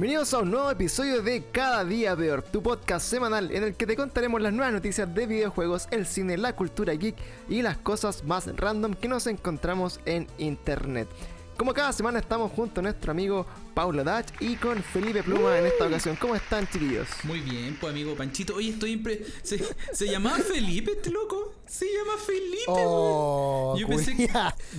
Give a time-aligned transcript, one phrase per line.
[0.00, 3.86] Bienvenidos a un nuevo episodio de Cada Día Peor, tu podcast semanal en el que
[3.86, 7.16] te contaremos las nuevas noticias de videojuegos, el cine, la cultura geek
[7.50, 11.06] y las cosas más random que nos encontramos en internet.
[11.58, 13.44] Como cada semana estamos junto a nuestro amigo
[13.74, 16.16] Paulo Dach y con Felipe Pluma en esta ocasión.
[16.16, 17.08] ¿Cómo están, chiquillos?
[17.24, 18.54] Muy bien, pues amigo Panchito.
[18.56, 19.24] Oye, estoy impre...
[19.42, 19.58] ¿Se,
[19.92, 21.54] ¿Se llamaba Felipe este loco?
[21.66, 24.28] Se llama Felipe, Oh, Yo pensé que-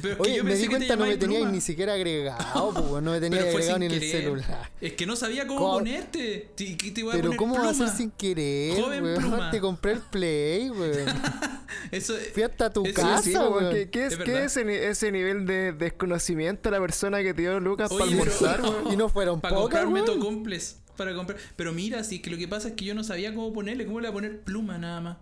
[0.02, 1.55] pero que Oye, yo me pensé di que te cuenta, no me teníais Pluma.
[1.55, 4.72] ni siquiera agregado, pues, no me fue agregado ni en el celular.
[4.82, 5.73] Es que no sabía cómo ¿Cómo?
[5.76, 6.49] ponerte.
[6.54, 7.96] Te, que te voy a Pero poner ¿cómo va a ser Pluma.
[7.98, 9.20] sin querer, Joven weón?
[9.21, 9.52] Pluma.
[9.52, 11.05] Te compré el Play, weón.
[11.91, 13.71] Eso Fui hasta tu eso- casa, Sí, weón.
[13.73, 14.44] ¿Qué, qué es, Es qué verdad.
[14.46, 17.99] es ese, ni- ese nivel de desconocimiento de la persona que te dio Lucas Oye,
[17.99, 18.91] para almorzar, pero- weón?
[18.94, 20.80] Y no fueron Para pocas, comprarme tocomples.
[20.98, 21.40] Para comprar.
[21.55, 23.86] Pero mira, sí, que lo que pasa es que yo no sabía cómo ponerle.
[23.86, 25.18] ¿Cómo le voy a poner pluma nada más?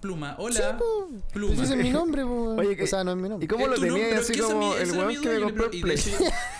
[0.00, 0.34] Pluma.
[0.38, 0.54] Hola.
[0.56, 1.10] Sí, po.
[1.32, 1.54] Pluma.
[1.54, 2.58] Pues ese es mi nombre, weón.
[2.58, 3.46] Oye, que- o sea, no es mi ¿Y nombre.
[3.48, 5.74] cómo Es lo pero así como mi- el weón que me y le compró el
[5.76, 5.96] y Play?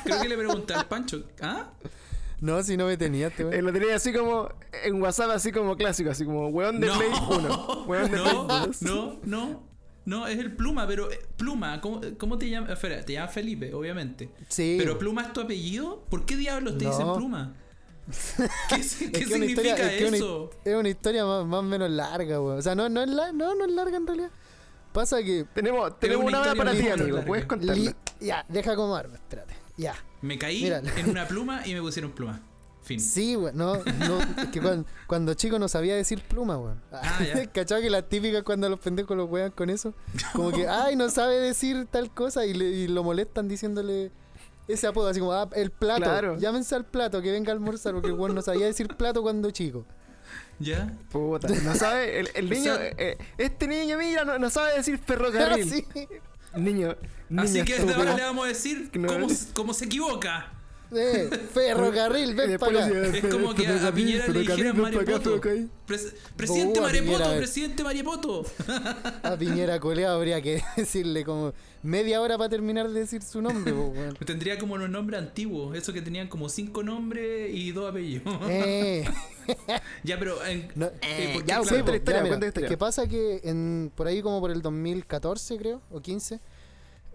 [0.05, 1.25] Creo que le pregunté al Pancho.
[1.41, 1.71] ¿Ah?
[2.41, 4.48] No, si no me tenías, te Eh, lo tenía así como
[4.85, 6.98] en WhatsApp, así como clásico, así como weón de No.
[6.98, 8.83] Play 1, weón de Play No, 2.
[8.83, 9.63] no, no.
[10.05, 12.70] No, es el Pluma, pero eh, Pluma, ¿cómo, cómo te llamas?
[12.70, 14.31] Espera, te llamas Felipe, obviamente.
[14.48, 14.77] Sí.
[14.78, 16.05] Pero Pluma es tu apellido.
[16.11, 16.91] ¿Por qué diablos te No.
[16.91, 17.55] dicen Pluma?
[18.69, 20.50] ¿Qué, significa historia- es que una- eso?
[20.64, 22.58] Es una historia más, más o menos larga, weón.
[22.58, 24.30] O sea, no, no, es la- no, no es larga en realidad.
[24.92, 25.47] Pasa que.
[25.55, 27.25] Tenemos, tenemos una hora para ti, amigo, larga.
[27.25, 27.75] puedes contarla.
[27.75, 29.55] li- ya, deja acomodarme, espérate.
[29.77, 29.95] Ya.
[30.20, 30.83] Me caí Mira.
[30.97, 32.41] en una pluma y me pusieron pluma.
[32.83, 32.99] Fin.
[33.01, 33.57] Sí, weón.
[33.57, 36.81] No, no, es que cuando, cuando chico no sabía decir pluma, weón.
[36.91, 37.47] Ah, ya.
[37.53, 39.95] ¿Cachai que las típicas cuando los pendejos los wean con eso?
[40.33, 44.11] Como que, ay, no sabe decir tal cosa y, le- y lo molestan diciéndole
[44.69, 46.03] ese apodo, así como, ah, el plato.
[46.03, 46.39] Claro.
[46.39, 49.51] Llámense al plato, que venga a almorzar, porque el weón no sabía decir plato cuando
[49.51, 49.85] chico.
[50.59, 50.93] ¿Ya?
[51.11, 54.75] Puta, no sabe, el, el O niño, sea- eh, este niño, mira, no, no sabe
[54.77, 55.69] decir ferrocarril.
[55.71, 55.87] Sí.
[56.57, 56.97] Niño,
[57.29, 60.53] niño Así que desde ahora le vamos a decir Que no- cómo, cómo se equivoca.
[60.95, 63.07] Eh, ferrocarril, Y ven para acá.
[63.07, 65.41] Es como que a, a Piñera le dijeran Marepoto.
[65.86, 67.39] Pres- presidente Marepoto, eh.
[67.39, 68.45] presidente Marepoto.
[69.23, 73.75] A Piñera Coleado habría que decirle como media hora para terminar de decir su nombre.
[74.25, 78.24] Tendría como los nombres antiguos, esos que tenían como cinco nombres y dos apellidos.
[78.48, 79.05] Eh.
[80.05, 81.64] ya, pero en, No, eh, ¿por qué, ya, claro?
[81.64, 85.57] sí, pues, historia, ya, mira, que pasa que en, por ahí como por el 2014
[85.57, 86.39] creo, o 15,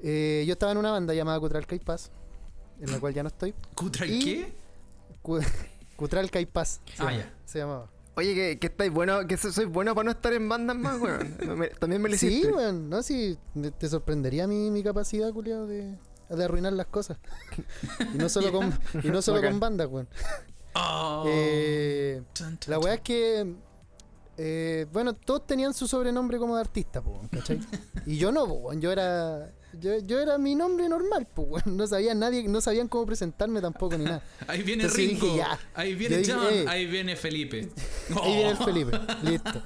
[0.03, 2.11] eh, yo estaba en una banda llamada Cutral Caipás,
[2.79, 3.53] en la cual ya no estoy.
[3.75, 4.53] ¿Cutra y y- qué?
[5.21, 5.39] Cu-
[5.95, 7.33] Cutral Caipás se, Ah, llama- ya.
[7.45, 7.89] se llamaba.
[8.15, 10.99] Oye, que, que estáis bueno, que so- soy bueno para no estar en bandas más,
[10.99, 11.37] weón.
[11.79, 12.51] También me lo Sí, hiciste.
[12.51, 13.37] weón, no, sí,
[13.77, 15.95] te sorprendería mi, mi capacidad, culiado, de,
[16.29, 17.17] de arruinar las cosas.
[18.13, 18.73] Y no solo con,
[19.03, 19.51] y no solo Bacán.
[19.53, 20.07] con bandas, weón.
[20.75, 21.25] Oh.
[21.27, 22.21] Eh,
[22.67, 23.55] La weá es que.
[24.37, 27.59] Eh, bueno, todos tenían su sobrenombre como de artista, po, ¿cachai?
[28.05, 29.51] Y yo no, po, yo era.
[29.79, 31.65] Yo, yo era mi nombre normal, pues.
[31.67, 34.23] No sabía nadie, no sabían cómo presentarme tampoco ni nada.
[34.47, 35.59] Ahí viene Entonces dije, ya.
[35.75, 36.47] Ahí viene dije, John.
[36.51, 36.65] eh.
[36.67, 37.69] Ahí viene Felipe.
[38.23, 38.57] Ahí viene el.
[38.57, 39.61] Felipe, listo.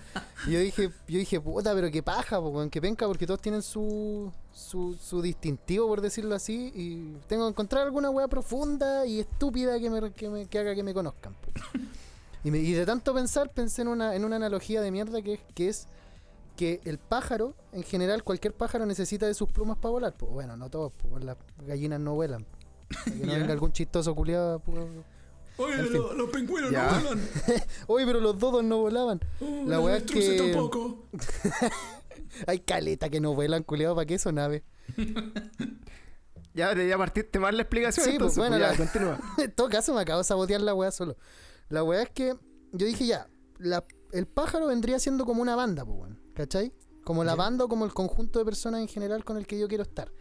[0.48, 3.62] Y yo dije, yo dije, puta, pero qué paja, po, que penca, porque todos tienen
[3.62, 9.20] su, su, su distintivo, por decirlo así, y tengo que encontrar alguna weá profunda y
[9.20, 11.36] estúpida que, me, que, me- que haga que me conozcan.
[11.36, 11.52] po.
[12.44, 15.34] Y, me- y de tanto pensar, pensé en una, en una analogía de mierda que
[15.36, 15.88] es, que es
[16.58, 20.14] que el pájaro, en general, cualquier pájaro necesita de sus plumas para volar.
[20.18, 22.46] Pues bueno, no todos, pues las gallinas no vuelan.
[22.90, 24.60] Para que no venga algún chistoso culiado.
[24.60, 24.78] pues,
[25.58, 26.92] Oye, lo- los pingüinos Ya.
[26.92, 27.22] no vuelan.
[27.88, 29.20] Oye, pero los dodos no volaban.
[29.40, 31.06] Oh, La weá es que- tampoco.
[32.48, 34.64] Hay caleta que no vuelan, culiado, ¿para qué son aves?
[36.54, 39.36] Ya, ya partiste mal la explicación, Sí, pues, entonces, bueno, pues, ya, la- continúa.
[39.38, 41.16] en todo caso, me acabo de sabotear la weá solo.
[41.72, 42.36] La weá es que
[42.74, 43.28] yo dije ya,
[43.60, 46.74] la- el pájaro vendría siendo como una banda, pues, weón, ¿cachai?
[47.04, 49.68] Como la banda o como el conjunto de personas en general con el que yo
[49.68, 50.12] quiero estar.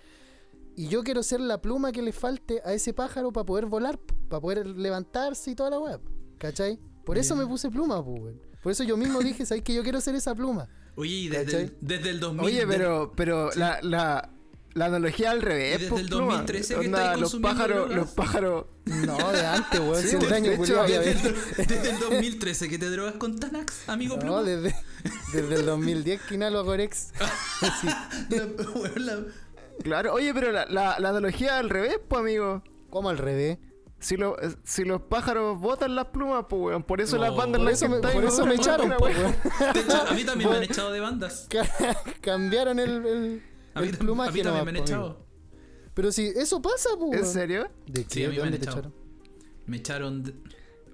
[0.76, 3.98] Y yo quiero ser la pluma que le falte a ese pájaro para poder volar,
[4.28, 6.00] para poder levantarse y toda la weá,
[6.38, 6.78] ¿cachai?
[7.04, 8.40] Por eso me puse pluma, pues, weón.
[8.62, 10.68] Por eso yo mismo dije, ¿sabes que yo quiero ser esa pluma?
[10.96, 12.44] Oye, y desde, el, desde el 2000.
[12.46, 13.58] Oye, pero, pero Sí.
[13.58, 14.32] la, la,
[14.80, 16.24] la analogía al revés, Y desde pues, el pluma.
[16.38, 17.96] 2013 que Onda, los pájaros, drogas.
[17.96, 18.64] los pájaros.
[18.86, 19.96] No, de antes, weón.
[20.02, 21.34] Sí, si un de año, hecho, desde, el,
[21.68, 24.42] desde el 2013 que te drogas con Tanax, amigo No, Pluma.
[24.42, 24.74] desde,
[25.34, 26.64] desde el 2010 que inhalo.
[26.70, 27.88] Sí.
[28.30, 29.24] La- la-
[29.82, 32.62] Claro, oye, pero la, la, la analogía al revés, pues, amigo.
[32.90, 33.58] ¿Cómo al revés?
[33.98, 34.34] Si, lo,
[34.64, 36.82] si los pájaros botan las plumas, pues, weón.
[36.82, 38.98] Por eso No, las bandas Por eso me, por eso echaron, wea.
[38.98, 39.34] weón.
[39.74, 41.46] De hecho, a mí también me han echado de bandas.
[41.50, 41.68] Ca-
[42.22, 43.42] Cambiaron el, el,
[43.74, 45.24] A mí, el plumaje a mí también me han echado.
[45.94, 47.20] Pero si eso pasa, pues.
[47.20, 47.68] ¿En serio?
[47.86, 48.26] ¿De Sí, qué?
[48.26, 48.78] a mí ¿De me echado.
[48.78, 48.94] echaron?
[49.66, 50.22] Me echaron.
[50.24, 50.34] de-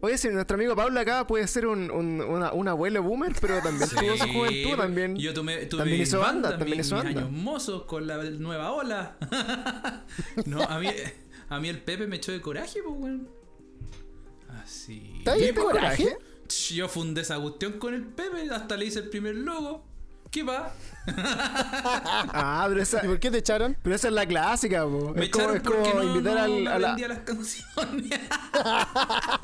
[0.03, 3.61] Oye, si nuestro amigo Pablo acá puede ser un, un, una- un abuelo boomer, pero
[3.63, 5.17] también tuvo su Sí, juventud, también.
[5.17, 7.21] Yo tomé, tuve también hizo banda, bandas, también hizo banda.
[7.21, 9.17] años mozos con la nueva ola.
[10.47, 10.89] no, a mí,
[11.49, 13.29] a mí el Pepe me echó de coraje, pues, weón.
[14.67, 15.15] sí.
[15.19, 16.17] ¿Está bien ¿Viste coraje?
[16.47, 19.85] Ch, Yo fundé esa cuestión con el Pepe, hasta le hice el primer logo.
[20.37, 20.71] ¿Qué va?
[22.33, 23.75] Ah, pero esa, ¿Y por qué te echaron?
[23.83, 25.15] pero esa es la clásica, po.
[25.15, 26.89] Me Es como, echaron es como porque no, invitar no, al, no a la.
[26.89, 28.21] vendía las canciones.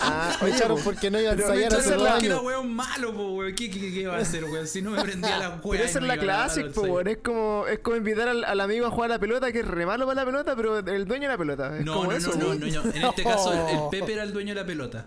[0.04, 2.42] Ah, Me oye, echaron po, porque no iba a ensayar hace dos era años.
[2.42, 3.54] weón malo, po, weón.
[3.54, 4.66] ¿Qué, qué, qué va a hacer, weón?
[4.66, 5.60] Si no me prendía la weón.
[5.70, 7.08] Pero esa es la clásica, po, weón.
[7.08, 9.66] Es como, es como invitar al, al amigo a jugar a la pelota, que es
[9.66, 11.78] re malo para la pelota, pero el dueño de la pelota.
[11.78, 12.90] Es No, como no, eso, no, no, no, no.
[12.92, 15.06] En este caso, el, el Pepe era el dueño de la pelota.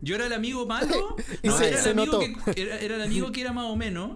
[0.00, 1.16] Yo era el amigo malo.
[1.42, 2.52] Y No, se- era, se amigo notó.
[2.54, 4.12] que, era, era el amigo que era más o menos,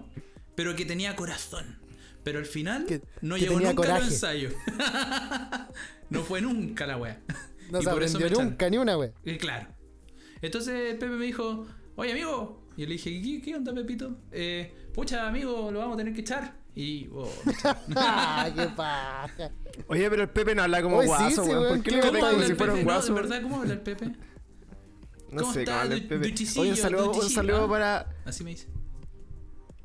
[0.55, 1.79] pero que tenía corazón.
[2.23, 4.05] Pero al final Que- no que llegó nunca coraje.
[4.05, 4.53] ensayos.
[6.09, 7.21] no fue nunca la wea.
[7.71, 8.45] No Y se por eso me aprendió echaron.
[8.51, 9.09] nunca ni una, wey.
[9.25, 9.67] Eh, claro.
[10.41, 11.65] Entonces Pepe me dijo,
[11.95, 12.67] oye amigo.
[12.77, 14.17] Y yo le dije, ¿qué, qué onda, Pepito?
[14.31, 16.55] Eh, pucha, amigo, lo vamos a tener que echar.
[16.75, 17.31] Y, oh.
[17.95, 19.51] Ah, qué paja.
[19.87, 21.61] Oye, pero el Pepe no habla como Oye, sí, guaso, sí, weón.
[21.63, 22.81] weón, ¿Por qué ¿qué le ¿Cómo como habla si el fuera Pepe?
[22.81, 23.07] un No, guaso?
[23.15, 24.05] de verdad, ¿cómo habla el Pepe?
[24.05, 26.27] No ¿Cómo sé, está, cómo habla el Pepe.
[26.29, 27.69] Duchicillo, Oye, un saludo, un saludo ah?
[27.69, 28.15] para.
[28.25, 28.67] Así me dice.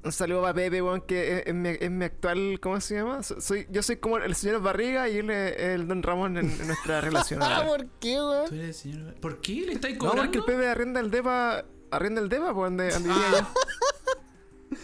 [0.05, 2.59] Un saludo para Pepe, weón, que es, es mi, es mi actual.
[2.61, 3.23] ¿Cómo se llama?
[3.23, 6.49] So- Soy, yo soy como el señor Barriga y él es el Don Ramón en,
[6.51, 7.41] en nuestra relación.
[7.43, 7.65] Ah.
[7.67, 8.47] ¿por qué, ¿Tú weón?
[8.55, 9.15] eres el señor?
[9.17, 10.23] ¿Por qué le estáis No, cobrando?
[10.23, 11.65] porque el Pepe arrenda el depa.
[11.91, 14.79] Arrenda el depa, pues, donde, donde vivía yo.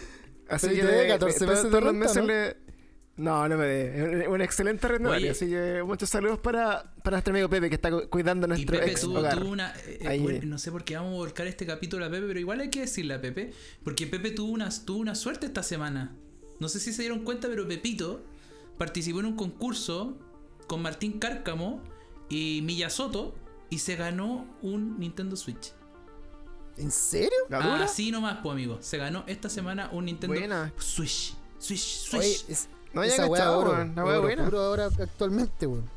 [0.49, 2.23] Así que te debe le- 14 todos- meses todos los meses ¿no?
[2.23, 2.57] le-
[3.17, 4.27] No, no me dé.
[4.27, 5.31] Un excelente arrendatario.
[5.31, 8.77] Así que muchos saludos para, para nuestro amigo Pepe que está cu- cuidando Y nuestro
[8.77, 9.37] Pepe ex tuvo, hogar.
[9.39, 9.73] tuvo una.
[9.85, 12.59] eh, eh, no sé por qué vamos a volcar este capítulo a Pepe, pero igual
[12.59, 13.53] hay que decirle a Pepe.
[13.85, 16.13] Porque Pepe tuvo una, tuvo una suerte esta semana.
[16.59, 18.25] No sé si se dieron cuenta, pero Pepito
[18.77, 20.17] participó en un concurso
[20.67, 21.81] con Martín Cárcamo
[22.27, 23.35] y Miyazoto
[23.69, 25.71] y se ganó un Nintendo Switch.
[26.77, 27.29] ¿En serio?
[27.49, 27.85] ¿La dura?
[27.85, 28.77] Así nomás, pues amigo.
[28.81, 30.73] Se ganó esta semana un Nintendo Buena.
[30.77, 31.33] Switch.
[31.57, 32.19] Switch, Switch.
[32.21, 34.45] Oye, es, No había esa cachado, oro, weón, la weá oro buena.
[34.45, 35.89] puro ahora actualmente, weón.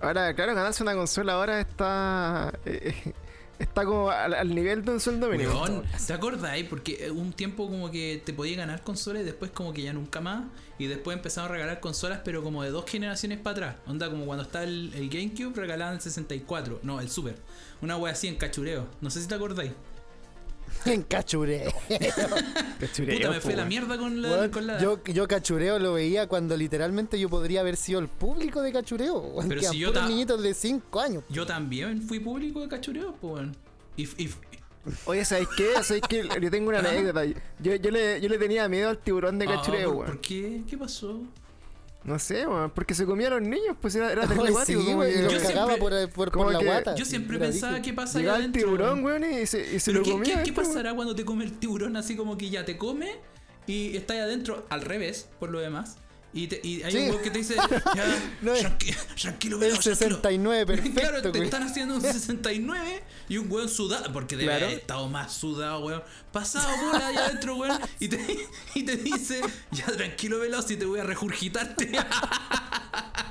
[0.00, 2.52] Ahora, claro, ganarse una consola ahora está.
[2.64, 3.14] eh,
[3.58, 5.52] está como al, al nivel de un sueldo mínimo.
[5.62, 6.66] Weón, ¿te acordáis?
[6.68, 9.92] Porque eh, un tiempo como que te podía ganar consolas y después como que ya
[9.92, 10.44] nunca más.
[10.78, 13.76] Y después empezaron a regalar consolas, pero como de dos generaciones para atrás.
[13.86, 16.80] Onda como cuando está el, el GameCube regalaban el 64.
[16.82, 17.36] No, el Super.
[17.80, 18.86] Una wea así en cachureo.
[19.00, 19.72] No sé si te acordáis.
[20.86, 21.72] En cachureo.
[22.80, 26.28] Cachureo, Puta, me fue la mierda con la, con la yo, yo cachureo lo veía
[26.28, 29.18] cuando literalmente yo podría haber sido el público de cachureo.
[29.18, 31.24] weón, Pero si yo ta- niñitos de 5 años.
[31.28, 33.48] Yo también fui público de cachureo, pues
[35.06, 35.82] Oye, ¿sabes qué?
[35.82, 36.28] ¿Sabes qué?
[36.40, 36.90] Yo tengo una Ajá.
[36.92, 37.24] anécdota.
[37.24, 40.06] Yo, yo, le, yo le tenía miedo al tiburón de Ah, cachureo, ¿por, weón.
[40.12, 40.62] ¿por qué?
[40.68, 41.20] ¿Qué pasó?
[42.06, 42.46] No sé.
[42.74, 45.74] Porque se comía a los niños, pues era, era terrible sí, como que Yo cagaba
[45.74, 46.94] siempre- por, por, como por la que- guata.
[46.94, 48.62] Yo siempre pensaba qué pasa ahí Llegaba el adentro.
[48.62, 50.24] tiburón, weón, y se, y se Pero lo ¿qué, comía.
[50.34, 53.16] qué- adentro, pasará cuando te come el tiburón así como que ya te come
[53.66, 55.98] y está ahí adentro al revés, por lo demás?
[56.34, 56.98] Y, te- y hay Sí.
[56.98, 57.54] un weón que te dice,
[57.96, 58.04] ya,
[58.42, 59.96] No es- tranqui- tranquilo, El velado, tranquilo".
[59.96, 64.66] 69 perfecto, Claro, te están haciendo un 69 y un weón sudado, porque debe Claro.
[64.66, 66.02] haber estado más sudado, weón.
[66.32, 67.80] Pasado bola ahí adentro, weón.
[68.00, 68.18] Y te,
[68.74, 69.40] y te dice,
[69.70, 71.90] ya tranquilo, velado, si te voy a regurgitarte.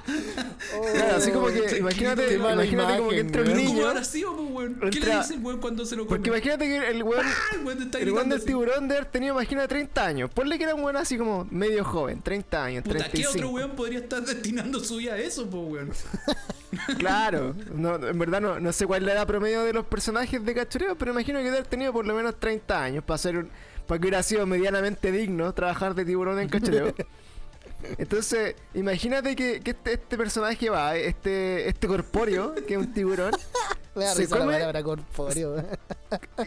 [0.05, 3.57] Claro, así como que, Tranquilo, imagínate, imagínate como que entra un weón.
[3.65, 4.53] ¿Cómo niño.
[4.55, 4.79] weón?
[4.91, 6.17] ¿Qué le dice el weón cuando se lo come?
[6.17, 7.91] Porque imagínate que el weón, Ah, el weón el
[8.29, 8.45] del así.
[8.45, 10.29] tiburón de haber tenido, imagina, 30 años.
[10.31, 13.31] Ponle que era un weón así como medio joven, 30 años, Puta, ¿qué 35.
[13.31, 15.91] otro weón podría estar destinando su vida a eso, po, weón?
[16.97, 20.43] Claro, no, en verdad no, no sé cuál es la edad promedio de los personajes
[20.43, 23.37] de cachureo, pero imagino que debe haber tenido por lo menos 30 años para ser
[23.37, 23.49] un,
[23.87, 26.93] para que hubiera sido medianamente digno trabajar de tiburón en cachureo.
[27.97, 33.31] Entonces, imagínate que, que este, este personaje va, este, este corpóreo, que es un tiburón,
[33.95, 35.63] Le da se risa la palabra corpóreo.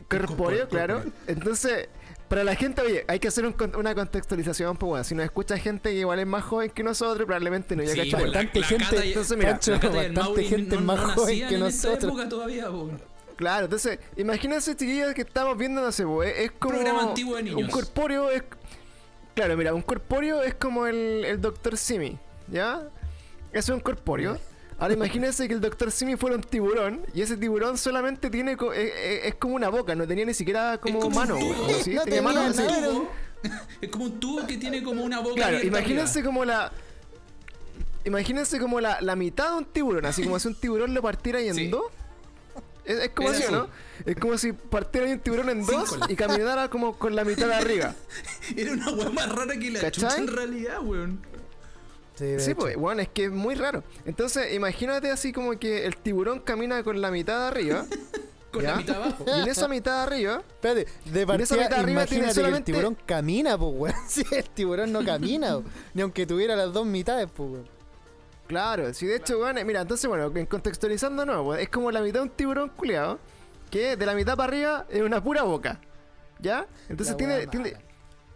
[0.09, 1.03] corpóreo, claro.
[1.27, 1.89] Entonces,
[2.29, 5.25] para la gente, oye, hay que hacer un con- una contextualización, pues bueno, si nos
[5.25, 8.19] escucha gente que igual es más joven que nosotros, probablemente no ya Sí, pues, la-
[8.29, 11.63] Bastante la gente, y- entonces, mira, Pancho, bastante gente no- más no joven que en
[11.65, 12.05] esta nosotros.
[12.13, 12.91] época todavía, po.
[13.37, 16.75] Claro, entonces, imagínense, chiquillos, que estamos viendo, no sé, pues, es como.
[16.75, 17.61] Programa antiguo de niños.
[17.63, 18.43] Un corpóreo es.
[19.35, 21.77] Claro, mira, un corpóreo es como el, el Dr.
[21.77, 22.19] Simi,
[22.49, 22.89] ¿ya?
[23.53, 24.37] Eso es un corpóreo.
[24.79, 25.91] Ahora imagínense que el Dr.
[25.91, 28.57] Simi fuera un tiburón y ese tiburón solamente tiene.
[28.57, 31.83] co- es, es- es como una boca, no tenía ni siquiera como, como mano, güey,
[31.83, 31.95] ¿sí?
[31.95, 32.63] No Tenía mano así.
[33.81, 36.27] Es como un tubo que tiene como una boca Claro, imagínense arriba.
[36.27, 36.73] como la.
[38.05, 41.39] Imagínense como la, la mitad de un tiburón, así como si un tiburón lo partiera
[41.39, 41.69] ahí en Sí.
[41.69, 41.85] dos.
[42.85, 43.53] Es, es como así, ¿o así.
[43.55, 43.69] ¿no?
[44.07, 47.47] Es como si partiera ahí un tiburón en dos y caminara como con la mitad
[47.49, 47.95] de arriba.
[48.57, 50.09] Era una weá más rara que la ¿Cachai?
[50.09, 51.21] chucha en realidad, weón.
[52.19, 53.85] Sí, de Sí, pues, bueno, es que es muy raro.
[54.05, 57.87] Entonces, imagínate así como que el tiburón camina con la mitad de arriba.
[58.51, 58.71] Con ¿ya?
[58.71, 59.25] la mitad abajo.
[59.27, 62.29] Y en esa mitad de arriba, Espérate, de en esa partida, mitad arriba tiene que
[62.31, 63.95] el solamente- tiburón camina, pues, weón.
[64.09, 65.65] Si el tiburón no camina, weón.
[65.95, 67.69] ni aunque tuviera las dos mitades, pues, weón.
[68.47, 72.01] claro, si de hecho, bueno, mira, entonces, bueno, en contextualizando, no, pues, es como la
[72.01, 73.19] mitad de un tiburón culeado.
[73.71, 75.79] que de la mitad para arriba es una pura boca.
[76.41, 76.67] ¿Ya?
[76.89, 77.77] Entonces tiene, tiene.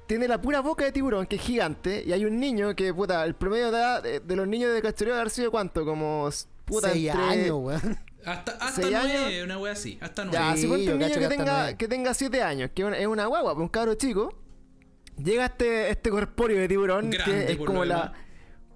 [0.07, 3.25] Tiene la pura boca de tiburón, que es gigante, y hay un niño que, puta,
[3.25, 6.29] el promedio de edad de, de los niños de cachureo debe haber sido cuánto, como,
[6.65, 7.99] puta, Seis entre- años, weón.
[8.25, 9.45] Hasta, hasta nueve, años.
[9.45, 9.99] una wea así.
[10.01, 10.39] Hasta nueve.
[10.39, 11.77] Ya, Sí, si ponte un niño que tenga, nueve.
[11.77, 14.33] que tenga 7 años, que es una- guagua, pues, un cabro chico,
[15.17, 18.13] llega este, este corpóreo de tiburón, Grande, que es como la...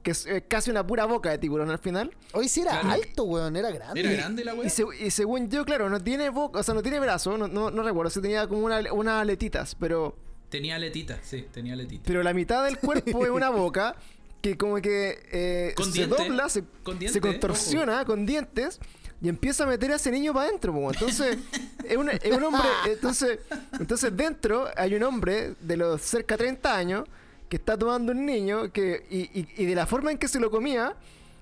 [0.02, 2.12] que es eh, casi una pura boca de tiburón al final.
[2.32, 2.90] Hoy sí era Claro.
[2.90, 4.00] alto, weón, era grande.
[4.00, 4.66] Era grande la wea.
[4.66, 7.46] Y, se- y según yo, claro, no tiene boca, o sea, no tiene brazo, no,
[7.46, 10.16] no, no recuerdo, si tenía como una, unas aletitas, pero,
[10.48, 12.04] Tenía aletitas, sí, tenía aletitas.
[12.06, 13.96] pero la mitad del cuerpo es una boca
[14.40, 18.78] que como que eh, se dobla, se, con se contorsiona con dientes
[19.20, 20.72] y empieza a meter a ese niño para adentro.
[20.72, 20.92] po.
[20.92, 21.38] Entonces,
[21.84, 23.38] es un, es un hombre, entonces,
[23.80, 27.04] entonces dentro hay un hombre de los cerca de 30 años
[27.48, 30.38] que está tomando un niño que, y, y- y de la forma en que se
[30.38, 30.94] lo comía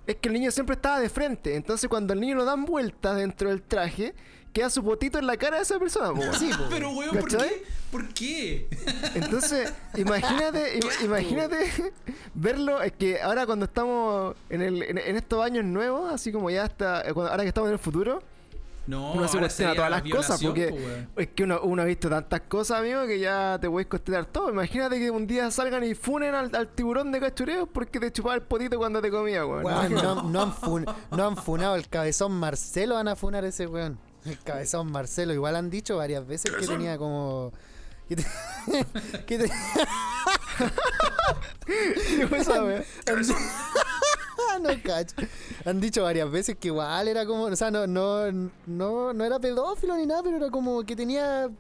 [0.07, 1.57] es que el niño siempre estaba de frente.
[1.57, 4.15] Entonces cuando el niño lo dan vueltas dentro del traje,
[4.55, 6.15] queda su potito en la cara de esa persona.
[6.15, 6.23] po.
[6.39, 7.11] Sí, po, Pero weón.
[7.15, 7.65] ¿por qué?
[7.93, 8.69] ¿Por qué?
[9.15, 11.93] Entonces, imagínate, im- imagínate
[12.35, 16.49] verlo, es que ahora cuando estamos en, el, en, en estos años nuevos, así como
[16.51, 18.23] ya está, eh, ahora que estamos en el futuro,
[18.87, 20.69] No, uno se cuestiona todas las cosas, porque
[21.15, 24.27] po, es que uno, uno ha visto tantas cosas, amigo, que ya te puedes cuestionar
[24.27, 24.51] todo.
[24.51, 28.35] Imagínate que un día salgan y funen al, al tiburón de cachureo porque te chupaba
[28.35, 29.63] el potito cuando te comía, weón.
[29.63, 30.03] Imagínate.
[30.07, 33.99] no, no han fun- no han funado el cabezón Marcelo, van a funar ese weón.
[34.25, 37.53] El cabezón Marcelo, igual han dicho varias veces que tenía como.
[38.09, 38.27] Que, te-
[39.27, 39.51] que te-
[41.67, 42.85] ¿Qué fue esa, weón?
[44.61, 45.17] No cacho.
[45.65, 48.31] Han dicho varias veces que igual era como, o sea, no, no,
[48.67, 51.51] no, no era pedófilo ni nada, pero era como que tenía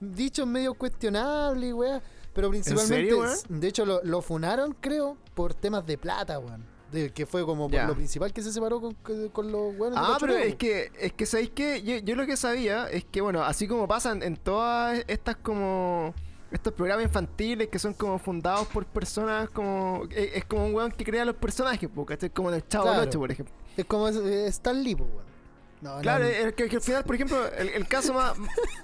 [0.00, 2.02] dichos medio cuestionables, y weá.
[2.34, 3.36] Pero principalmente, serio, weón?
[3.60, 6.64] de hecho, lo, lo funaron, creo, por temas de plata, weón.
[6.92, 7.86] De, que fue como Ya.
[7.86, 8.94] lo principal que se separó con,
[9.32, 12.36] con- los de Ah, pero es que, es que sabéis que yo, yo lo que
[12.36, 16.14] sabía es que, bueno, así como pasan en todas estas como
[16.50, 20.90] estos programas infantiles que son como fundados por personas como es, es como un weón
[20.90, 23.02] que crea los personajes, porque es como el Chavo Claro.
[23.02, 23.54] 8, por ejemplo.
[23.76, 25.30] Es como Stan Lee, weón.
[25.80, 28.36] No, Claro, no, es que, que al final, por ejemplo, el, el caso más,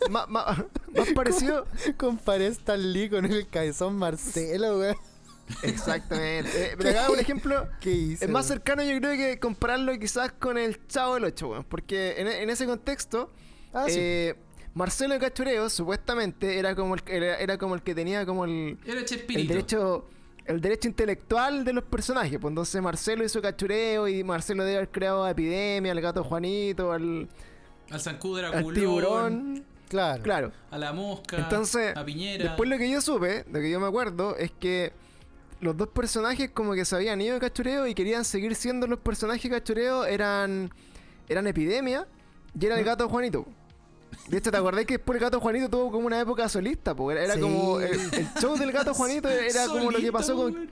[0.08, 0.58] más, más,
[0.94, 1.66] más parecido.
[1.98, 4.96] comparé a Stan Lee con el cabezón Marcelo, weón.
[5.62, 6.72] Exactamente.
[6.72, 8.24] Eh, pero acá, por ejemplo, ¿Qué hice?
[8.24, 11.64] es más cercano yo creo que compararlo quizás con el Chavo del 8, weón.
[11.64, 13.30] Porque en, en ese contexto,
[13.72, 13.94] Ah, sí.
[13.98, 14.34] eh,
[14.74, 18.78] Marcelo de Cachureo supuestamente era como el, era, era como el que tenía como el,
[18.86, 20.06] Era el derecho
[20.46, 22.38] el derecho intelectual de los personajes.
[22.40, 26.92] Pues entonces Marcelo hizo Cachureo y Marcelo debe haber creado a Epidemia, al gato Juanito,
[26.92, 27.28] al,
[27.90, 29.64] Al zancudo era al tiburón.
[29.88, 30.22] Claro.
[30.22, 30.52] Claro.
[30.70, 31.36] A la mosca.
[31.38, 32.44] Entonces, a Piñera.
[32.44, 34.92] Después lo que yo supe, lo que yo me acuerdo, es que
[35.60, 38.98] los dos personajes como que se habían ido de cachureo y querían seguir siendo los
[38.98, 40.70] personajes cachureo eran
[41.28, 42.06] eran Epidemia
[42.58, 43.46] y era el gato Juanito.
[44.28, 46.94] De hecho, ¿te acordás que después el gato Juanito tuvo como una época solista?
[46.94, 47.40] Porque era, era Sí.
[47.40, 50.68] como el, el show del gato Juanito era como lo que pasó con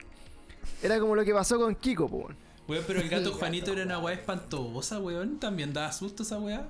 [0.81, 2.17] era como lo que pasó con Kiko, po,
[2.67, 2.83] weón.
[2.87, 5.39] Pero el gato Juanito era una weá espantosa, weón.
[5.39, 6.67] También daba susto esa weá.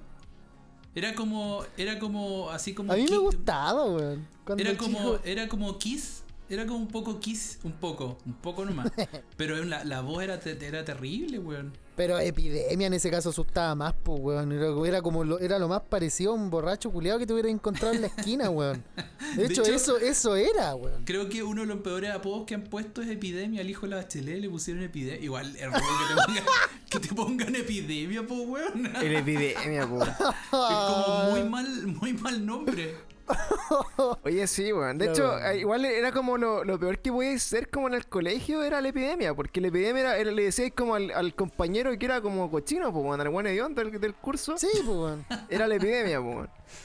[0.93, 1.63] Era como.
[1.77, 2.49] Era como.
[2.49, 2.91] Así como.
[2.93, 4.27] A mí me gustaba, weón.
[4.57, 4.97] Era como.
[4.97, 6.23] chico- Era como Kiss.
[6.49, 7.59] Era como un poco Kiss.
[7.63, 8.17] Un poco.
[8.25, 8.91] Un poco nomás.
[9.37, 11.73] Pero la, la voz era, te- era terrible, weón.
[11.95, 14.51] Pero epidemia en ese caso asustaba más, pues, weón.
[14.51, 17.49] Era, era como lo, era lo más parecido a un borracho culiado que te hubiera
[17.49, 18.83] encontrado en la esquina, weón.
[19.35, 21.03] De, De hecho, hecho- eso, eso era, weón.
[21.05, 23.61] Creo que uno de los peores apodos que han puesto es epidemia.
[23.61, 25.23] Al hijo de la bachelet le pusieron epidemia.
[25.23, 26.43] Igual es raro que te pongan,
[26.89, 28.85] que te pongan epidemia, po, weón.
[28.87, 30.05] Es El Epidemia, po.
[30.51, 32.95] como muy mal, muy mal nombre.
[34.23, 34.97] Oye, sí, weón.
[34.97, 38.05] De hecho, eh, igual era como lo, lo peor que podíais ser como en el
[38.07, 41.97] colegio era la epidemia, porque la epidemia era, era- le decíais como al, al compañero
[41.97, 45.25] que era como cochino, pues, weón, al buen hediondo del, del curso, Sí, pues, weón.
[45.49, 46.35] era la epidemia, pues,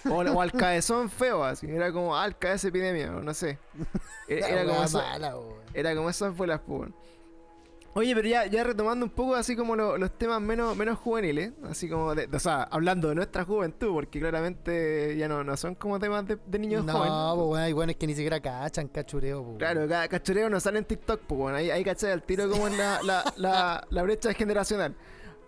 [0.07, 0.29] weón.
[0.29, 3.59] O, o al cabezón feo, así, era como, ah, el cabeza epidemia, no sé.
[4.29, 5.35] Era, era como esa- mala,
[5.75, 6.95] era como esas bolas, pues, weón.
[7.93, 11.53] Oye, pero ya, ya retomando un poco así como lo- los temas menos, menos juveniles,
[11.69, 15.75] así como, de, o sea, hablando de nuestra juventud, porque claramente ya no, no son
[15.75, 17.13] como temas de, de niños No, jóvenes.
[17.35, 19.59] pues, weón, hay weones que ni siquiera cachan cachureo, pues.
[19.59, 22.69] Claro, ca- cachureo no sale en TikTok, pues bueno, ahí, ahí cachai al tiro como
[22.69, 24.95] en la, la, la, la brecha generacional.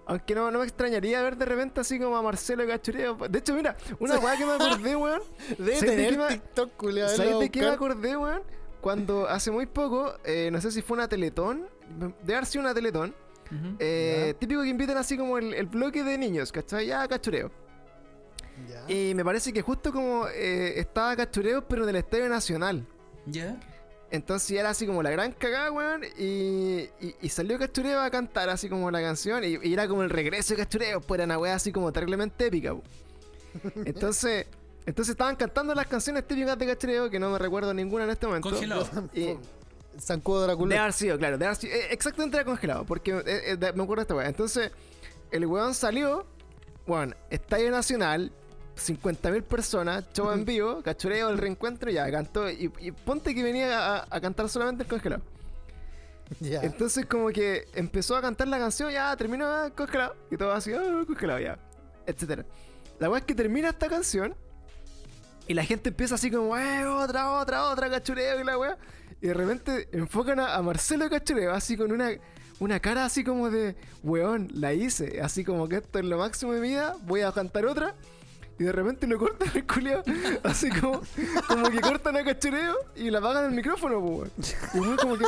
[0.05, 3.15] Aunque no, no me extrañaría ver de repente así como a Marcelo Cachureo.
[3.31, 5.23] De hecho, mira, una weá que me acordé, weón.
[5.59, 7.17] Debe ¿sabes de TikTok, culiado.
[7.17, 8.43] ¿Sabes de qué me acordé, weón?
[8.81, 11.69] Cuando hace muy poco, eh, no sé si fue una Teletón,
[12.23, 13.15] de sido una Teletón,
[13.79, 16.87] eh, típico que invitan así como el, el bloque de niños, ¿cachai?
[16.87, 17.51] Ya cachureo.
[18.89, 22.87] Y me parece que justo como eh, estaba cachureo, pero en el Estadio Nacional.
[23.27, 23.59] ¿Ya?
[24.11, 26.03] Entonces era así como la gran cagada, weón.
[26.19, 29.43] Y, y, y salió Cachureo a cantar así como la canción.
[29.43, 31.01] Y, y era como el regreso de Cachureo.
[31.01, 32.77] Pues era una weá así como terriblemente épica.
[33.87, 34.47] Entonces,
[34.85, 38.27] entonces estaban cantando las canciones típicas de cachureo, que no me recuerdo ninguna en este
[38.27, 38.51] momento.
[38.51, 38.87] Congelado.
[39.15, 39.37] Y,
[40.01, 40.81] Zancudo de Drácula.
[40.81, 43.23] haber sido, claro, de haber sido- eh, exactamente era congelado, porque eh,
[43.53, 44.29] eh, de- me acuerdo de esta weá.
[44.29, 44.71] Entonces,
[45.31, 46.27] el weón salió,
[46.87, 48.33] bueno, Estadio Nacional,
[48.77, 52.49] 50.000 personas, show en vivo, cachureo, el reencuentro, ya cantó.
[52.51, 55.23] Y, y ponte que venía a, a cantar solamente el congelado.
[56.41, 56.63] Ya.
[56.63, 60.17] Entonces, como que empezó a cantar la canción, ya terminó ah, congelado.
[60.31, 61.59] Y todo así, ah, congelado, ya,
[62.07, 62.47] etcétera.
[62.99, 64.35] La weá es que termina esta canción
[65.47, 68.79] y la gente empieza así como, eh, otra, otra, otra, cachureo y la weá.
[69.23, 72.11] Y de repente enfocan a, a Marcelo Cachureo así con una,
[72.59, 75.21] una cara así como de, weón, la hice.
[75.23, 77.95] Así como que esto es lo máximo de mi vida, voy a cantar otra.
[78.59, 80.03] Y de repente lo cortan el culiao,
[80.45, 81.01] así como,
[81.49, 84.31] como que cortan a cachureo y le apagan el micrófono, weón.
[84.75, 85.25] Y weón como que.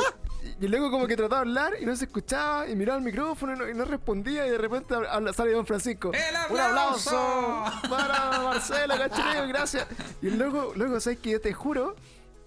[0.61, 3.55] Y luego como que trataba de hablar y no se escuchaba y miraba el micrófono
[3.55, 6.11] y no, y no respondía y de repente habla- sale Don Francisco.
[6.13, 7.17] ¡El ¡Un aplauso!
[7.17, 7.89] aplauso!
[7.89, 9.87] Para Marcelo, cachureo, gracias.
[10.21, 11.95] Y luego, luego, ¿sabes que Yo te juro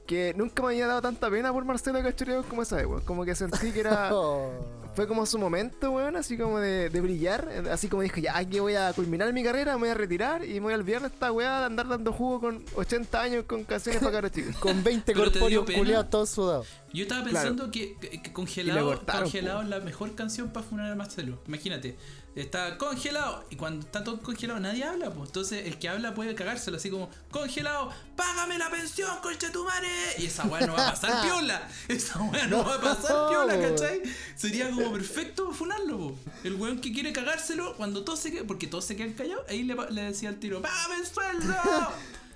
[0.08, 3.02] que nunca me había dado tanta pena por Marcelo Cachureo como esa vez, weón.
[3.02, 4.08] Como que sentí que era...
[4.12, 4.50] Oh.
[4.94, 7.46] Fue como su momento, weón, así como de, de brillar.
[7.70, 10.54] Así como dijo, ya aquí voy a culminar mi carrera, me voy a retirar y
[10.54, 14.00] me voy al viernes esta weá de andar dando jugo con 80 años con canciones
[14.00, 14.56] para caros chicos.
[14.60, 16.66] Con 20 Pero te dio corpóreos culiados todos sudados.
[16.92, 17.34] Yo estaba Claro.
[17.50, 17.94] pensando que,
[18.32, 21.38] congelado, cortaron, congelado es la mejor canción para funar a Marcelo.
[21.46, 21.96] Imagínate,
[22.40, 25.28] está congelado y cuando está todo congelado nadie habla, pues.
[25.28, 29.88] Entonces el que habla puede cagárselo así como congelado, págame la pensión, conchetumare.
[30.18, 31.68] Y esa weá no va a pasar piola.
[31.88, 34.02] Esa weá no, va a pasar piola, ¿cachai?
[34.36, 36.18] Sería como perfecto funarlo, po.
[36.44, 39.62] El weón que quiere cagárselo cuando todos se quedan, porque todos se quedan callados, ahí
[39.62, 41.54] le decía al tiro, págame el sueldo.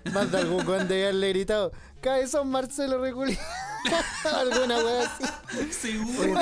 [0.13, 3.39] Más de algún weón de haberle gritado, cabezón Marcelo Reculi.
[4.25, 5.73] Alguna wea así.
[5.73, 6.35] Seguro.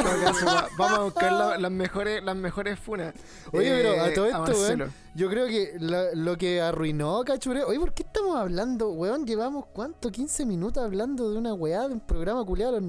[0.76, 3.14] vamos a buscar la- las mejores las mejores funas.
[3.52, 4.84] Oye, pero a eh, todo esto, Marcelo.
[4.84, 7.66] weón, yo creo que la- lo que arruinó Cachureo.
[7.68, 9.26] Oye, ¿por qué estamos hablando, weón?
[9.26, 10.10] Llevamos, ¿cuánto?
[10.10, 12.80] 15 minutos hablando de una weá de un programa culiado a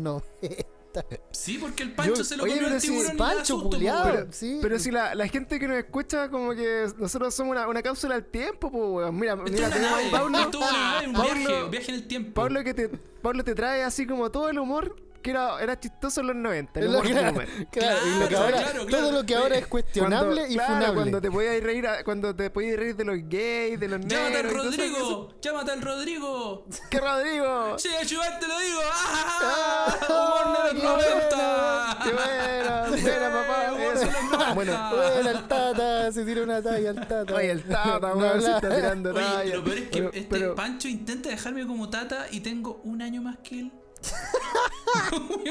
[0.93, 1.25] los 90.
[1.31, 3.57] Sí, porque el Pancho Yo- se lo oye, comió pero el si tiburón da Pancho
[3.57, 3.69] weón.
[4.03, 4.59] Pero, sí.
[4.61, 8.15] pero si la, la gente que nos escucha, como que nosotros somos una, una cápsula
[8.15, 9.15] del tiempo, pues, weón.
[9.17, 11.95] Mira, Esto mira, tenemos Pablo, esto es una nave, un Pablo- viaje, un viaje en
[11.95, 12.33] el tiempo.
[12.41, 12.89] Pablo que te,
[13.21, 16.79] Pablo te trae así como todo el humor que era, era chistoso en los 90.
[16.79, 17.67] El humor que- boomer.
[17.71, 19.03] claro, y lo que Claro, ahora, claro, claro.
[19.03, 20.95] todo lo que ahora es cuestionable Cuando- y claro, funable.
[20.95, 24.15] Cuando te podías reír, a- cuando te podías reír de los gays, de los ¡Llámate
[24.37, 24.53] al negros.
[24.63, 25.29] todas esas Rodrigo!
[25.41, 26.65] ¡Llámate al Rodrigo!
[26.89, 27.79] ¡Qué Rodrigo!
[27.79, 28.79] ¡Sí, ayudar te lo digo!
[28.91, 29.97] ¡Ah!
[30.01, 31.97] Ah, ¡Humor de qué los bueno, 90!
[32.03, 32.87] ¡Qué buena!
[32.89, 33.67] ¡Buena, papá!
[33.91, 34.05] Eso.
[34.05, 34.53] 90.
[34.53, 37.33] Bueno, Bueno, el Tata, se tira una talla al Tata.
[37.35, 39.55] oye, el Tata, No weón, se está tirando Oye, talla.
[39.55, 43.01] lo peor es que Pero- este pero- Pancho intenta dejarme como tata y tengo un
[43.01, 43.71] año más que él.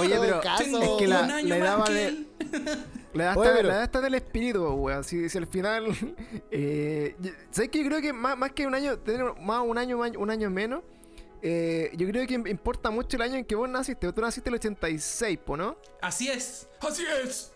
[0.00, 0.62] Oye, pero caso.
[0.82, 2.28] es que la, un año la edad que de, él.
[3.12, 5.02] La edad, Oye, está, pero- la edad está del espíritu, weón.
[5.02, 5.84] Si, si al final.
[6.52, 7.16] Eh,
[7.50, 10.30] ¿Sabes que Yo creo que más, más que un año, tener más un año, un
[10.30, 10.82] año menos.
[11.42, 14.12] eh, yo creo que importa mucho el año en que vos naciste.
[14.12, 15.76] Tú naciste el 86, po, ¿no?
[16.00, 17.52] Así es, así es.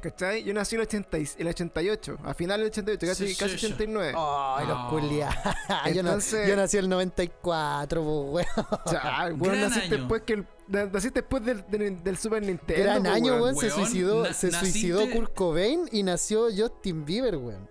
[0.00, 0.42] ¿Cachai?
[0.42, 3.58] Yo nací el, 80, y- el 88, a final del 88, casi, Sí, casi sí,
[3.58, 3.66] sí.
[3.72, 4.14] 89.
[4.16, 5.34] Ay, los culiados.
[5.68, 8.66] yo, na- Entonces- yo nací el 94, pues, weón.
[8.84, 9.96] O sea, weón, naciste año.
[9.98, 12.82] después que el, naciste después del, del, del Super Nintendo.
[12.82, 13.56] Gran año, weón.
[13.56, 17.68] Se suicidó, na- se suicidó naciste- Kurt Cobain y nació Justin Bieber, weón.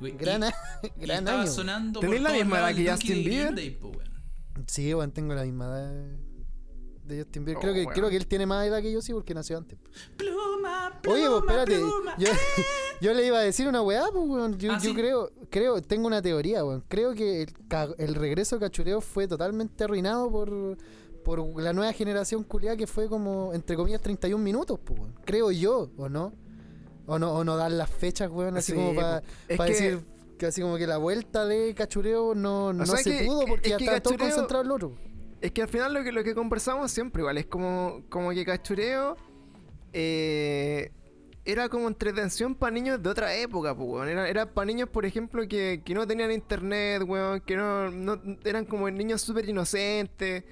[0.00, 0.54] Güey, Gran, y- a-
[0.96, 1.50] y gran estaba año.
[1.50, 3.42] sonando ¿Tenés por la misma edad que Justin Bieber?
[3.52, 4.64] Green Day, po, weón.
[4.66, 5.92] Sí, weón, tengo la misma edad
[7.04, 7.58] de Justin Bieber.
[7.58, 7.94] Oh, creo, que, weón.
[7.94, 9.78] creo que él tiene más edad que yo, sí, porque nació antes.
[10.16, 11.76] Pluma, Oye, pues pluma, espérate.
[11.78, 12.14] pluma.
[12.18, 12.28] Yo,
[13.00, 14.58] yo le iba a decir una weá, pues, weón.
[14.58, 14.94] Yo, Ah, yo ¿sí?
[14.94, 16.82] creo, creo, tengo una teoría, weón.
[16.88, 17.54] Creo que el,
[17.98, 20.78] el regreso de Cachureo fue totalmente arruinado por,
[21.24, 25.14] por la nueva generación culiada que fue como, entre comillas, 31 minutos, pues, weón.
[25.24, 26.32] Creo yo, ¿o no?
[27.06, 29.22] O no, o no dan las fechas, weón, así Sí, como para.
[29.48, 30.00] Es decir
[30.38, 33.70] que así como que la vuelta de Cachureo no, no se que- pudo porque es
[33.70, 34.92] ya que estaba todo concentrado en lo otro.
[35.40, 38.44] Es que al final lo que, lo que conversamos siempre igual es como, como que
[38.46, 39.16] cachureo
[39.92, 40.90] eh,
[41.44, 44.08] era como entretención para niños de otra época, pues, weón.
[44.08, 48.18] Era, era para niños, por ejemplo, que, que no tenían internet, weón, que no, no-
[48.44, 50.44] eran como niños súper inocentes,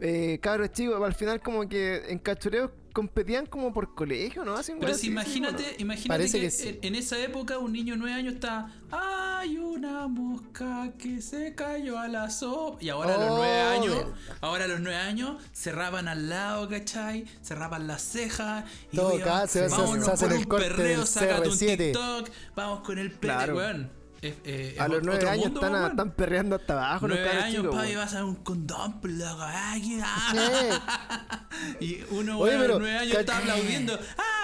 [0.00, 4.54] eh, cabros chicos, al final como que en cachureo competían como por colegio, ¿no?
[4.54, 6.78] Así, Pero si imagínate, imagínate Parece que, que sí.
[6.82, 8.72] en, esa época un niño de 9 años está.
[8.90, 12.78] Hay una mosca que se cayó a la sopa.
[12.82, 14.06] Y ahora a los Oh, 9 años,
[14.40, 17.24] ahora a los 9 años, cerraban al lado, ¿cachai?
[17.42, 18.64] Cerraban las cejas.
[18.90, 21.54] Y Todo oye, acá, se- se- se hacen el un corte perreo, del sácate un
[21.54, 21.76] CR7.
[21.76, 23.56] TikTok, vamos con el pene, Claro.
[23.56, 23.97] weón.
[24.20, 27.44] Es- eh, es A los nueve años mundo, están, perreando hasta abajo los 9 cabros
[27.44, 29.42] años, chicos, papi, vas a un condón, loco.
[29.42, 30.00] Ay.
[31.80, 33.92] Y uno, Oye, a pero, los 9 años está aplaudiendo.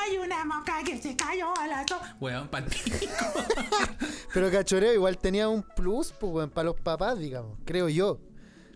[0.04, 1.98] ¡Hay una la mosca que se cayó a la to-".
[2.20, 2.48] Weón.
[4.32, 8.18] Pero cachoreo igual tenía un plus, pues, weón, para los papás, digamos, creo yo.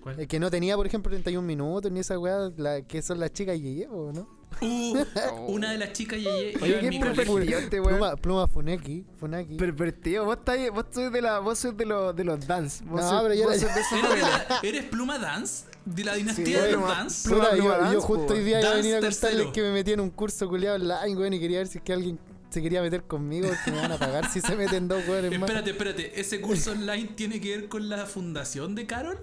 [0.00, 0.20] ¿Cuál?
[0.20, 3.32] El que no tenía, por ejemplo, 31 minutos ni esa weá, la, que son las
[3.32, 3.56] chicas
[3.88, 4.37] po, ¿no?
[4.60, 4.98] Uh,
[5.48, 7.84] una de las chicas Yeye Oye, qué pervertido.
[7.84, 9.54] Pluma, pluma Funeki, Funaki.
[9.56, 12.82] Pervertido, vos estáis, vos sois de la, vos sois de los de los dance.
[12.84, 15.64] Vos No, sois- pero yo vos era- sois de esos ¿Eres, la- ¿Eres Pluma Dance?
[15.84, 17.28] ¿De la Sí, dinastía de los Pluma- Dance?
[17.28, 19.72] Pluma- yo, Dance, yo po, justo hoy día iba a venir a contarles que me
[19.72, 22.18] metí en un curso culiado online, weón, y quería ver si es que alguien
[22.50, 25.48] se quería meter conmigo porque me van a pagar si se meten dos weones más.
[25.48, 26.20] Espérate, espérate.
[26.20, 29.18] ¿Ese curso online tiene que ver con la fundación de Carol?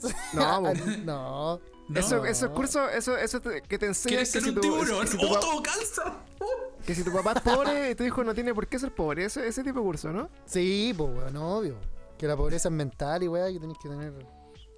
[0.32, 0.72] No,
[1.04, 1.60] no.
[1.88, 2.00] No.
[2.00, 4.60] Eso, esos cursos, eso, eso te- que te enseñan ¿Quieres que ser si, un tu,
[4.60, 5.00] tiburón?
[5.00, 6.22] que, si tu ¡Oh, todo cansa!
[6.38, 6.46] ¡Oh!
[6.84, 9.24] que si tu papá es pobre y tu hijo no tiene por qué ser pobre.
[9.24, 10.28] Ese, ese tipo de curso, ¿no?
[10.46, 11.76] Sí, pues weón, obvio.
[12.18, 14.12] Que la pobreza es mental y weá, que tenés que tener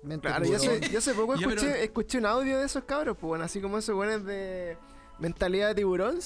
[0.03, 3.16] mente Claro, yo hace, yo hace poco pero- escuché, escuché un audio de esos cabros,
[3.18, 4.77] pues bueno, así como esos buenos de
[5.18, 6.18] mentalidad de tiburón.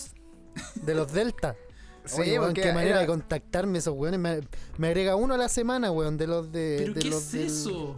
[0.77, 1.57] De los Delta.
[2.07, 4.21] Sí, Oye, weón, qué manera era- de contactarme esos weones.
[4.21, 4.41] Me,
[4.77, 6.77] me agrega uno a la semana, weón, de los de.
[6.81, 7.97] ¿Pero de qué los es del- eso?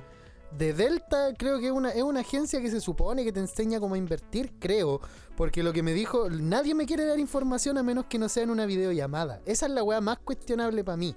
[0.53, 3.81] De Delta, creo que es una, es una agencia que se supone que te enseña
[3.81, 5.01] cómo invertir, creo.
[5.37, 8.45] Porque lo que me dijo, nadie me quiere dar información a menos que no sea
[8.45, 9.41] en una videollamada.
[9.45, 11.15] Esa es la weá más cuestionable para mí.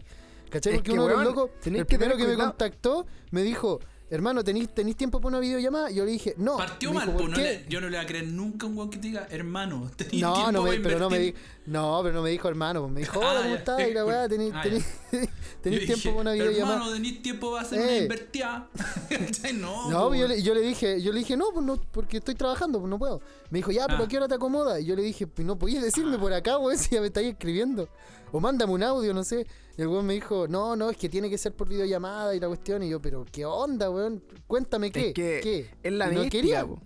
[0.49, 0.73] ¿Cachai?
[0.73, 4.43] Es Porque que, uno de los locos, el primero que me contactó, me dijo, hermano,
[4.43, 5.89] ¿tenéis, ¿tenéis tiempo para una videollamada?
[5.91, 6.57] Yo le dije, no.
[6.57, 8.89] Partió mal, ¿por no le- yo no le voy a creer nunca a un weón
[8.89, 11.49] que te diga, hermano, tenés No, tiempo no me, para pero no me, di, invertir".
[11.67, 13.59] no, pero no me dijo hermano, pues me dijo, hola, Ah, ¿cómo ya.
[13.59, 13.87] estás?
[13.89, 14.85] Y la weá, tenés, Ah, tenés
[15.61, 16.73] tiempo dije, para una videollamada.
[16.77, 18.01] Hermano, tenés tiempo para hacer una Eh.
[18.03, 18.69] invertida.
[19.09, 19.53] ¿Cachai?
[19.53, 22.17] no, No, po, yo le, yo le dije, yo le dije, no, pues no, porque
[22.17, 23.21] estoy trabajando, pues no puedo.
[23.49, 24.05] Me dijo, ya, pero Ah.
[24.05, 24.79] ¿a qué hora te acomoda?
[24.79, 27.29] Y yo le dije, pues no podías decirme por acá, weón, si ya me estáis
[27.29, 27.87] escribiendo.
[28.31, 29.47] O mándame un audio, no sé.
[29.79, 32.39] Y el weón me dijo, no, no, es que tiene que ser por videollamada y
[32.41, 32.83] la cuestión.
[32.83, 34.21] Y yo, pero ¿qué onda, weón?
[34.45, 35.07] Cuéntame qué.
[35.07, 35.69] Es que ¿Qué?
[35.81, 36.65] es la y no quería.
[36.65, 36.81] po.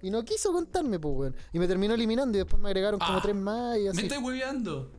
[0.00, 1.36] Y no quiso contarme, pues, weón.
[1.52, 4.00] Y me terminó eliminando y después me agregaron como Ah, tres más y Me así.
[4.02, 4.92] estoy hueveando.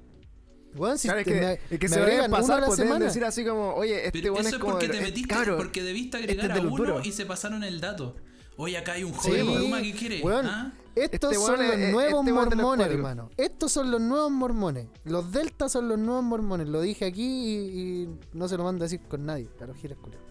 [0.76, 2.66] Weón, si Claro, es que, me, es que me se agregan uno a pasar, la
[2.68, 3.06] pues semana.
[3.06, 4.74] decir así como, oye, este Pero bueno eso es como.
[4.74, 8.18] porque te metiste, porque debiste este agregar a uno y se pasaron el dato.
[8.58, 10.22] Oye, acá hay un Sí, joven pluma que quiere.
[10.22, 10.74] Weón, ¿ah?
[10.96, 13.30] Estos Este son los es- nuevos este los mormones, hermano.
[13.38, 14.88] Estos son los nuevos mormones.
[15.06, 16.68] Los deltas son los nuevos mormones.
[16.68, 19.48] Lo dije aquí y, y no se lo mando a decir con nadie.
[19.62, 20.26] A los culiados.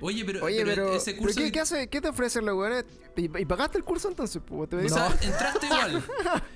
[0.00, 0.92] Oye, pero, Oye, pero.
[0.92, 1.38] ese ¿pero curso.
[1.38, 2.84] qué, que- qué hace, ¿Qué te ofrecen los weones?
[3.16, 4.42] ¿Y, y pagaste el curso entonces?
[4.44, 6.02] Pues, te o sea, entraste igual.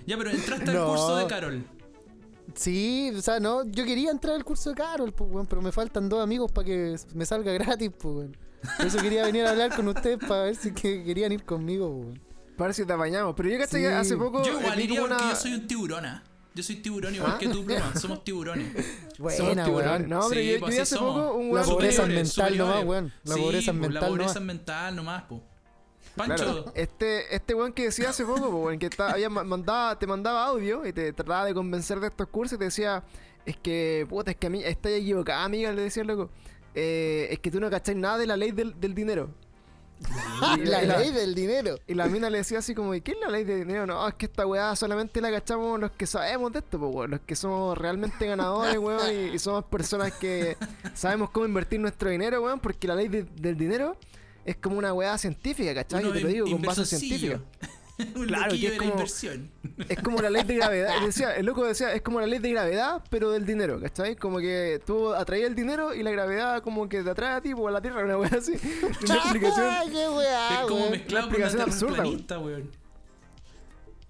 [0.06, 0.88] Ya, pero entraste al No.
[0.88, 1.64] curso de Carol.
[2.54, 5.72] Sí, o sea, no, yo quería entrar al curso de Carol, pues, weón, pero me
[5.72, 8.36] faltan dos amigos para que me salga gratis, pues, weón.
[8.76, 11.88] Por eso quería venir a hablar con ustedes para ver si que querían ir conmigo,
[11.92, 12.20] pues, weón.
[12.56, 13.34] Para ver si te apañamos.
[13.36, 13.92] Pero yo caché que Sí.
[13.94, 14.42] hace poco.
[14.44, 16.22] Yo igual iría porque yo soy un tiburona.
[16.54, 17.38] Yo soy tiburón igual ¿Ah?
[17.38, 17.96] que tú, pluma.
[17.96, 18.72] Somos tiburones.
[19.16, 20.00] Somos Buena, tiburones.
[20.00, 20.08] weón.
[20.10, 21.14] No, pero Sí, yo, pues yo hace somos.
[21.20, 21.68] poco un La weón.
[21.70, 23.12] pobreza Superiores, mental nomás, weón.
[23.24, 24.44] La Sí, pobreza po, mental La pobreza nomás.
[24.46, 25.42] mental nomás, po.
[26.14, 26.44] Pancho.
[26.44, 29.98] Claro, este, este weón que decía hace poco, po, weón, que ta- había ma- mandaba,
[29.98, 33.02] te mandaba audio y te trataba de convencer de estos cursos y te decía,
[33.46, 36.30] es que, puta, es que a mí, estás equivocada, amiga, le decía el loco.
[36.74, 39.30] Eh, es que tú no cacháis nada de la ley del, del dinero.
[40.40, 40.56] La,
[40.86, 41.76] la- ley del dinero.
[41.86, 43.86] Y la mina le decía así como, ¿y qué es la ley del dinero?
[43.86, 47.10] No, es que esta weá solamente la cachamos los que sabemos de esto, pues, weón.
[47.12, 50.56] Los que somos realmente ganadores, weón, y, y somos personas que
[50.94, 53.96] sabemos cómo invertir nuestro dinero, weón, porque la ley de- del dinero
[54.44, 56.02] es como una weá científica, ¿cachai?
[56.02, 57.40] Yo te lo digo con base científica.
[58.16, 59.50] Un Claro, loquillo que es de la como- inversión.
[59.88, 60.94] Es como la ley de gravedad.
[61.06, 64.16] Decía, el loco decía, es como la ley de gravedad, pero del dinero, ¿cachai?
[64.16, 67.54] Como que tú atraías el dinero y la gravedad como que te atrae a ti,
[67.54, 68.52] pues a la tierra, una weá así.
[69.04, 69.66] Una explicación.
[69.70, 72.81] Es como mezclado con la explicación absurda, terraplanista, weón.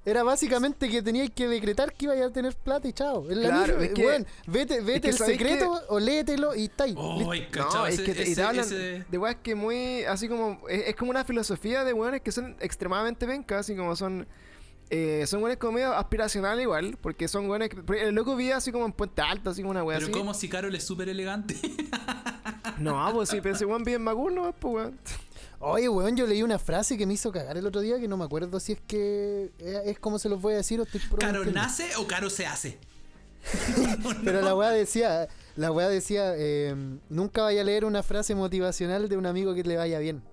[0.04, 3.30] Era básicamente que teníais que decretar que ibas a tener plata y chao.
[3.30, 6.64] Es la Claro, misma- es que- weón, vete, vete que el secreto o léetelo y
[6.64, 6.90] está ahí.
[6.94, 7.30] listo.
[7.30, 10.60] Ay, No, es que te, y te hablan ese- de weas que muy, así como,
[10.68, 14.26] es, es como una filosofía de weones que son extremadamente pencas, así como son,
[14.90, 18.56] eh, son weones como medio aspiracionales igual, porque son weones, que, porque el loco vivía
[18.56, 20.18] así como en Puente Alto, así como una wea Pero así.
[20.18, 21.54] como si Carol es súper elegante.
[22.78, 24.98] No, pues sí, pero ese weón vive en Macul, no, pues weón.
[25.64, 28.16] Oye, weón, yo leí una frase que me hizo cagar el otro día que no
[28.16, 31.00] me acuerdo si es que es, es como se los voy a decir o estoy
[31.20, 32.78] ¿Caro nace o Caro se hace?
[34.24, 36.74] Pero la weá decía, la weá decía, eh,
[37.08, 40.24] nunca vaya a leer una frase motivacional de un amigo que le vaya bien.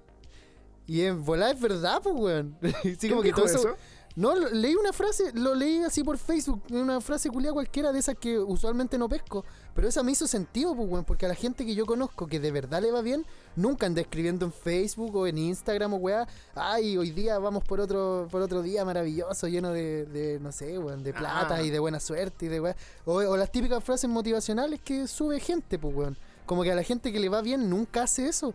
[0.87, 2.57] Y en volar es verdad, pues, weón.
[2.81, 3.59] Sí, ¿Quién como que dijo todo eso.
[3.59, 3.77] eso?
[4.19, 7.99] No, lo- leí una frase, lo leí así por Facebook, una frase culiada cualquiera de
[7.99, 11.35] esas que usualmente no pesco, pero esa me hizo sentido, pues, weón, porque a la
[11.35, 15.15] gente que yo conozco que de verdad le va bien, nunca anda escribiendo en Facebook
[15.15, 19.47] o en Instagram o weá, ay, hoy día vamos por otro por otro día maravilloso,
[19.47, 21.61] lleno de, de, no sé, weón, de plata Ah.
[21.63, 22.75] y de buena suerte y de weá.
[23.05, 26.17] O, o las típicas frases motivacionales que sube gente, pues, weón.
[26.45, 28.53] Como que a la gente que le va bien nunca hace eso.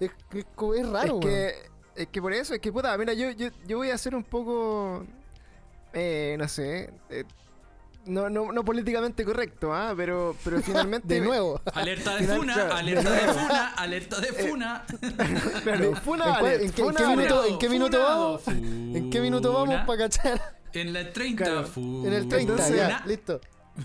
[0.00, 0.44] Es, es,
[0.76, 1.20] es raro, es weón.
[1.20, 1.54] que,
[1.96, 4.24] es que por eso, es que puta, mira, yo, yo, yo voy a hacer un
[4.24, 5.04] poco,
[5.92, 7.24] eh, no sé, eh,
[8.06, 9.94] no, no, no políticamente correcto, ¿ah?
[9.96, 11.14] Pero, pero finalmente.
[11.14, 11.60] De nuevo.
[11.74, 14.84] Alerta de Final- funa, claro, alerta de funa, alerta de Eh, funa.
[15.62, 18.48] Claro, funa ¿En, en qué, en minuto, en qué minuto vamos?
[18.48, 20.56] ¿En qué minuto vamos para cachar?
[20.72, 22.08] En la 30, Claro, funa.
[22.08, 23.40] En el 30, Entonces, ya, listo.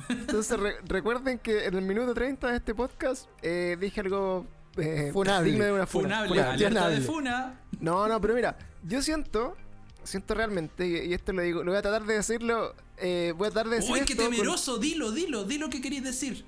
[0.09, 4.45] Entonces re- recuerden que en el minuto 30 de este podcast eh, dije algo
[4.77, 5.49] eh, Funable.
[5.51, 6.07] digno de una funa.
[6.07, 6.65] Funable, Funable.
[6.65, 7.05] alerta de Funable.
[7.05, 7.59] funa.
[7.81, 9.55] No, no, pero mira, yo siento,
[10.03, 13.47] siento realmente, y y esto lo digo, lo voy a tratar de decirlo, eh, voy
[13.47, 16.45] a tratar de decir Uy, qué esto con- temeroso, dilo, dilo, dilo que queréis decir.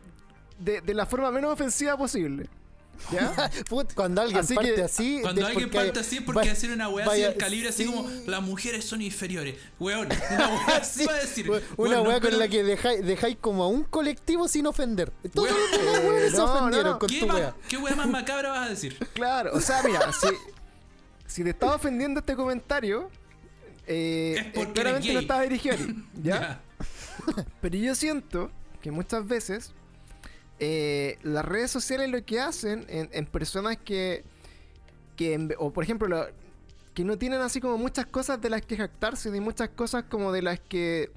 [0.60, 2.50] de, de la forma menos ofensiva posible.
[3.12, 3.50] ¿Ya?
[3.70, 5.20] Put, cuando alguien Así parte que- así.
[5.22, 7.70] Cuando es alguien porque- parte así porque vaya- hacer una weá vaya- así del calibre,
[7.70, 7.90] así sí.
[7.92, 9.56] como las mujeres son inferiores.
[9.80, 11.50] Weón, una weá así Sí, va a decir.
[11.50, 15.12] Una Weón, no, weá con pero- la que dejáis, como a un colectivo sin ofender.
[15.34, 15.62] Todos Weón.
[15.62, 17.00] los demás weones se No, ofendieron no.
[17.00, 17.56] con ¿Qué, tu más- weá.
[17.68, 18.98] ¿Qué weá más macabra vas a decir?
[19.14, 20.28] Claro, o sea, mira, si,
[21.26, 23.10] si te estaba ofendiendo este comentario,
[23.88, 25.18] eh, Es eh, porque claramente gay.
[25.18, 26.62] estaba dirigido a ti, ¿ya?
[27.62, 29.74] Pero yo siento que muchas veces
[30.60, 34.24] eh, las redes sociales lo que hacen en, en personas que,
[35.16, 36.28] que en o por ejemplo, lo-
[36.94, 40.32] que no tienen así como muchas cosas de las que jactarse, ni muchas cosas como
[40.34, 41.12] de las que,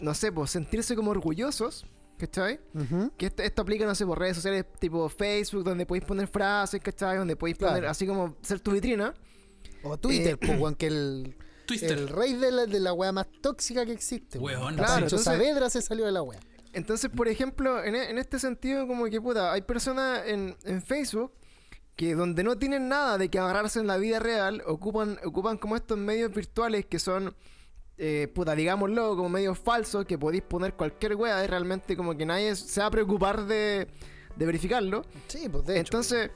[0.00, 1.84] no sé, pues sentirse como orgullosos,
[2.18, 2.60] ¿cachai?
[2.72, 3.10] Ujú.
[3.18, 6.80] Que esto, esto aplica, no sé, por redes sociales tipo Facebook, donde podéis poner frases,
[6.80, 7.18] ¿cachai?
[7.18, 7.74] Donde podéis Claro.
[7.74, 9.12] poner así como ser tu vitrina.
[9.82, 11.92] O Twitter, Eh, pues, que el, Twister.
[11.92, 14.38] el rey de la, de la weá más tóxica que existe.
[14.38, 16.38] Weón, La claro, Pancho entonces- Saavedra se salió de la weá.
[16.72, 20.82] Entonces, por ejemplo, en, e- en este sentido, como que puta, hay personas en, en
[20.82, 21.32] Facebook
[21.96, 25.76] que donde no tienen nada de que agarrarse en la vida real, ocupan, ocupan como
[25.76, 27.36] estos medios virtuales que son,
[27.98, 32.24] eh, puta, digámoslo, como medios falsos, que podéis poner cualquier wea y realmente como que
[32.24, 33.88] nadie se va a preocupar de,
[34.36, 35.04] de verificarlo.
[35.28, 35.90] Sí, pues de hecho.
[35.90, 36.30] Entonces,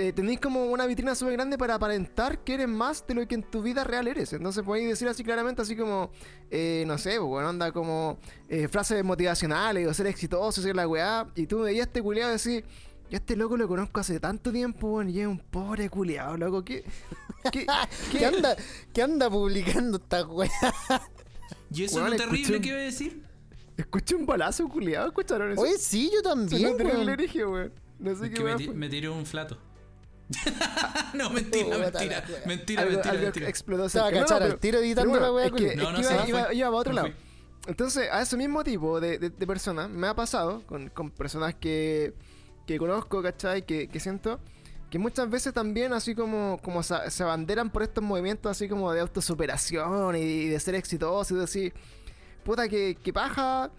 [0.00, 3.34] eh, tenéis como una vitrina súper grande para aparentar que eres más de lo que
[3.34, 4.32] en tu vida real eres.
[4.32, 6.10] Entonces podéis decir así claramente, así como,
[6.50, 10.88] eh, no sé, pues, bueno, anda como eh, frases motivacionales o ser exitoso, ser la
[10.88, 11.26] weá.
[11.34, 12.64] Y tú veías este culiado y decís,
[13.10, 16.36] yo a este loco lo conozco hace tanto tiempo, weón, y es un pobre culiado,
[16.36, 16.64] loco.
[16.64, 16.84] ¿Qué,
[17.52, 17.66] qué,
[18.12, 18.56] ¿Qué anda,
[18.92, 20.50] qué anda publicando esta weá?
[21.72, 23.22] ¿Y eso Weón, es lo terrible un- que iba a decir?
[23.76, 25.06] Escuché un balazo, culiado.
[25.08, 25.60] ¿Escucharon eso?
[25.62, 27.72] Oye, sí, yo también, terrible weón.
[27.98, 29.58] No sé Es qué que me, me tiré un flato.
[31.14, 32.24] no, mentira, mentira.
[32.46, 33.48] Mentira, algo, mentira, algo mentira.
[33.48, 34.20] explotó Se va a cerca.
[34.20, 35.46] No, cachar al tiro editando la weá.
[35.46, 35.92] es que, culiao.
[35.92, 37.08] No, es no, iba, iba- para otro lado.
[37.66, 41.54] Entonces, a ese mismo tipo de, de- de personas me ha pasado con, con personas
[41.54, 42.14] que,
[42.66, 43.66] que conozco, ¿cachai?
[43.66, 44.40] Que, que siento
[44.88, 48.92] que muchas veces también así como, como se, se abanderan por estos movimientos así como
[48.92, 51.74] de autosuperación y, de ser exitosos y de decir,
[52.44, 53.70] puta, que, que paja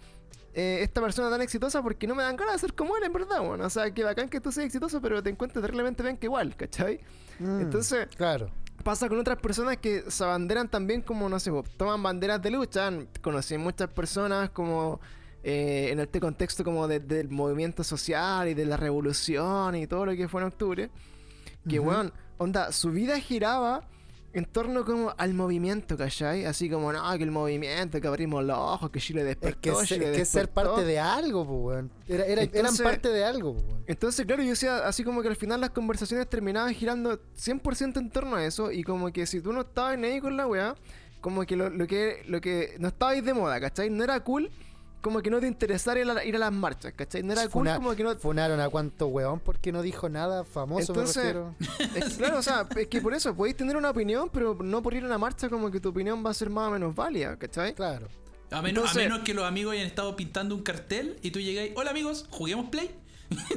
[0.54, 3.12] eh, esta persona tan exitosa porque no me dan ganas de ser como él, en
[3.12, 3.64] verdad, bueno.
[3.64, 6.54] O sea, que bacán que tú seas exitoso, pero te encuentras terriblemente bien que igual,
[6.56, 7.00] ¿cachai?
[7.38, 8.50] Mm, Entonces, Claro.
[8.84, 12.90] pasa con otras personas que se abanderan también como, no sé, toman banderas de lucha.
[13.22, 15.00] Conocí muchas personas como
[15.44, 20.06] eh, en este contexto como de- del movimiento social y de la revolución y todo
[20.06, 20.90] lo que fue en octubre.
[21.68, 21.88] Que, Ujú.
[21.88, 23.88] weón, onda, su vida giraba
[24.34, 26.44] en torno como al movimiento, ¿cachai?
[26.46, 29.74] Así como, no, que el movimiento, que abrimos los ojos, que Chile Es despertó, que,
[29.86, 31.90] se- Chile es que ser parte de algo, pues, weón.
[32.08, 33.84] Era, era- eran parte de algo, weón.
[33.86, 38.10] Entonces, claro, yo decía así como que al final las conversaciones terminaban girando 100% en
[38.10, 40.74] torno a eso y como que si tú no estabas en ahí con la weá,
[41.20, 43.90] como que lo, lo que lo que no estabais de moda, ¿cachai?
[43.90, 44.50] No era cool
[45.02, 47.22] como que no te interesara ir a, ir a las marchas, ¿cachai?
[47.22, 48.16] No era cool Funa- como que no...
[48.16, 51.54] Funaron a cuánto weón porque no dijo nada famoso, Entonces- me refiero.
[52.06, 54.94] Es, claro, o sea, es que por eso podéis tener una opinión, pero no por
[54.94, 57.36] ir a una marcha como que tu opinión va a ser más o menos válida,
[57.36, 57.74] ¿cachai?
[57.74, 58.06] Claro.
[58.50, 61.40] A menos, Entonces- a menos que los amigos hayan estado pintando un cartel y tú
[61.40, 62.94] llegáis, hola amigos, juguemos play.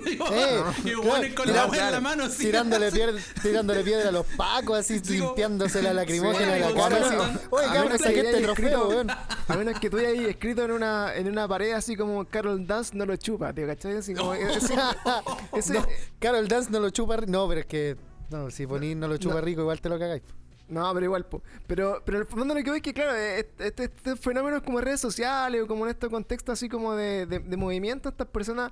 [0.06, 2.02] Digo, Eh, y claro, weones con la claro, wea en la claro.
[2.02, 2.44] mano así.
[2.46, 6.98] Tirándole, pier- tirándole piedra a los pacos, así limpiándose la lacrimógena Sí, de la cara.
[7.08, 9.08] así, Oye, cabrón, saqué este trofeo, escrito- weón.
[9.48, 12.96] A menos que tú hayas escrito en una, en una pared así como Carol Dance
[12.96, 13.98] no lo chupa, tío, ¿cachai?
[13.98, 14.74] Así como, ese-
[15.54, 15.86] ese- No,
[16.20, 17.98] Carol Dance no lo chupa No, pero es que.
[18.30, 19.42] No, si ponís no lo chupa No.
[19.42, 20.24] rico, igual te lo cagáis.
[20.68, 21.44] No, pero igual, po.
[21.68, 24.82] Pero, pero el fondo lo que voy es que, claro, este, este, este fenómenos como
[24.82, 28.72] redes sociales o como en este contexto así como de, de, de movimiento, estas personas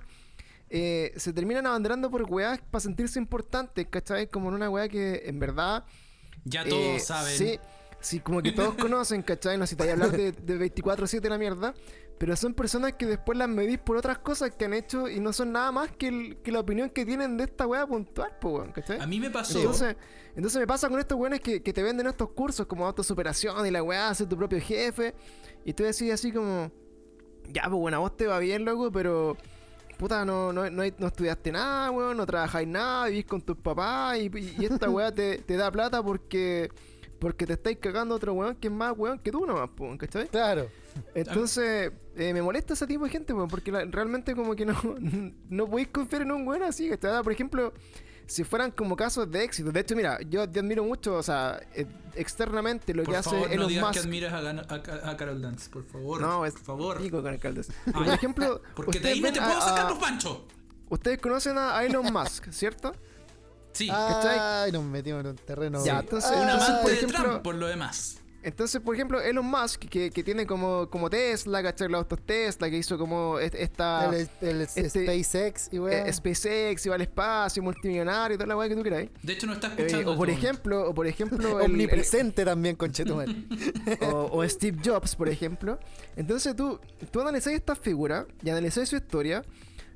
[0.76, 4.28] eh, se terminan abanderando por weas para sentirse importantes, ¿cachai?
[4.28, 5.86] Como en una wea que en verdad...
[6.46, 7.38] Ya eh, todos saben.
[7.38, 7.60] Sí,
[8.00, 9.56] sí, como que todos conocen, ¿cachai?
[9.58, 11.76] No sé si te voy a hablar de, de 24-7 la mierda.
[12.18, 15.32] Pero son personas que después las medís por otras cosas que han hecho y no
[15.32, 18.50] son nada más que, el- que la opinión que tienen de esta wea puntual, po,
[18.50, 19.00] weón, ¿cachai?
[19.00, 19.60] A mí me pasó.
[19.60, 19.96] Entonces,
[20.36, 23.72] entonces me pasa con estos weones que, que te venden estos cursos como autosuperación y
[23.72, 25.14] la weá, ser tu propio jefe.
[25.66, 26.72] Y tú decís así como,
[27.52, 29.36] ya, pues bueno, a vos te va bien, loco, pero
[30.04, 34.18] puta, no, no, no, no estudiaste nada, weón, no trabajáis nada, vivís con tus papás
[34.18, 36.70] y, y- y esta weá te, te da plata porque
[37.20, 39.98] porque te estáis cagando a otro weón que es más weón que tú nomás, po,
[39.98, 40.28] ¿cachai?
[40.28, 40.68] Claro.
[41.16, 44.74] Entonces, eh, me molesta ese tipo de gente, weón, porque la- realmente como que no,
[45.50, 47.24] no podéis confiar en un weón así, ¿cachai?
[47.24, 47.74] Por ejemplo,
[48.28, 49.72] si fueran como casos de éxito.
[49.72, 53.30] De hecho, mira, yo te admiro mucho, o sea, eh, externamente lo Por que hace
[53.30, 54.06] favor, no Elon digas que Musk.
[54.06, 56.22] admiras a, a- a Carol Dance, por favor.
[56.22, 56.98] No, es por favor.
[57.02, 57.34] pico con.
[57.36, 57.40] Ah,
[57.94, 60.38] Por ejemplo, Porque de ustedes ahí no te a- puedo sacar a- los panchos.
[60.90, 62.94] Ustedes conocen a Elon Musk, ¿cierto?
[63.72, 63.88] Sí.
[63.88, 64.38] ¿cachai?
[64.40, 65.84] Ay, nos metimos en un terreno.
[65.84, 68.18] Ya, Ah, entonces- un entonces, amante por de ejemplo- Trump, por lo demás.
[68.44, 71.88] Entonces, por ejemplo, Elon Musk, que, que tiene como, como Tesla, ¿cachai?
[71.90, 76.08] Los autos Tesla, que hizo como est- esta el, el este- SpaceX y weá.
[76.08, 79.10] eh, SpaceX, iba al espacio, multimillonario, toda la weá que tú queráis.
[79.22, 80.12] De hecho, no está Eh, escuchando.
[80.14, 83.28] o por este ejemplo, o por ejemplo, el- Omnipresente también, conchetumar.
[84.12, 85.80] o, o Steve Jobs, por ejemplo.
[86.16, 86.80] Entonces tú,
[87.12, 89.44] tú analizás esta figura y analizás su historia.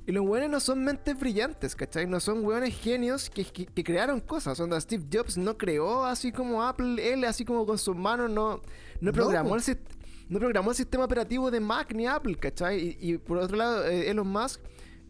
[0.08, 2.08] Y los weones no son mentes brillantes, ¿cachai?
[2.08, 4.58] No son weones genios que, que- que crearon cosas.
[4.60, 8.62] Onda, Steve Jobs no creó así como Apple, él así como con sus manos no,
[9.02, 9.78] no programó, el, sis-
[10.30, 12.98] no programó el sistema operativo de Mac ni Apple, ¿cachai?
[13.02, 14.62] Y, y por otro lado, eh, Elon Musk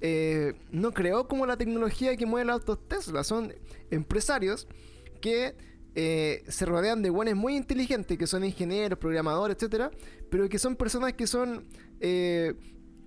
[0.01, 3.23] eh, no creó como la tecnología que mueve los autos Tesla.
[3.23, 3.53] Son
[3.91, 4.67] empresarios
[5.21, 5.55] que
[5.93, 9.91] eh, se rodean de buenos muy inteligentes, que son ingenieros, programadores, etcétera,
[10.31, 11.65] pero que son personas que son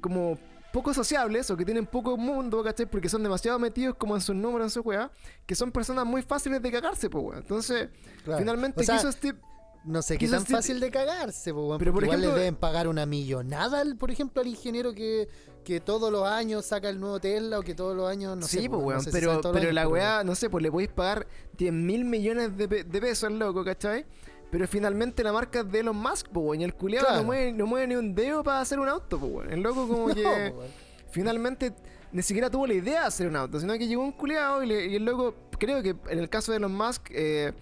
[0.00, 0.38] como
[0.72, 2.87] poco sociables o que tienen poco mundo, ¿cachai?
[2.87, 5.11] Porque son demasiado metidos como en sus números, en su weá,
[5.46, 7.38] que son personas muy fáciles de cagarse, pues, weón.
[7.38, 7.88] Entonces,
[8.24, 8.38] Claro.
[8.38, 9.38] finalmente, O sea, ¿qué hizo Steve?
[9.83, 12.42] No sé qué tan sí- fácil de cagarse, po, weón, Pero, por igual ejemplo- le
[12.44, 15.26] deben pagar una millonada, por ejemplo, al ingeniero que,
[15.64, 18.61] que todos los años saca el nuevo Tesla o que todos los años, no sé.
[18.61, 20.90] sí, pues, no weón, sé pero, pero años, la weá, no sé, pues le podéis
[20.90, 24.04] pagar 10 mil millones de, pe- de pesos al loco, ¿cachai?
[24.51, 27.21] Pero finalmente la marca es de Elon Musk, weón, y el culiado Claro.
[27.23, 29.53] no, mueve, no mueve ni un dedo para hacer un auto, weón.
[29.53, 30.53] El loco como No, que...
[30.55, 30.63] po,
[31.11, 31.73] finalmente
[32.13, 34.67] ni siquiera tuvo la idea de hacer un auto, sino que llegó un culiado y,
[34.67, 37.53] le- y el loco, creo que en el caso de Elon Musk, eh,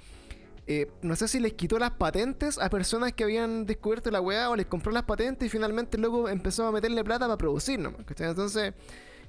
[0.67, 4.49] eh, no sé si les quitó las patentes a personas que habían descubierto la weá
[4.51, 7.79] o les compró las patentes y finalmente el loco empezó a meterle plata para producir
[7.79, 8.01] nomás.
[8.19, 8.73] Entonces,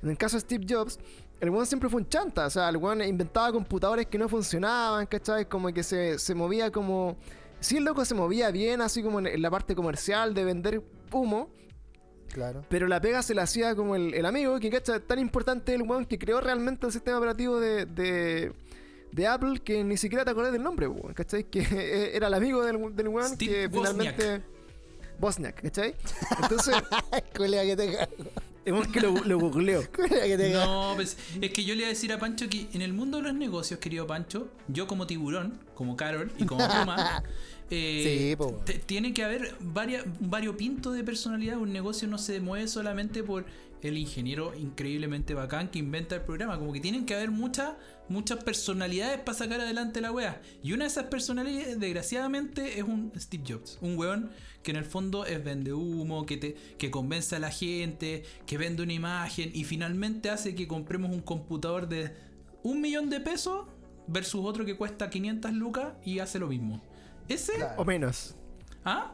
[0.02, 0.98] en el caso de Steve Jobs,
[1.42, 5.06] el weón siempre fue un chanta, o sea, el weón inventaba computadores que no funcionaban,
[5.06, 5.46] ¿cachai?
[5.46, 7.18] Como que se, se movía como...
[7.60, 11.50] Sí, el loco se movía bien, así como en- la parte comercial de vender humo,
[12.32, 12.64] Claro.
[12.70, 15.82] pero la pega se la hacía como el, el amigo, que cacha, tan importante el
[15.82, 18.54] weón que creó realmente el sistema operativo de, de,
[19.12, 21.44] de Apple que ni siquiera te acordás del nombre, weón, ¿cachai?
[21.46, 24.16] Que era el amigo del, del weón Steve que Wozniak.
[24.16, 24.46] finalmente.
[25.20, 25.96] Bosniak, ¿cachai?
[26.44, 26.76] Entonces,
[27.36, 28.12] Cuelea que te cago.
[28.68, 29.52] weón que lo, lo.
[29.52, 30.54] Cuelea que te.
[30.54, 33.18] No, pues es que yo le iba a decir a Pancho que en el mundo
[33.18, 37.24] de los negocios, querido Pancho, yo como tiburón, como Carol y como Puma,
[37.70, 41.58] eh, Sí, tiene que haber varias, un variopinto de personalidad.
[41.58, 43.46] Un negocio no se mueve solamente por
[43.82, 46.58] el ingeniero increíblemente bacán que inventa el programa.
[46.58, 47.74] Como que tienen que haber muchas
[48.10, 50.42] muchas personalidades para sacar adelante la wea.
[50.64, 53.78] Y una de esas personalidades, desgraciadamente, es un Steve Jobs.
[53.82, 54.32] Un weón
[54.64, 58.58] que en el fondo es vende humo, que, te, que convence a la gente, que
[58.58, 62.14] vende una imagen y finalmente hace que compremos un computador de
[62.64, 63.68] un millón de pesos
[64.08, 66.84] versus otro que cuesta 500 lucas y hace lo mismo.
[67.30, 67.82] Ese, Claro.
[67.82, 68.36] O menos.
[68.84, 69.14] ¿ah?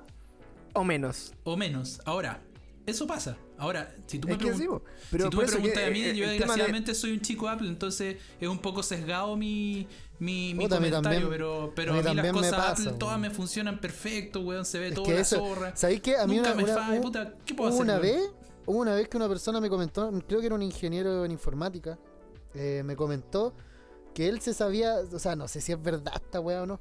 [0.74, 1.34] O menos.
[1.44, 2.02] O menos.
[2.06, 2.42] Ahora,
[2.86, 3.38] eso pasa.
[3.58, 4.82] Ahora, si tú me, pregun- sí, po.
[5.12, 7.22] Pero si tú me que, preguntas a mí, yo el tema de- desgraciadamente soy un
[7.22, 9.88] chico Apple, entonces es un poco sesgado mi,
[10.20, 13.00] mi, mi Puta, comentario, también- pero, pero a a mí las cosas pasa, Apple weón.
[13.00, 15.76] todas me funcionan perfecto, weón, se ve Es toda que la eso, zorra.
[15.76, 16.18] ¿sabéis qué?
[16.18, 17.82] A mí Nunca una, me una- falla, un- puta, ¿qué puedo hacer?
[17.82, 18.02] una weón?
[18.04, 18.32] vez,
[18.66, 21.98] hubo una vez que una persona me comentó, creo que era un ingeniero en informática,
[22.54, 23.54] eh, me comentó
[24.14, 26.80] que él se sabía, o sea, no sé si es verdad esta weá o no.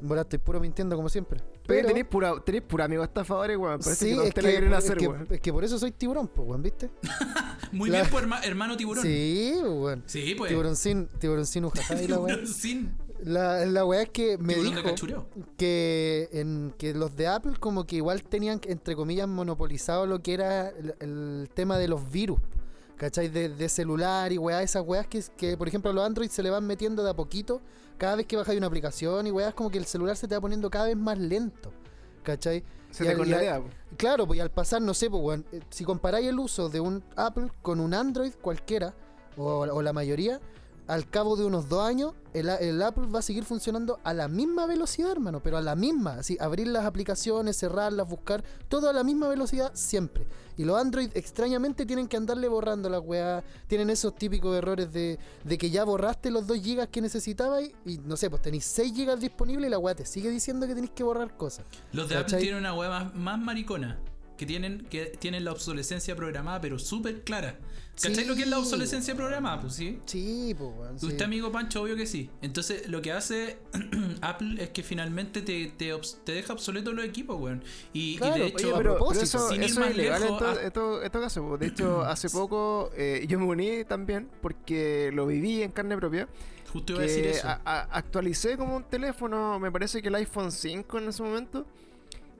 [0.00, 1.40] Bueno, estoy puro mintiendo como siempre.
[1.66, 3.78] Pero tenéis pura, tenéis pura amigos estafadores, weón.
[3.80, 5.26] Parece sí, que no es te que, la quieren es, hacer, que, weón.
[5.30, 6.90] es que por eso soy tiburón, pues, weón, ¿viste?
[7.72, 9.02] Muy la- bien, pues, herma- hermano tiburón.
[9.02, 10.02] Sí, weón.
[10.06, 10.50] Sí, pues.
[10.50, 12.34] Tiburón sin, tiburón sin ujajá y la weá.
[12.34, 12.94] Tiburón sin.
[13.22, 14.82] La, la weá es que me dijo
[15.56, 20.34] que, en, que los de Apple como que igual tenían, entre comillas, monopolizado lo que
[20.34, 22.38] era el, el tema de los virus.
[22.96, 23.28] ¿Cachai?
[23.28, 26.42] De, de celular y weá, esas weas que, que, por ejemplo, a los Android se
[26.42, 27.60] le van metiendo de a poquito.
[27.98, 30.34] Cada vez que bajáis una aplicación y weá, es como que el celular se te
[30.34, 31.72] va poniendo cada vez más lento.
[32.22, 32.64] ¿Cachai?
[32.90, 33.62] Se y te al- la.
[33.96, 36.80] Claro, pues y al pasar, no sé, pues, weón, eh, si comparáis el uso de
[36.80, 38.94] un Apple con un Android cualquiera,
[39.36, 40.40] o, o la mayoría,
[40.86, 44.66] al cabo de unos dos años, el, Apple va a seguir funcionando a la misma
[44.66, 46.14] velocidad, hermano, pero a la misma.
[46.14, 50.26] Así, abrir las aplicaciones, cerrarlas, buscar, todo a la misma velocidad siempre.
[50.56, 53.44] Y los Android, extrañamente, tienen que andarle borrando las weas.
[53.66, 57.98] Tienen esos típicos errores de, de que ya borraste los 2 gigas que necesitabas y,
[57.98, 60.92] no sé, pues tenéis 6 gigas disponibles y la wea te sigue diciendo que tenéis
[60.92, 61.64] que borrar cosas.
[61.92, 63.98] Los de Apple tienen una weá más, más maricona.
[64.36, 67.58] que tienen, que tienen la obsolescencia programada, pero súper clara.
[68.00, 68.24] ¿Cachai Sí.
[68.24, 69.60] lo que es la obsolescencia programada?
[69.60, 70.00] Pues sí.
[70.06, 70.70] Sí, pues,
[71.00, 71.06] sí.
[71.06, 72.28] Usted, amigo Pancho, obvio que sí.
[72.42, 73.58] Entonces, lo que hace
[74.20, 75.92] Apple es que finalmente te, te,
[76.32, 77.62] deja obsoleto los equipos, weón.
[77.92, 80.48] Y, de hecho, Oye, a pero, eso, sin ir eso más es ilegal lejos, en,
[80.48, 81.42] ah- to- en to- en todo caso.
[81.48, 81.56] po.
[81.58, 86.28] De hecho, hace poco eh, yo me uní también porque lo viví en carne propia.
[86.72, 87.46] justo iba a decir Que eso.
[87.46, 91.64] a- a- actualicé como un teléfono, me parece que el iPhone 5 en ese momento.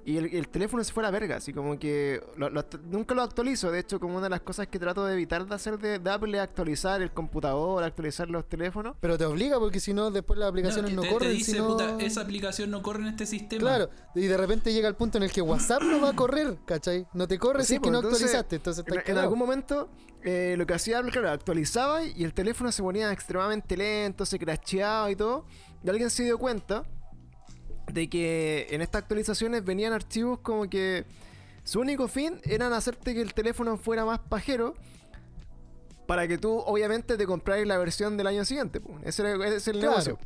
[0.07, 2.79] Y el, el teléfono se fue a la verga, así como que lo- lo act-
[2.83, 3.71] nunca lo actualizo.
[3.71, 6.11] De hecho, como una de las cosas que trato de evitar de hacer de, de
[6.11, 8.97] Apple es actualizar el computador, actualizar los teléfonos.
[9.01, 11.31] Pero te obliga porque si no, después las aplicaciones no, te, corren.
[11.31, 13.61] te dice, si no- puta, esa aplicación no corre en este sistema.
[13.61, 16.59] Claro, y de repente llega el punto en el que WhatsApp no va a correr,
[16.67, 17.07] ¿cachai?
[17.15, 19.89] No te corre Sí, si es que pues, no entonces, actualizaste, entonces En, algún momento,
[20.23, 24.39] eh, lo que hacía Apple, claro, actualizaba y el teléfono se ponía extremadamente lento, se
[24.39, 25.47] crasheaba y todo.
[25.83, 26.85] Y alguien se dio cuenta
[27.93, 31.05] de que en estas actualizaciones venían archivos como que
[31.65, 34.75] su único fin eran hacerte que el teléfono fuera más pajero
[36.07, 38.81] para que tú obviamente te compraras la versión del año siguiente.
[38.81, 38.99] pues.
[39.05, 39.91] Ese, era- ese es el Claro.
[39.93, 40.19] negocio.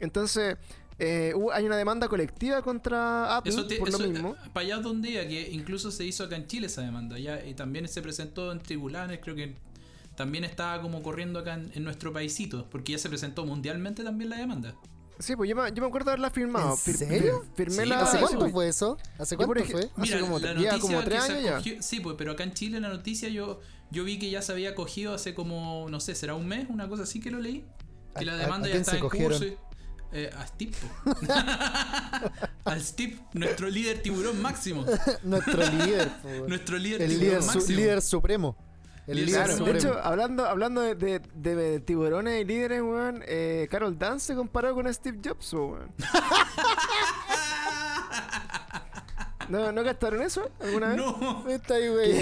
[0.00, 0.56] Entonces,
[0.98, 4.34] eh, hubo- hay una demanda colectiva contra Apple Eso te- por lo eso, mismo.
[4.34, 7.18] eh, Para allá donde iba, que incluso se hizo acá en Chile esa demanda.
[7.18, 9.54] Ya, y también se presentó en tribunales, creo que
[10.16, 14.30] también estaba como corriendo acá en, en nuestro paísito, porque ya se presentó mundialmente también
[14.30, 14.74] la demanda.
[15.18, 16.70] Sí, pues yo me, yo me acuerdo de haberla firmado.
[16.70, 17.44] ¿En Fir- serio?
[17.44, 18.00] fir- firmé Sí, la.
[18.00, 18.96] ¿Hace cuánto fue eso?
[19.18, 20.02] ¿Hace Yo, por cuánto ej- fue?
[20.04, 21.56] Hace como- la lleva noticia como tres que se años ya.
[21.58, 23.60] acogió- Sí, pues, pero acá en Chile la noticia yo,
[23.90, 26.88] yo vi que ya se había cogido hace como, no sé, será un mes, una
[26.88, 27.64] cosa así que lo leí.
[28.16, 29.38] Que ¿A- la a- demanda a ya quién está se en cogieron?
[29.38, 29.44] curso.
[29.46, 29.56] y-
[30.14, 30.72] eh, a Steve.
[31.04, 31.14] po.
[32.64, 34.84] Al Steve, nuestro líder tiburón máximo.
[35.22, 36.48] Nuestro líder, po, weón.
[36.48, 37.78] Nuestro líder el tiburón líder, su- máximo.
[37.78, 38.56] líder supremo.
[39.06, 41.20] El Líder líder Claro, de hecho, hablando, hablando de, de-
[41.56, 45.92] de tiburones y líderes, weón, eh, Carol Dance se comparó con Steve Jobs, weón.
[49.48, 50.96] ¿No, ¿No gastaron eso alguna vez?
[50.98, 51.44] No.
[51.48, 52.12] Está ahí, güey.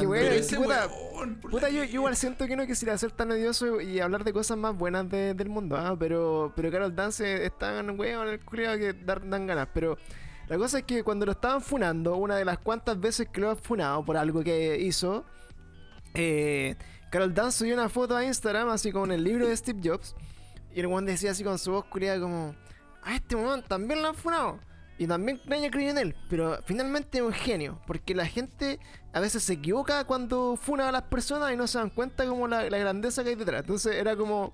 [0.00, 0.30] qué bueno.
[0.62, 4.24] Puta, weón, Puta, yo, yo igual siento que no quisiera ser tan odioso y hablar
[4.24, 8.28] de cosas más buenas de- del mundo, ah, pero, pero Carol Dance está en weón
[8.28, 9.68] el culiao que dar- dan ganas.
[9.74, 9.98] Pero
[10.48, 13.50] la cosa es que cuando lo estaban funando, una de las cuantas veces que lo
[13.50, 15.24] han funado por algo que hizo,
[16.14, 16.76] eh,
[17.10, 20.14] Carol Dance subió una foto a Instagram así con el libro de Steve Jobs
[20.74, 22.54] y el weón decía así con su voz culiada como,
[23.02, 24.60] a este weón también lo han funado.
[24.98, 28.78] Y también nadie creyó en él, pero finalmente es un genio, porque la gente
[29.14, 32.46] a veces se equivoca cuando funa a las personas y no se dan cuenta como
[32.46, 33.62] la, la grandeza que hay detrás.
[33.62, 34.52] Entonces era como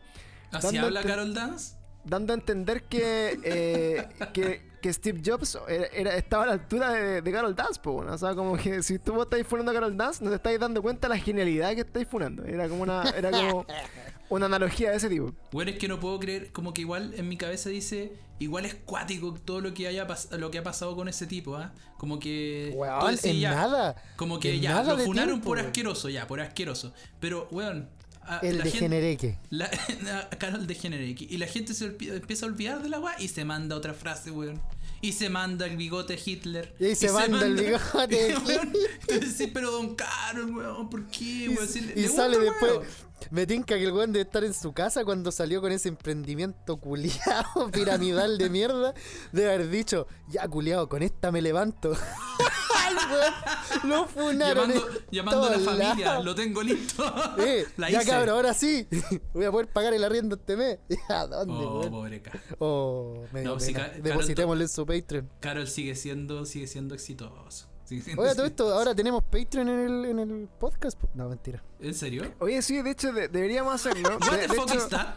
[0.53, 1.75] ¿Así habla Carol Dance?
[2.05, 6.91] dando a entender que, eh, que, que Steve Jobs era, era- estaba a la altura
[6.93, 8.13] de, de Carol Dance, po, bueno.
[8.15, 10.61] o sea, como que si tú vos estáis funando a Carol Dance, no te estáis
[10.61, 12.45] dando cuenta de la genialidad que estáis funando.
[12.45, 13.67] Era como una, era como
[14.29, 15.33] una analogía de ese tipo.
[15.53, 18.75] Bueno, es que no puedo creer, como que igual en mi cabeza dice, igual es
[18.75, 20.07] cuático todo lo que haya
[20.39, 21.73] lo que ha pasado con ese tipo, ¿ah?
[21.99, 23.97] Como que Weón, decís, en ya, nada.
[24.17, 26.93] Como que ya, lo funaron tiempo, por asqueroso, ya, por asqueroso.
[27.21, 27.89] Pero, weón,
[28.23, 29.39] a- El de Genereque.
[30.39, 31.17] Carol de.
[31.19, 34.31] Y la gente se empieza a olvidar de la weá y se manda otra frase,
[34.31, 34.61] weón.
[35.03, 36.75] Y se manda el bigote Hitler.
[36.81, 38.35] Y se manda el bigote
[39.09, 41.69] Entonces sí, pero don Carol, weón, ¿por qué, Y, weón?
[41.69, 42.73] Si le- y le gusta sale después.
[42.73, 42.87] weón.
[43.31, 46.77] Me tinca que el weón debe estar en su casa cuando salió con ese emprendimiento
[46.77, 48.95] culiado piramidal de mierda.
[49.33, 51.93] De haber dicho, ya culiado, con esta me levanto.
[53.85, 54.71] Lo funaron.
[54.71, 56.25] Llamando, en llamando a la familia, lados.
[56.25, 57.05] lo tengo listo.
[57.39, 58.11] Eh, la ya hice.
[58.11, 58.87] cabrón, ahora sí.
[59.35, 60.79] Voy a poder pagar el arriendo este mes.
[61.09, 62.41] ¿A dónde, Oh, pobre Carol.
[62.59, 65.31] Oh, me No, Carol- Depositémosle en su Patreon.
[65.41, 67.67] Carol sigue siendo, sigue siendo exitoso.
[67.87, 71.01] Siendo Oye, todo esto, ahora tenemos Patreon en el, en el podcast.
[71.15, 71.63] No, mentira.
[71.81, 72.33] ¿En serio?
[72.41, 74.11] Oye, sí, de hecho de- deberíamos hacerlo.
[74.21, 75.15] What De- the de fuck hecho, is that?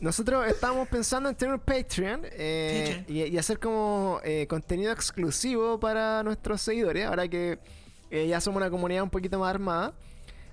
[0.00, 3.16] Nosotros estábamos pensando en tener un Patreon, eh, Patreon.
[3.16, 7.58] Y, y hacer como eh, contenido exclusivo para nuestros seguidores, ahora que
[8.10, 9.92] eh, ya somos una comunidad un poquito más armada.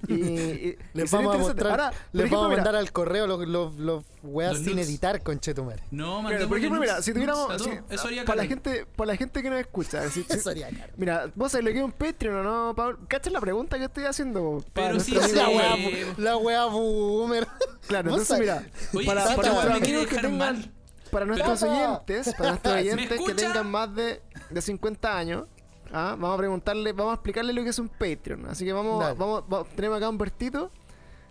[0.07, 3.25] Y, y- Les vamos a mostrar, Ahora, les ejemplo, vamos a mira, mandar al correo
[3.27, 4.87] los, los, los weas Los sin nudes.
[4.89, 5.81] editar, conchetumare.
[5.91, 7.47] No, mandémosle por ejemplo, mira, si tuviéramos...
[7.49, 7.93] nudes si-.
[7.95, 10.93] Eso haría para, la gente, para la gente que nos escucha, si- Eso haría caro.
[10.97, 12.99] mira, vos sabés lo que es un Patreon o no, Pablo.
[13.07, 14.63] ¿Cachas la pregunta que estoy haciendo?
[14.73, 15.35] Para Pero sí sé.
[15.35, 15.75] La wea,
[16.17, 17.47] la wea boomer.
[17.87, 20.71] Claro, entonces mira, Oye, para, para weá me quiere dejar tengan, mal.
[21.09, 25.45] para nuestros Pero- oyentes, para nuestros ¿Me oyentes que tengan más de, de 50 años,
[25.93, 26.15] ¿ah?
[26.19, 28.45] vamos a preguntarle, vamos a explicarle lo que es un Patreon.
[28.47, 29.17] Así que vamos, Dale.
[29.17, 30.71] vamos, vamos- tenemos acá un Bertito.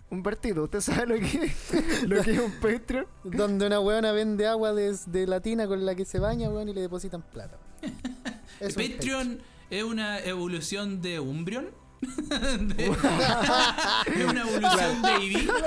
[0.09, 1.51] Un Bertito, ¿usted sabe lo que,
[2.07, 3.05] lo que es un Patreon?
[3.23, 6.69] Donde una weona vende agua de, de la tina con la que se baña, weón,
[6.69, 7.57] y le depositan plata.
[8.59, 9.39] Es un Patreon
[9.69, 11.67] es una evolución de Umbreon.
[12.01, 15.47] De- es una evolución Eevee.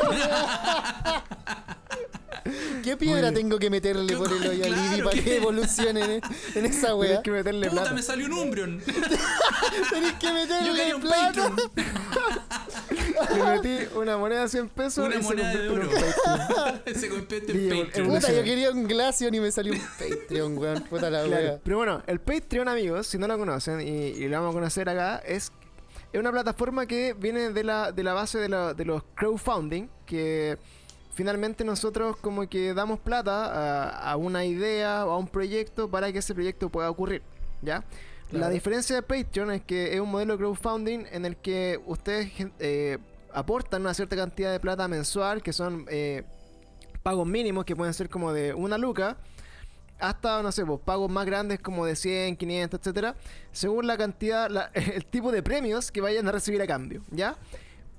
[2.83, 3.37] ¿Qué piedra Oye.
[3.37, 6.11] tengo que meterle ¿Qué- por el hoyo al claro, Didi para que evolucione en,
[6.55, 7.23] en esa Tienes wea?
[7.23, 7.95] que meterle Puta, plata.
[7.95, 8.81] me salió un Umbreon.
[9.91, 11.53] Tenés que Yo meterle quería un plata.
[13.35, 15.89] Le metí una moneda de 100 pesos Una y se moneda de en oro.
[15.89, 16.81] un Patreon.
[17.01, 18.09] Se convierte en Patreon.
[18.09, 20.83] Puta, yo quería un Glaceon y me salió un Patreon, weón.
[20.85, 21.43] Puta la Claro.
[21.45, 21.59] wea.
[21.63, 24.89] Pero bueno, el Patreon, amigos, si no lo conocen y, y lo vamos a conocer
[24.89, 25.53] acá, es,
[26.13, 29.89] es una plataforma que viene de la, de la base de, la- de los crowdfunding,
[30.07, 30.59] que
[31.15, 33.47] finalmente nosotros como que damos plata
[33.91, 37.23] a, a una idea o a un proyecto para que ese proyecto pueda ocurrir,
[37.63, 37.85] ¿ya?
[38.33, 42.31] La diferencia de Patreon es que es un modelo de crowdfunding en el que ustedes
[42.61, 42.99] eh,
[43.33, 46.23] aportan una cierta cantidad de plata mensual, que son eh,
[47.03, 49.17] pagos mínimos, que pueden ser como de una luca,
[50.01, 53.15] hasta, no sé, pues, pagos más grandes como de 100, 500, etcétera,
[53.53, 57.37] según la cantidad, la- el tipo de premios que vayan a recibir a cambio, ¿ya?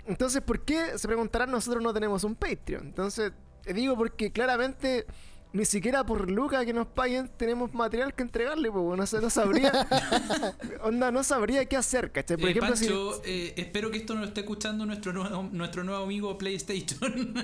[0.06, 0.98] Entonces, ¿por qué?
[0.98, 2.88] Se preguntarán, nosotros no tenemos un Patreon.
[2.88, 3.32] Entonces,
[3.66, 5.06] digo porque claramente
[5.54, 9.30] ni siquiera por Luca que nos paguen tenemos material que entregarle, pues, no, sé, no
[9.30, 9.72] sabría,
[10.84, 12.38] onda, no sabría qué hacer, ¿cachai?
[12.38, 15.50] Por Eh, ejemplo, si- Pancho, eh, espero que esto no lo esté escuchando nuestro nuevo,
[15.52, 17.34] nuestro nuevo amigo PlayStation.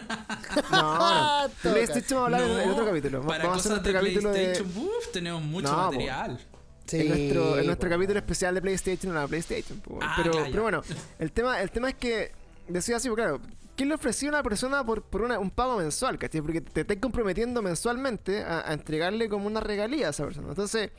[0.72, 1.50] No.
[1.62, 3.22] PlayStation vamos a hablar en- otro capítulo.
[3.26, 5.84] Para Vamos a hacer cosas de otro capítulo de, uf, tenemos mucho No, po.
[5.92, 6.40] material.
[6.86, 9.80] Sí, en nuestro, en nuestro capítulo especial de PlayStation en la PlayStation.
[9.82, 10.52] po, Ah, pero, ya, ya.
[10.52, 10.82] pero bueno,
[11.20, 12.32] el tema, el tema es que
[12.70, 13.42] decía así, pues, claro,
[13.78, 16.18] ¿qué le ofrecía a una persona por, por una- un pago mensual?
[16.18, 16.42] ¿cachai?
[16.42, 20.50] Porque te estás comprometiendo mensualmente a, a entregarle como una regalía a esa persona.
[20.50, 20.92] Entonces,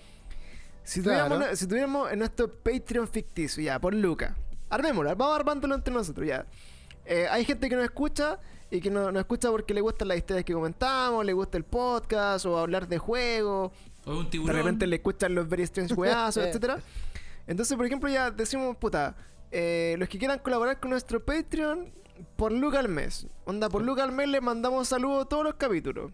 [0.84, 1.26] si Claro.
[1.34, 4.34] tuviéramos, si tuviéramos en nuestro Patreon ficticio, ya, por Luca,
[4.70, 6.46] armémoslo, vamos armándolo entre nosotros, ya.
[7.04, 8.38] Eh, hay gente que nos escucha
[8.70, 11.64] y que no- nos escucha porque le gustan las historias que comentamos, le gusta el
[11.64, 13.72] podcast o hablar de juegos
[14.04, 14.56] O un de tiburón.
[14.56, 16.78] repente le escuchan los very strange weazos, etcétera.
[17.46, 19.16] Entonces, por ejemplo, ya decimos, puta,
[19.50, 21.90] eh, los que quieran colaborar con nuestro Patreon,
[22.36, 23.26] por Luca al mes.
[23.44, 26.12] Onda, por Luca al mes le mandamos saludos a todos los capítulos.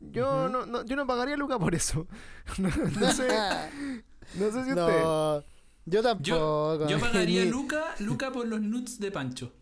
[0.00, 2.06] Yo, no, no, yo no pagaría Luca por eso.
[2.58, 3.28] no, no sé,
[4.34, 4.74] no sé si usted.
[5.02, 5.44] No,
[5.86, 6.86] yo tampoco.
[6.88, 9.52] yo pagaría Luca, Luca por los nuts de Pancho.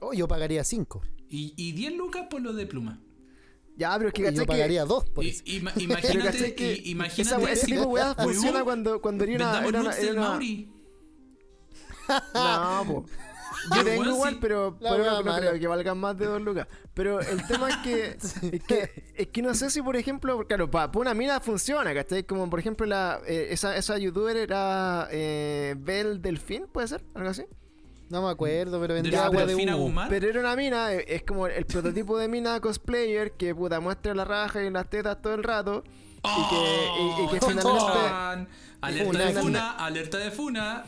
[0.00, 1.02] Oh, yo pagaría 5.
[1.30, 3.00] Y, y 10 lucas por los de pluma.
[3.76, 4.46] Ya, pero es que Yo cachai que.
[4.46, 5.42] pagaría 2 por Y- eso.
[5.46, 9.58] ima- imagínate, que i- imagínate esa, ese tipo de Weón, funciona cuando, cuando era una.
[9.58, 10.72] Era una, nuts era del una- Mauri.
[12.34, 13.04] No, po.
[13.74, 14.38] Yo tengo igual, sí.
[14.40, 16.66] pero, La pero que valgan más de dos lucas.
[16.94, 18.16] Pero el tema es que,
[18.56, 22.24] es que, es que no sé si, por ejemplo, claro, para una mina funciona, ¿cachai?
[22.24, 27.02] Como por ejemplo, la, eh, esa, esa youtuber era eh, Belle Delfín, ¿puede ser?
[27.14, 27.44] ¿Algo así?
[28.10, 30.02] No me acuerdo, pero De vendía agua de humo.
[30.08, 34.14] Pero era una mina, eh, es como el prototipo de mina cosplayer que puta muestra
[34.14, 35.84] la raja y las tetas todo el rato.
[36.36, 38.48] Y que, y, y que Oh, finalmente.
[38.80, 39.72] Alerta de funa.
[39.72, 40.84] alerta de funa.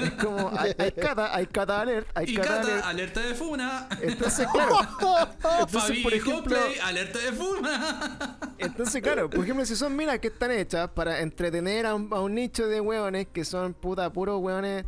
[0.00, 2.84] es como hay, hay cata, hay cata alert, hay Y cata Cata, alert.
[2.86, 3.88] alerta de funa.
[4.00, 4.76] Entonces, claro.
[5.60, 8.38] Entonces, Fabi por ejemplo, Cosplay, alerta de funa.
[8.56, 12.20] Entonces, claro, por ejemplo, si son minas que están hechas para entretener a un, a
[12.20, 14.86] un nicho de hueones que son puta puros hueones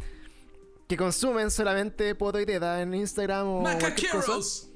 [0.89, 3.61] que consumen solamente poto y teta en Instagram o.
[3.61, 4.69] Macaqueros.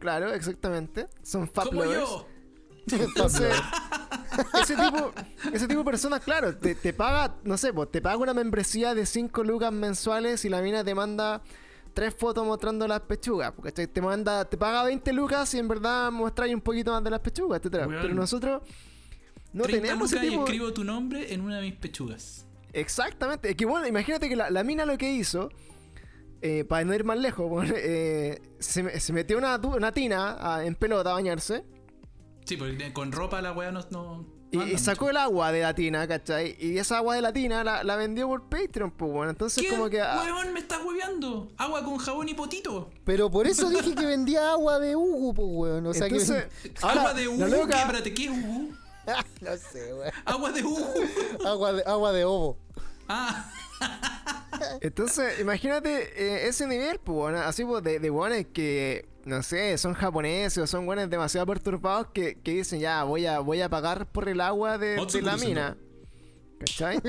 [0.00, 1.06] Claro, exactamente.
[1.22, 2.00] Son fab Como lovers.
[2.00, 2.26] yo.
[2.92, 3.54] Entonces,
[4.60, 5.12] ese tipo,
[5.52, 8.94] ese tipo de personas, claro, te, te paga, no sé, pues, te paga una membresía
[8.94, 11.42] de 5 lucas mensuales y la mina te manda
[11.92, 16.10] tres fotos mostrando las pechugas, porque te manda, te paga 20 lucas y en verdad
[16.10, 17.86] mostráis un poquito más de las pechugas, etcétera.
[17.86, 18.62] Pero nosotros
[19.52, 22.46] no 30 tenemos lucas ese y escribo tu nombre en una de mis pechugas.
[22.72, 23.50] Exactamente.
[23.50, 25.50] Es que bueno, imagínate que la, la mina lo que hizo,
[26.40, 30.64] eh, para no ir más lejos, bueno, eh, se, se metió una, una tina ah,
[30.64, 31.64] en pelota a bañarse.
[32.50, 33.80] Sí, porque con ropa la weá no.
[33.92, 35.10] no Y, sacó mucho.
[35.10, 36.56] el agua de la tina, ¿cachai?
[36.58, 39.30] Y esa agua de la tina la, la vendió por Patreon, pues bueno.
[39.30, 39.68] Entonces, ¿Qué?
[39.70, 40.00] como que.
[40.00, 41.52] ah, Weón, me estás hueveando.
[41.56, 42.90] Agua con jabón y potito.
[43.04, 45.86] Pero por eso dije que vendía agua de Hugo, pues, weón.
[45.86, 46.72] O sea entonces, que.
[46.82, 47.38] ahora, agua de la Uhu.
[47.38, 47.48] ¿Qué?
[47.56, 48.74] loca- Espérate, ¿qué es Uhu?
[49.42, 50.12] no sé, weón.
[50.24, 50.86] Agua de Uhu.
[51.46, 52.58] Agua de, agua de ovo.
[53.08, 53.48] Ah,
[54.80, 59.76] Entonces, imagínate eh, ese nivel, pues bueno, así pues, de, de buenos que, no sé,
[59.78, 63.68] son japoneses o son buenos demasiado perturbados que, que dicen, ya, voy a, voy a
[63.68, 65.76] pagar por el agua de, de la mina.
[66.58, 67.00] ¿Cachai?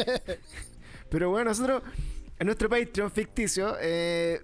[1.09, 1.84] Pero bueno, nosotros,
[2.39, 4.41] en nuestro Patreon ficticio, eh,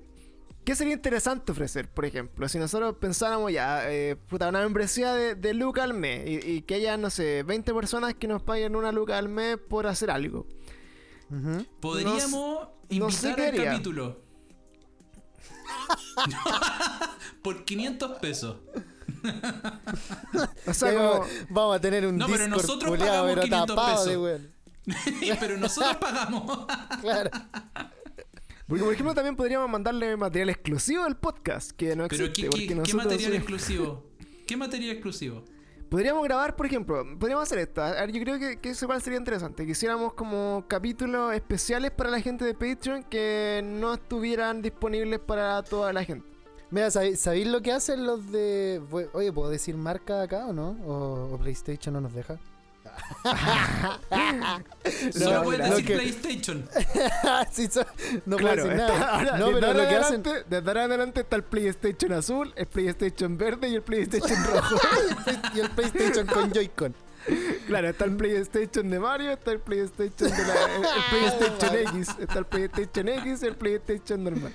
[0.65, 2.47] ¿qué sería interesante ofrecer, por ejemplo?
[2.49, 6.61] Si nosotros pensáramos ya, eh, puta, una membresía de, de Luca al mes y, y
[6.63, 10.11] que haya, no sé, 20 personas que nos paguen una Luca al mes por hacer
[10.11, 10.45] algo.
[11.79, 14.26] Podríamos invitar qué al capítulo.
[17.41, 18.57] Por 500 pesos.
[20.67, 21.25] O sea, como...
[21.49, 24.23] vamos, a tener un No, pero Discord nosotros culiao, pagamos pero 500 tapado de pesos.
[24.23, 25.37] weón.
[25.39, 26.67] Pero nosotros pagamos.
[27.01, 27.29] Claro.
[28.67, 32.41] Porque, por ejemplo, también podríamos mandarle material exclusivo del podcast, que no Pero existe.
[32.43, 34.09] ¿qué, porque qué- qué nosotros material exclusivo?
[34.45, 35.45] ¿Qué material exclusivo?
[35.89, 37.81] Podríamos grabar, por ejemplo, podríamos hacer esto.
[38.07, 39.65] Yo creo que, que eso igual sería interesante.
[39.65, 45.63] Que hiciéramos como capítulos especiales para la gente de Patreon que no estuvieran disponibles para
[45.63, 46.27] toda la gente.
[46.69, 48.81] Mira, ¿sabéis, sabéis lo que hacen los de.
[49.13, 50.71] Oye, ¿puedo decir marca acá o no?
[50.85, 52.37] ¿O, o PlayStation no nos deja?
[55.13, 56.69] Solo No, puedes decir que- PlayStation.
[57.51, 57.85] Sí, so-
[58.25, 59.09] no claro, puedo decir está- nada.
[59.17, 60.21] ahora, no, desde pero ahora lo que hacen.
[60.21, 64.75] adelante, desde ahora adelante está el PlayStation azul, el PlayStation verde y el PlayStation rojo.
[65.53, 66.95] y el PlayStation con Joy-Con.
[67.67, 72.15] claro, está el PlayStation de Mario, está el PlayStation de la, el, el PlayStation X,
[72.19, 74.53] está el PlayStation X y el PlayStation normal.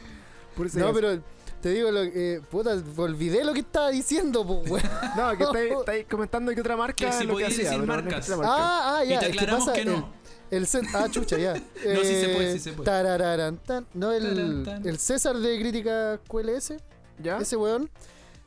[0.56, 1.20] Por No, pero
[1.62, 4.82] te digo, lo, eh, puta, olvidé lo que estaba diciendo, pues, weón.
[5.16, 7.78] No, que estáis, estáis comentando que otra marca Que si es lo que hacía, decir
[7.78, 8.24] no marcas.
[8.28, 8.52] otra marca.
[8.54, 9.20] Ah, ah, Y ya.
[9.20, 10.12] te es que aclaramos pasa que el- no.
[10.50, 11.54] El, ah, chucha, ya.
[11.56, 12.84] sí se puede, Eh, sí se puede.
[12.84, 13.86] tarararán, tan.
[13.94, 16.74] No, el César de Crítica QLS,
[17.22, 17.38] ¿Ya?
[17.38, 17.88] ese weón,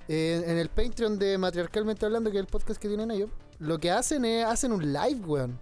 [0.08, 3.80] eh, en el Patreon de Matriarcalmente Hablando, que es el podcast que tienen ellos, lo
[3.80, 5.58] que hacen es, hacen un live, weón.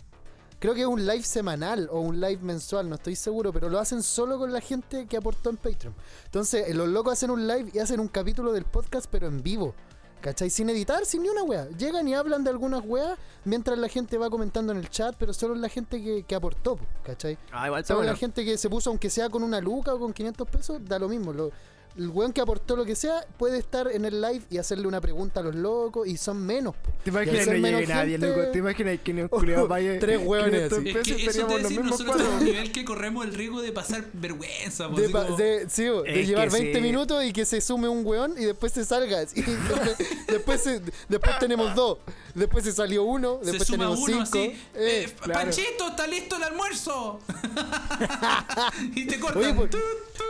[0.63, 3.79] Creo que es un live semanal o un live mensual, no estoy seguro, pero lo
[3.79, 5.93] hacen solo con la gente que aportó en Patreon.
[6.23, 9.43] Entonces, eh, los locos hacen un live y hacen un capítulo del podcast, pero en
[9.43, 9.75] vivo.
[10.21, 10.49] ¿Cachai?
[10.49, 11.67] Sin editar, sin ni una wea.
[11.77, 15.33] Llegan y hablan de algunas weas mientras la gente va comentando en el chat, pero
[15.33, 17.37] solo la gente que, que aportó, po, ¿cachai?
[17.51, 18.13] Ah, igual Solo bueno.
[18.13, 20.97] la gente que se puso, aunque sea con una luca o con 500 pesos, da
[20.97, 21.33] lo mismo.
[21.33, 21.51] Lo-
[21.95, 24.99] el weón que aportó lo que sea puede estar en el live y hacerle una
[24.99, 26.75] pregunta a los locos y son menos.
[26.75, 26.91] po.
[27.03, 28.51] ¿Te imaginas ser no llegue nadie, gente- loco?
[28.51, 30.89] ¿Te imaginas que ni un culiao vaya Tres hueones 500 así.
[30.89, 34.05] Es que eso te decir, mismos nosotros a nivel que corremos el riesgo de pasar
[34.13, 34.89] vergüenza.
[34.89, 36.81] po, De, pa- como- de- sí, bo, de llevar que 20 sí.
[36.81, 39.21] minutos y que se sume un weón y después se salga.
[39.35, 41.97] Y después, después, se- después tenemos dos.
[42.35, 43.39] Después se salió uno.
[43.41, 44.39] se Después suma tenemos uno cinco.
[44.39, 44.39] así.
[44.39, 45.39] Eh, eh, claro.
[45.39, 47.19] Panchito, está listo el almuerzo.
[48.95, 49.43] y te cortan.
[49.43, 49.81] Oye, por- Tut,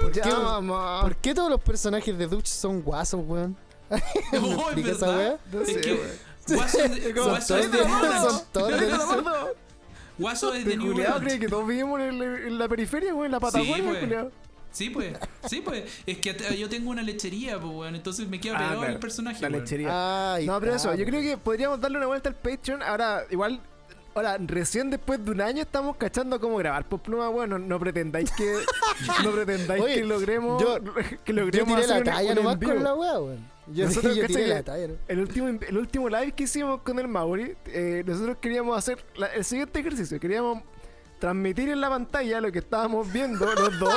[0.02, 0.60] ¿por qué, Ya,
[1.02, 3.56] por qué todos los personajes de Dutch son guasos, weón?
[4.32, 5.40] ¿Me Oh, es verdad.
[5.52, 6.34] No Es sé, que weón.
[6.58, 7.78] Guaso es de- Guaso es de
[8.98, 9.24] New.
[10.20, 11.40] Guaso es de Orange.
[11.40, 14.26] que todos vivimos en, el- en la periferia, güey, en la Patagonia, pues.
[14.74, 15.14] Sí, pues.
[15.48, 15.84] Sí, pues.
[16.06, 17.96] Es que yo tengo una lechería, pues, weón.
[17.96, 19.42] Entonces me queda Ah, pegado claro, el personaje.
[19.42, 19.62] La weón.
[19.62, 20.34] lechería.
[20.34, 22.82] Ay, No, pero eso, ah, yo creo que podríamos darle una vuelta al Patreon.
[22.84, 23.62] Ahora, igual,
[24.16, 28.32] ahora, recién después de un año estamos cachando cómo grabar por pluma, bueno, no pretendáis
[28.32, 28.56] que
[29.24, 30.80] no pretendáis Oye, que logremos yo-
[31.24, 33.54] que Yo logremos tiré la hacer un- talla nomás con la weá, weón.
[33.68, 34.88] Yo, Nosotros, yo ¿cachai tiré que- la talla.
[34.88, 34.94] ¿no?
[35.08, 39.28] El último, el último live que hicimos con el Mauri, eh, nosotros queríamos hacer la-
[39.28, 40.20] el siguiente ejercicio.
[40.20, 40.64] Queríamos
[41.20, 43.94] transmitir en la pantalla lo que estábamos viendo los dos.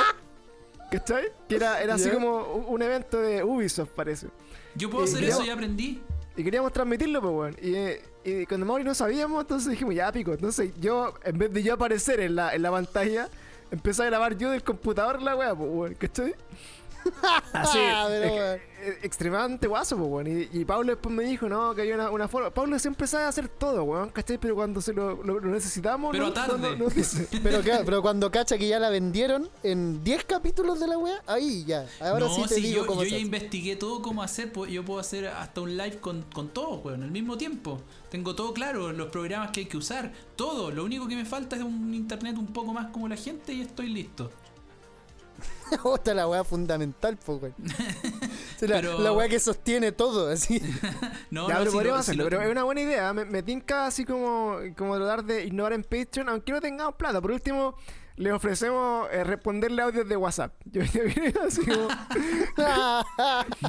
[0.91, 1.25] ¿Cachai?
[1.49, 4.27] Que era, era así como un evento de Ubisoft, parece.
[4.75, 6.01] Yo puedo Eh, hacer eso, ya aprendí.
[6.35, 7.55] Y queríamos transmitirlo, pues, weón.
[7.61, 10.31] Y, eh, y cuando Mauri no sabíamos, entonces dijimos, ya, pico.
[10.33, 13.27] Entonces yo, en vez de yo aparecer en la, en la pantalla,
[13.71, 15.93] empecé a grabar yo del computador la weá, pues, weón.
[15.95, 16.35] ¿Cachai?
[17.53, 20.27] Así, Ah, ex- eh, extremadamente guaso, pues, weón.
[20.27, 22.51] Y, y Pablo después me dijo, no, que hay una, una forma.
[22.51, 24.37] Pablo siempre sabe hacer todo, weón, ¿cachai?
[24.37, 26.57] Pero cuando se lo, lo- lo necesitamos, Pero no, tarde.
[26.59, 27.27] no- no- no dice.
[27.43, 31.21] Pero, claro, pero cuando cacha que ya la vendieron en 10 capítulos de la wea,
[31.27, 31.87] ahí ya.
[31.99, 33.25] Ahora no, sí te si digo yo, cómo yo se ya hace.
[33.25, 34.51] investigué todo cómo hacer.
[34.51, 37.81] pues, Yo puedo hacer hasta un live con, con todos, weón, al mismo tiempo.
[38.11, 40.71] Tengo todo claro, los programas que hay que usar, todo.
[40.71, 43.61] Lo único que me falta es un internet un poco más como la gente y
[43.61, 44.29] estoy listo.
[45.95, 47.55] Esta es la wea fundamental, po, weón.
[48.61, 50.59] La, Pero- la wea que sostiene todo, así.
[51.29, 52.23] No, ya, no, pero si podríamos lo- si hacerlo.
[52.23, 53.13] lo- pero es una buena idea.
[53.13, 57.21] Me, me tinca así como, como tratar de innovar en Patreon, aunque no tengamos plata.
[57.21, 57.75] Por último,
[58.15, 60.53] le ofrecemos eh, responderle audios de WhatsApp.
[60.65, 61.87] Yo, yo así como.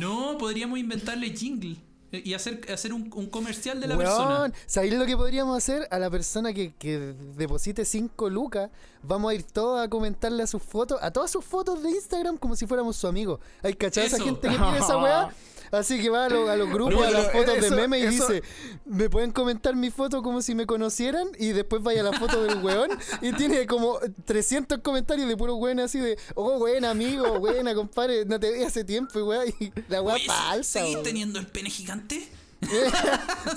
[0.00, 1.76] No, podríamos inventarle jingle
[2.10, 4.38] y hacer, hacer un, un comercial de la persona.
[4.38, 5.86] Weón, ¿sabéis lo que podríamos hacer?
[5.90, 8.70] A la persona que, que deposite 5 lucas,
[9.02, 12.38] vamos a ir todos a comentarle a sus fotos, a todas sus fotos de Instagram
[12.38, 13.40] como si fuéramos su amigo.
[13.62, 15.30] Hay cachado esa gente que pide esa weá.
[15.70, 17.98] Así que va a, lo- a los grupos, No, a las fotos eso- de meme
[17.98, 18.42] y eso- dice,
[18.86, 21.28] ¿me pueden comentar mi foto como si me conocieran?
[21.38, 22.90] Y después vaya a la foto del weón
[23.20, 28.24] y tiene como 300 comentarios de puro weón así de, oh, buen amigo, buena, compadre,
[28.24, 30.80] no te vi hace tiempo y weá, y la weá Oye, falsa.
[30.80, 31.04] ¿seguís weón.
[31.04, 32.28] teniendo el pene gigante?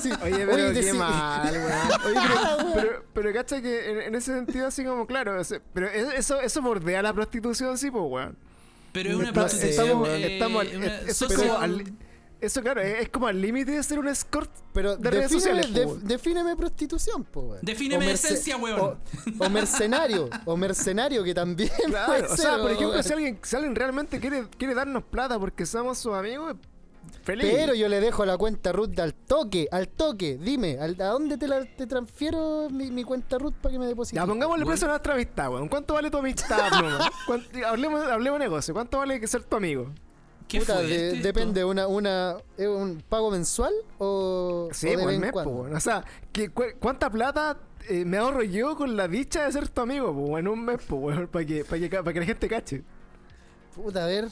[0.02, 0.10] Sí.
[0.24, 1.72] Oye, pero te qué sí- mal, weón.
[2.06, 5.88] Oye, pero, pero, pero cacha que en, en ese sentido, así como, claro, ese- pero
[5.88, 8.38] e- eso, eso bordea la prostitución, sí, pues, weón.
[8.94, 9.72] Pero es una prostitución.
[9.88, 11.94] Estamos, eh, estamos, una es- eso, es social- como al,
[12.42, 14.50] eso, claro, es, es como al límite de ser un escort.
[14.74, 17.60] Pero de redes defíneme, sociales, defíneme prostitución, po, weón.
[17.62, 18.80] Defíneme esencia, weón.
[18.80, 18.98] O,
[19.46, 23.04] o mercenario, o mercenario que también puede Claro, o sea, ser, por ejemplo, weón.
[23.04, 26.56] si alguien, si alguien realmente quiere, quiere darnos plata porque somos sus amigos,
[27.24, 27.52] feliz.
[27.54, 30.38] Pero yo le dejo la cuenta Ruth al toque, al toque.
[30.38, 33.86] Dime, ¿al- ¿a dónde te, la, te transfiero mi, mi cuenta Ruth para que me
[33.88, 34.16] deposite?
[34.16, 35.68] Ya, pongámosle precio a nuestra amistad, weón.
[35.70, 36.60] ¿Cuánto vale tu amistad,
[37.68, 38.74] hablemos, hablemos de negocio.
[38.74, 39.88] ¿Cuánto vale ser tu amigo?
[40.48, 45.04] ¿Qué Puta, fue de- depende, una, una, ¿es un pago mensual o, Sí, o de
[45.04, 45.52] pues mes, po, cuando?
[45.54, 45.76] weón.
[45.76, 46.04] O sea,
[46.54, 50.38] cu- ¿cuánta plata eh, me ahorro yo con la dicha de ser tu amigo, po,
[50.38, 51.28] en un mes, po, weón?
[51.30, 52.84] Para que, pa' que, pa' que la gente cache.
[53.76, 54.28] Puta, a ver.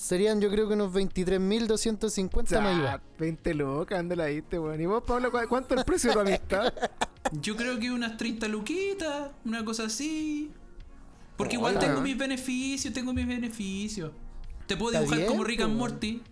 [0.00, 3.00] Serían yo creo que unos 23.250 O sea, más IVA.
[3.18, 4.80] 20 locas, anda la viste, weón.
[4.80, 6.72] ¿Y vos, Pablo, cu- cuánto es el precio de tu amistad?
[7.32, 10.52] Yo creo que unas 30 luquitas, una cosa así.
[11.36, 14.12] Porque igual tengo mis beneficios, tengo mis beneficios.
[14.68, 15.74] Te puedo dibujar bien, como Rick and.
[15.76, 16.22] Morty.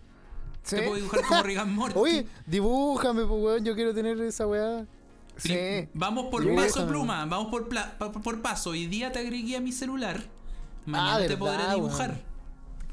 [0.63, 1.99] Sí, Te puedo dibujar como Rick and Morty.
[1.99, 3.65] Oye, dibújame, pues, weón.
[3.65, 4.87] Yo quiero tener esa weá.
[5.39, 5.89] sí.
[5.93, 6.69] Vamos por Dibújame.
[6.69, 8.71] paso pluma, vamos por, pla- pa- por paso.
[8.71, 10.23] Hoy día te agregué a mi celular.
[10.87, 12.11] Mañana Ah, te verdad, podré dibujar.
[12.11, 12.26] weón.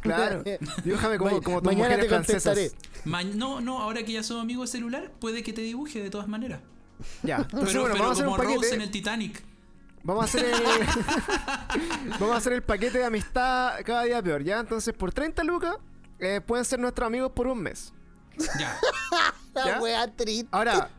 [0.03, 0.43] Claro.
[0.83, 2.69] Dibújame como, como tus mañana mujeres te contestaré.
[2.69, 3.05] francesas.
[3.05, 6.09] Ma- no, no, ahora que ya somos amigos de celular, puede que te dibuje de
[6.09, 6.59] todas maneras.
[7.23, 8.75] Ya, entonces Pero, bueno, pero vamos a hacer como un Rose paquete.
[8.75, 9.43] en el Titanic.
[10.03, 10.53] Vamos a hacer el.
[12.19, 14.59] vamos a hacer el paquete de amistad cada día peor, ¿ya?
[14.59, 15.75] Entonces, por 30 lucas,
[16.19, 17.93] eh, pueden ser nuestros amigos por un mes.
[18.59, 18.77] Ya.
[19.53, 19.81] La ¿Ya?
[19.81, 20.47] weá triste.
[20.51, 20.89] Ahora,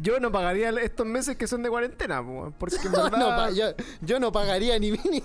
[0.00, 3.18] yo no pagaría estos meses que son de cuarentena, po, porque en No, verdad.
[3.18, 3.64] no, pa- yo,
[4.02, 5.22] yo no pagaría ni, ni,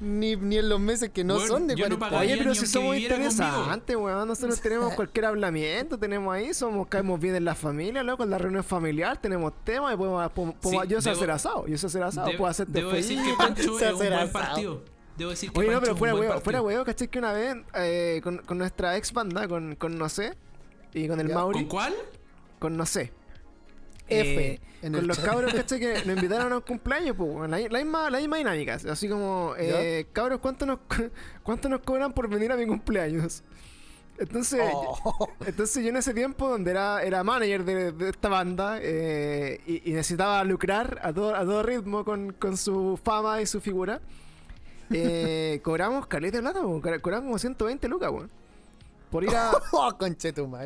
[0.00, 2.06] ni, ni en los meses que no Bueno, son de yo no 40.
[2.10, 4.26] pagaría Oye, pero si somos interesantes, weón.
[4.28, 8.38] Nosotros tenemos cualquier hablamiento, tenemos ahí, somos, caemos bien en la familia, loco, en la
[8.38, 11.76] reunión familiar, tenemos temas y podemos, podemos- podemos- Sí, yo sé debo- hacer asado, yo
[11.78, 13.34] sé hacer asado, Debo, puedo hacerte debo decir que.
[13.36, 14.32] Pancho es un buen asado.
[14.32, 14.82] partido.
[15.16, 17.06] Debo decir que Oye, no, pero fuera huevo, fuera huevo, ¿cachai?
[17.08, 20.34] Que una vez eh, con, con nuestra ex banda, con, con No sé,
[20.92, 21.94] y con el Ya, Mauri, ¿Con cuál?
[22.58, 23.12] con No sé.
[24.08, 25.26] F Eh, en con los chat.
[25.26, 25.80] cabros, ¿cachai?
[25.80, 28.74] Que nos invitaron a un cumpleaños, pues, la, la misma, la misma dinámica.
[28.90, 30.78] Así como, eh, cabros, ¿cuánto nos,
[31.42, 33.42] ¿cuánto nos cobran por venir a mi cumpleaños?
[34.16, 35.28] Entonces, Oh.
[35.44, 39.90] entonces yo en ese tiempo, donde era, era manager de, de esta banda eh, y,
[39.90, 44.00] y necesitaba lucrar a todo, a todo ritmo con, con su fama y su figura,
[44.92, 46.60] eh, cobramos caleta de plata,
[47.00, 48.30] cobramos como 120 lucas, weón.
[49.10, 49.96] Por ir a, Oh,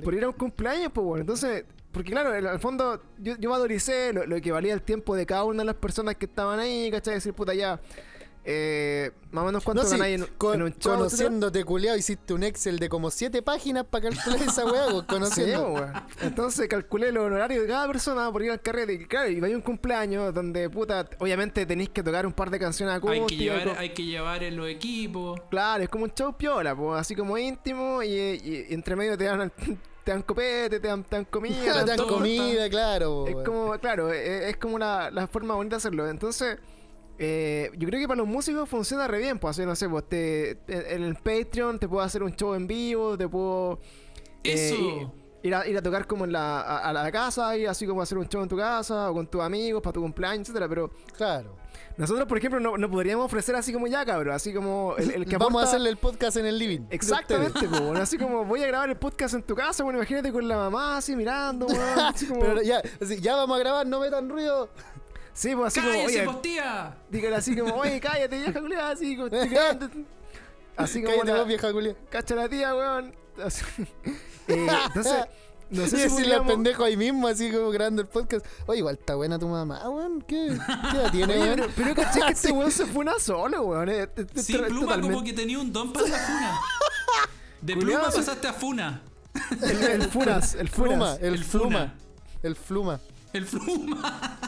[0.05, 1.21] por ir a un cumpleaños, pues bueno.
[1.23, 1.65] Entonces,
[1.99, 5.27] porque claro, en el fondo yo, yo valoricé lo, lo que valía el tiempo de
[5.27, 7.15] cada una de las personas que estaban ahí, ¿cachai?
[7.15, 7.81] Decir, puta, ya,
[8.45, 11.97] eh, más o menos cuánto No, sí, ganáis en, con- en un show, conociéndote, culiao,
[11.97, 15.69] hiciste un Excel de como 7 páginas para calcular esa weá, pues, Sí, conociendo.
[15.73, 15.93] weón.
[16.23, 18.93] Entonces calculé los honorarios de cada persona por ir al carrete.
[18.95, 22.59] Y claro, y hay un cumpleaños donde, puta, obviamente tenéis que tocar un par de
[22.59, 23.29] canciones Hay acústicas.
[23.29, 25.41] que, llevar, co- hay que llevar en los equipos.
[25.51, 29.19] Claro, es como un show piola, pues, así como íntimo y, y- y entre medio
[29.19, 29.53] te dan,
[30.09, 31.85] te dan copete, te dan, te dan comida.
[31.85, 33.27] Te dan comida, claro.
[33.27, 33.45] Es weón.
[33.45, 36.09] como, claro, es, es como la, la forma bonita de hacerlo.
[36.09, 36.57] Entonces,
[37.19, 39.39] eh, yo creo que para los músicos funciona re bien.
[39.39, 42.67] Pues, así, no sé, pues te, en el Patreon te puedo hacer un show en
[42.67, 43.81] vivo, te puedo
[44.45, 44.75] eh, Eso.
[44.77, 45.09] ir,
[45.43, 48.01] ir a, ir a tocar como en la, a, a la casa, ir así como
[48.01, 50.71] a hacer un show en tu casa o con tus amigos para tu cumpleaños, etcétera
[50.71, 51.58] Pero Claro.
[51.99, 55.27] Nosotros, por ejemplo, no, no podríamos ofrecer así como ya, cabrón, así como el, el
[55.27, 56.87] que Vamos a aporta- hacerle el podcast en el living.
[56.91, 60.33] Exactamente, pues, bueno, así como voy a grabar el podcast en tu casa, bueno, imagínate
[60.33, 62.41] con la mamá así mirando, weón, así como...
[62.41, 64.71] Pero ya, así, ya vamos a grabar, no metan ruido.
[65.35, 66.97] Sí, pues así como, ¡Cállese, oye, postía!
[67.11, 69.29] dígale así como, oye, cállate, vieja culiada, así como.
[70.77, 71.97] Así como Cállate la, vos, vieja culia.
[72.09, 73.15] cacha la tía, weón.
[73.45, 73.65] Así.
[74.51, 75.27] Eh, entonces,
[75.71, 78.45] no sé si decirle al pendejo ahí mismo, así como grabando el podcast.
[78.67, 80.23] Oye, igual está buena tu mamá, weón.
[80.23, 80.57] ¿Qué,
[80.91, 81.57] qué edad tiene, weón?
[81.57, 83.89] pero, pero caché que este weón se fue una solo, weón.
[83.89, 86.61] eh, eh, Sí, to- Pluma totalmente- como que tenía un don para la funa.
[87.61, 89.03] De Pluma pasaste a Funa.
[89.63, 91.69] El, el Furas, el Fluma, el, el fluma.
[91.79, 91.95] Funa.
[92.43, 93.01] El fluma.
[93.33, 94.41] El Fluma.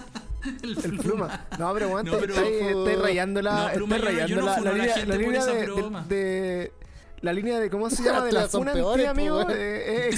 [0.62, 1.46] El El Pluma.
[1.58, 3.66] No, pero weón, No, pero- estáis rayando la.
[3.68, 6.04] No, Pluma, rayando no la, línea, la línea de, de- broma.
[6.08, 6.72] de-
[7.20, 7.68] La línea de.
[7.68, 8.24] ¿Cómo se llama?
[8.24, 9.44] De la funa peores, amigo.
[9.50, 10.08] eh,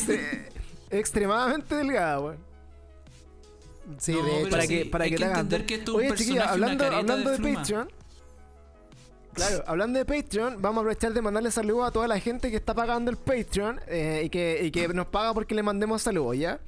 [0.92, 2.36] extremadamente delgada, weón.
[3.98, 5.96] Sí, No, de para sí, que, para hay que que te hagan entender que esto
[5.96, 7.54] Oye, chiquilla, hablando, hablando de.
[7.54, 7.90] Patreon.
[9.34, 12.56] Claro, hablando de Patreon, vamos a aprovechar de mandarle saludos a toda la gente que
[12.56, 16.36] está pagando el Patreon eh, y, que, y que nos paga porque le mandemos saludos,
[16.36, 16.60] ¿ya?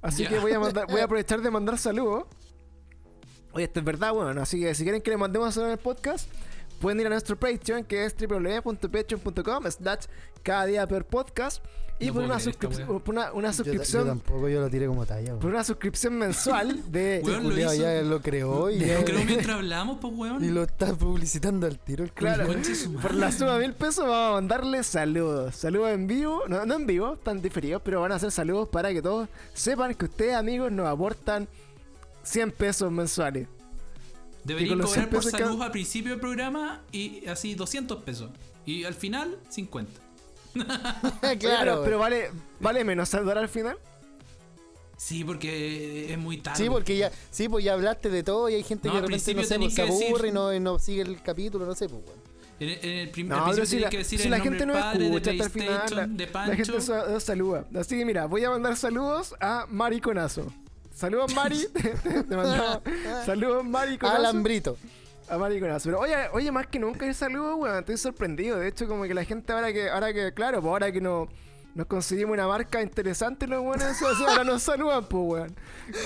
[0.00, 2.24] Así que voy a, mandar- voy a aprovechar de mandar saludos.
[3.52, 5.84] Oye, esto es verdad, bueno, así que si quieren que le mandemos saludos en el
[5.84, 6.28] podcast,
[6.80, 10.06] pueden ir a nuestro Patreon, que es www.patreon.com slash
[10.42, 11.62] cada día per podcast.
[12.02, 12.86] Y No por, una, creer esta suscrip- wea.
[12.86, 16.14] por una, una Yo, yo suscripción tampoco, yo lo tiré como talla, por una suscripción
[16.18, 17.82] mensual de Weón, lo Culeado hizo.
[17.82, 20.44] ya lo creó y, Lo creo mientras hablamos, pues, weón.
[20.44, 22.46] y lo está publicitando al tiro el Claro.
[23.00, 25.54] Por la suma de mil pesos vamos a mandarles saludos.
[25.56, 28.92] Saludos en vivo, no, no en vivo, están diferidos, pero van a ser saludos para
[28.92, 31.46] que todos sepan que ustedes, amigos, nos aportan
[32.24, 33.48] 100 pesos mensuales.
[34.44, 38.30] Deberían cobrar 100 por pesos salud cada- al principio del programa y así 200 pesos.
[38.66, 40.00] Y al final, 50.
[41.38, 41.38] Claro.
[41.40, 42.30] pero, pero vale,
[42.60, 43.76] vale menos saludar al final.
[44.96, 46.62] Sí, porque es muy tarde.
[46.62, 49.06] Sí, porque ya, sí, pues ya hablaste de todo y hay gente No, que de
[49.08, 51.74] repente no sé, pues, se decir- aburre y no, y no sigue el capítulo, no
[51.74, 52.18] sé, pues, weón.
[52.60, 54.58] En, el- en el prim- No, principio si la, que decir si el la nombre
[54.58, 57.64] gente no padre, escucha de hasta el final, la, gente sa- saluda.
[57.76, 60.52] Así que mira, voy a mandar saludos a Mariconazo.
[60.94, 61.66] Saludos, Mari.
[61.72, 61.96] Te
[63.26, 64.18] saludos, Mariconazo.
[64.18, 64.76] Alambrito.
[65.32, 65.88] A mariconazo.
[65.88, 67.78] Pero oye, oye, más que nunca el saludo, weón.
[67.78, 68.58] Estoy sorprendido.
[68.58, 71.26] De hecho, como que la gente ahora que, ahora que, claro, pues ahora que no,
[71.74, 75.56] nos conseguimos una marca interesante, los weones, eso, ahora nos saludan, pues, weón.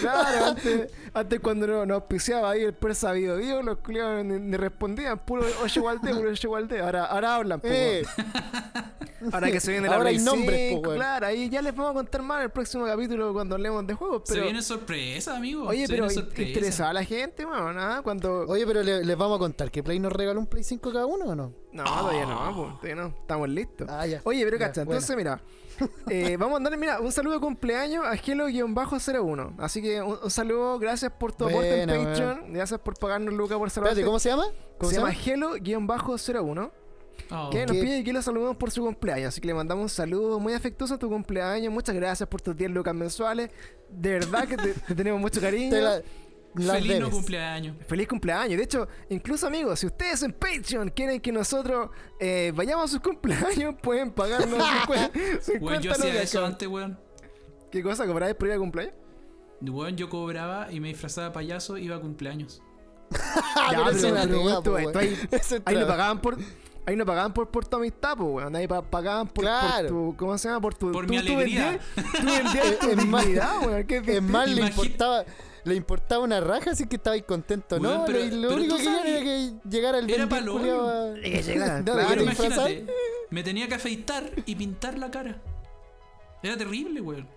[0.00, 4.38] Claro, antes, antes cuando nos, nos auspiciaba ahí el Persa Video Video, los culiados ni,
[4.38, 6.80] ni respondían, puro Oye Walde, puro Oye Walde.
[6.80, 8.02] Ahora, ahora hablan, pues, Eh.
[9.32, 10.98] Ahora que se viene la ahora hay Play nombres, 5, po, weón.
[11.00, 13.94] claro, ahí ya les vamos a contar más en el próximo capítulo cuando hablemos de
[13.94, 14.44] juegos, Se pero...
[14.44, 15.66] viene sorpresa, amigo.
[15.66, 16.48] Oye, se pero viene in- sorpresa.
[16.48, 18.00] interesaba a la gente, weón, ¿ah?
[18.04, 18.40] Cuando...
[18.46, 21.06] Oye, pero le- les vamos a contar que Play nos regaló un Play 5 cada
[21.06, 21.52] uno o no?
[21.76, 23.06] No, todavía no, pues, todavía no.
[23.08, 23.88] Estamos listos.
[23.90, 24.20] Ah, ya.
[24.24, 24.98] Oye, pero Ya, cacha, buena.
[24.98, 25.40] entonces mira,
[26.10, 29.54] eh, vamos a mandar, mira, un saludo de cumpleaños a Gelo-01.
[29.58, 32.52] Así que un, un saludo, gracias por tu aporte en Patreon.
[32.52, 34.00] Gracias por pagarnos Lucas por saludarte.
[34.00, 34.46] Espérate, ¿cómo se llama?
[34.78, 35.58] ¿Cómo se se, llama llama?
[35.60, 36.70] Gelo-01.
[37.30, 37.50] Oh.
[37.50, 37.82] Que nos ¿Qué?
[37.82, 39.28] pide que lo saludemos por su cumpleaños.
[39.28, 41.72] Así que le mandamos un saludo muy afectuoso a tu cumpleaños.
[41.72, 43.50] Muchas gracias por tus 10 lucas mensuales.
[43.90, 45.70] De verdad que te, te tenemos mucho cariño.
[45.70, 46.02] Te la,
[46.64, 47.76] las Feliz no cumpleaños.
[47.86, 48.56] Feliz cumpleaños.
[48.58, 51.90] De hecho, incluso amigos, si ustedes en Patreon quieren que nosotros
[52.20, 55.10] eh, vayamos a sus cumpleaños, pueden pagarnos 50,
[55.42, 56.98] 50 Weón, yo hacía eso antes, weón.
[57.70, 58.06] ¿Qué cosa?
[58.06, 58.94] ¿Cobrabas por ir a cumpleaños?
[59.60, 62.62] Weón, yo cobraba y me disfrazaba de payaso iba a cumpleaños.
[63.70, 65.16] Ya, pero weón, tú- tú ahí-
[65.64, 66.36] Ahí no pagaban por.
[66.88, 68.54] Ahí no pagaban por, por tu amistad, pues, weón.
[68.54, 69.88] Ahí pa- pagaban por, Claro.
[69.88, 70.16] por tu.
[70.16, 70.60] ¿Cómo se llama?
[70.60, 70.92] Por tu.
[70.92, 71.80] Por tú- mi tú alegría.
[71.96, 73.84] vendías- Tú vendías tu Es más- dignidad, weón.
[73.84, 75.24] ¿Qué Es más, le importaba,
[75.66, 78.04] le importaba una raja así que estabais contento, ¿no?
[78.06, 81.18] pero- lo lo pero único que sabes- era que llegara el Era pa'l culiao a-
[81.18, 82.22] Es que llegara, No, claro.
[82.22, 82.86] imagínate,
[83.30, 85.36] me tenía que afeitar y pintar la cara.
[86.42, 87.28] Era terrible, weón.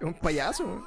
[0.00, 0.84] Es un payaso, weón.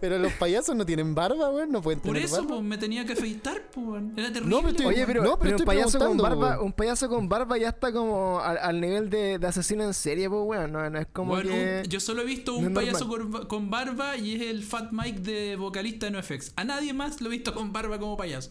[0.00, 2.48] Pero los payasos no tienen barba, weón, no pueden Por tener eso, barba.
[2.48, 4.12] pues, me tenía que afeitar, pues, weón.
[4.16, 4.50] Era terrible.
[4.50, 6.64] No, pero estoy- Oye, pero, No, pero pero un payaso con barba, weón.
[6.66, 10.28] un payaso con barba ya está como al, al nivel de, de asesino en serie,
[10.28, 10.72] pues weón.
[10.72, 11.82] No, no es como que.
[11.84, 15.20] un- yo solo he visto un payaso con, con barba y es el Fat Mike
[15.20, 16.52] de vocalista de NoFX.
[16.56, 18.50] A nadie más lo he visto con barba como payaso.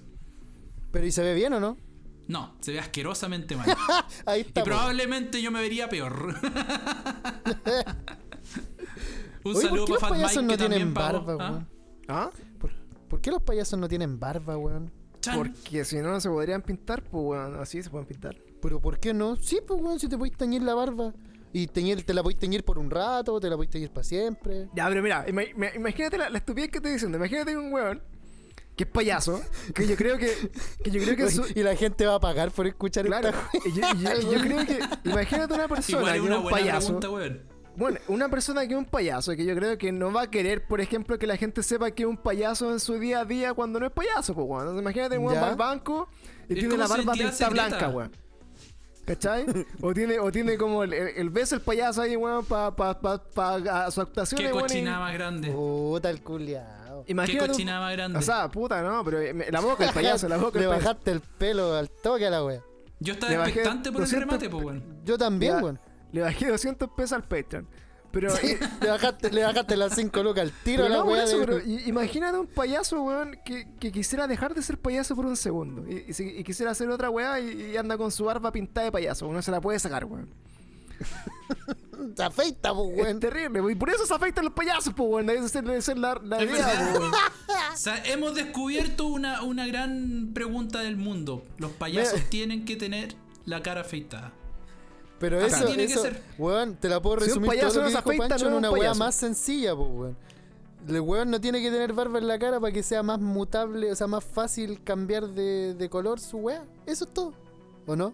[0.91, 1.77] Pero ¿y se ve bien o no?
[2.25, 3.67] No, se ve asquerosamente mal.
[4.25, 4.61] Ahí y está.
[4.61, 4.65] po.
[4.65, 6.35] probablemente yo me vería peor.
[9.45, 11.25] un Oye, saludo ¿por qué para los Fat payasos Mike no que tienen también pagó.
[11.25, 11.51] barba, ¿Ah?
[11.51, 11.67] weón?
[12.07, 12.29] ¿Ah?
[12.59, 12.71] ¿Por,
[13.09, 14.91] por qué los payasos no tienen barba, weón?
[15.21, 15.37] Chan.
[15.37, 17.55] Porque si no, no se podrían pintar, pues weón.
[17.59, 18.35] Así se pueden pintar.
[18.61, 19.35] ¿Pero por qué no?
[19.37, 21.13] Sí, pues, weón, si te podéis teñir la barba.
[21.55, 24.69] Y teñir, te la podéis teñir por un rato, te la podéis teñir para siempre.
[24.73, 27.17] Ya, pero mira, ima- ima- imagínate la, la estupidez que estoy diciendo.
[27.17, 28.01] Imagínate un weón
[28.75, 29.39] que es payaso,
[29.75, 30.31] que yo creo que,
[30.83, 33.69] que yo creo que su- Y la gente va a pagar por escuchar claro, esta
[33.69, 34.79] y yo, y yo- y yo creo que
[35.09, 36.85] imagínate una persona Igual que es un buena payaso.
[36.99, 37.52] pregunta, weón.
[37.75, 40.65] Bueno, una persona que es un payaso, que yo creo que no va a querer,
[40.67, 43.53] por ejemplo, que la gente sepa que es un payaso en su día a día
[43.55, 44.77] cuando no es payaso, pues, weón.
[44.77, 46.07] Imagínate, un weón va al banco
[46.47, 47.49] y tiene la barba secreta.
[47.49, 48.11] blanca, weón.
[49.05, 49.45] ¿Cachai?
[49.81, 52.97] O tiene, o tiene como el, el, el beso el payaso ahí, weón, para pa,
[52.99, 54.39] pa, pa- su actuación.
[54.39, 55.51] Qué cochinada más grande.
[55.51, 57.03] Puta el culiao.
[57.05, 57.43] Qué Imagínate.
[57.45, 58.19] un- cochinada más grande.
[58.19, 60.69] O sea, puta, no, pero eh, me- la boca, el payaso, la boca, Le el
[60.69, 60.87] payaso.
[60.89, 62.61] bajaste el pelo al toque a la wea.
[62.99, 64.83] Yo estaba le expectante por el 200 remate, pues, weón.
[65.03, 65.79] Yo también, weón.
[66.13, 67.67] Le bajé 200 pesos al Patreon.
[68.11, 68.33] Pero.
[68.37, 71.39] eh, le, bajaste, le bajaste las 5 lucas al tiro pero a la no, eso,
[71.39, 75.35] de- pero imagínate un payaso, weón, que, que quisiera dejar de ser payaso por un
[75.35, 75.83] segundo.
[75.89, 78.85] Y, y si- y quisiera hacer otra weá y, y anda con su barba pintada
[78.85, 79.27] de payaso.
[79.27, 80.29] Uno se la puede sacar, weón.
[82.15, 83.19] Se afeita, pues, Es weón.
[83.19, 83.71] terrible, weón.
[83.71, 85.29] Y por eso se afectan los payasos, pues, weón.
[85.29, 86.99] Esa debe ser la, la Es idea, po.
[87.73, 91.43] O sea, hemos descubierto una, una gran pregunta del mundo.
[91.57, 94.33] Los payasos Me- tienen que tener la cara afeitada.
[95.23, 96.21] Pero Así eso, tiene que ser.
[96.37, 98.27] weón, te la puedo Si un resumir payaso todo lo no que se dijo afeita,
[98.27, 98.99] Pancho no en es una un weá payaso.
[98.99, 100.17] más sencilla, pues, weón.
[100.85, 103.89] El weón no tiene que tener barba en la cara para que sea más mutable,
[103.89, 106.65] o sea, más fácil cambiar de, de color su weá.
[106.85, 107.33] Eso es todo.
[107.87, 108.13] ¿O no?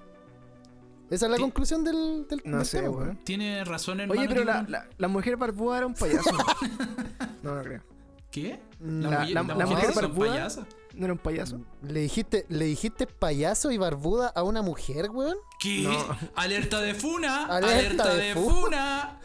[1.10, 3.18] Esa es la conclusión del, del, No del sé, tema, weón.
[3.24, 4.20] Tiene razón, hermano.
[4.22, 6.30] Oye, pero la, la, la mujer barbuda era un payaso.
[7.42, 7.82] no, no creo.
[8.30, 8.60] ¿Qué?
[8.80, 10.66] La- mujer- la- mujeres mujer son barbuda- payasas?
[11.00, 11.62] ¿No era un payaso?
[11.82, 15.38] ¿Le dijiste, ¿Le dijiste payaso y barbuda a una mujer, weón?
[15.60, 15.84] ¿Qué?
[15.84, 16.18] No.
[16.36, 17.46] Alerta de funa.
[17.50, 19.20] Alerta Alerta, de de, fu- funa.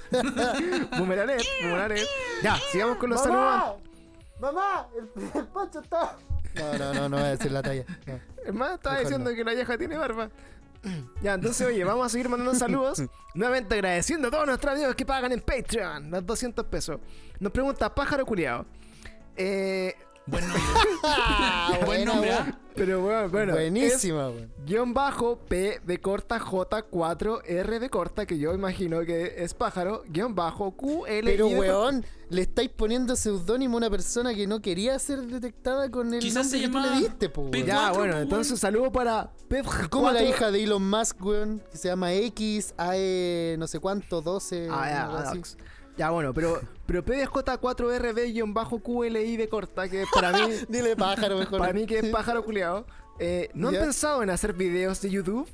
[0.97, 2.03] Boomer alert, boomer alert.
[2.45, 3.75] Ya, sigamos con los saludos.
[4.41, 4.87] ¡Mamá!
[4.97, 5.09] El,
[5.41, 6.17] el Pancho está...
[6.55, 7.85] No, no, no, no voy a decir la talla.
[8.07, 8.21] no.
[8.45, 9.37] Hermano, estaba Mejor diciendo no.
[9.37, 10.31] que la vieja tiene barba.
[11.23, 13.03] Ya, entonces, oye, vamos a seguir mandando saludos.
[13.35, 17.01] Nuevamente agradeciendo a todos nuestros amigos que pagan en Patreon los 200 pesos.
[17.41, 18.65] Nos pregunta Pájaro Culiao.
[19.37, 19.95] Eh,
[20.27, 20.63] Buen nombre.
[21.87, 22.33] Buen nombre.
[22.33, 22.59] ¿ah?
[22.75, 23.53] Pero bueno, bueno.
[23.53, 29.35] Buenísima, es Guión bajo P de corta J4 R de corta, que yo imagino que
[29.45, 30.03] es pájaro.
[30.09, 34.47] Guión bajo Q L Pero, I weón, le estáis poniendo seudónimo a una persona que
[34.47, 37.51] no quería ser detectada con el Quizás nombre se que tú le diste, po.
[37.53, 40.29] Ya, bueno, entonces saludo para Pep Como la 4.
[40.29, 44.69] hija de Elon Musk, weón, que se llama X, AE, no sé cuánto, 12.
[44.71, 45.33] Ah.
[45.97, 51.59] Ya, bueno, pero, pero PDJ4RB-QLI de corta, que para mí, Dile pájaro mejor.
[51.59, 52.87] para mí que es pájaro culiado.
[53.19, 55.49] Eh, ¿No han pensado en hacer videos de YouTube?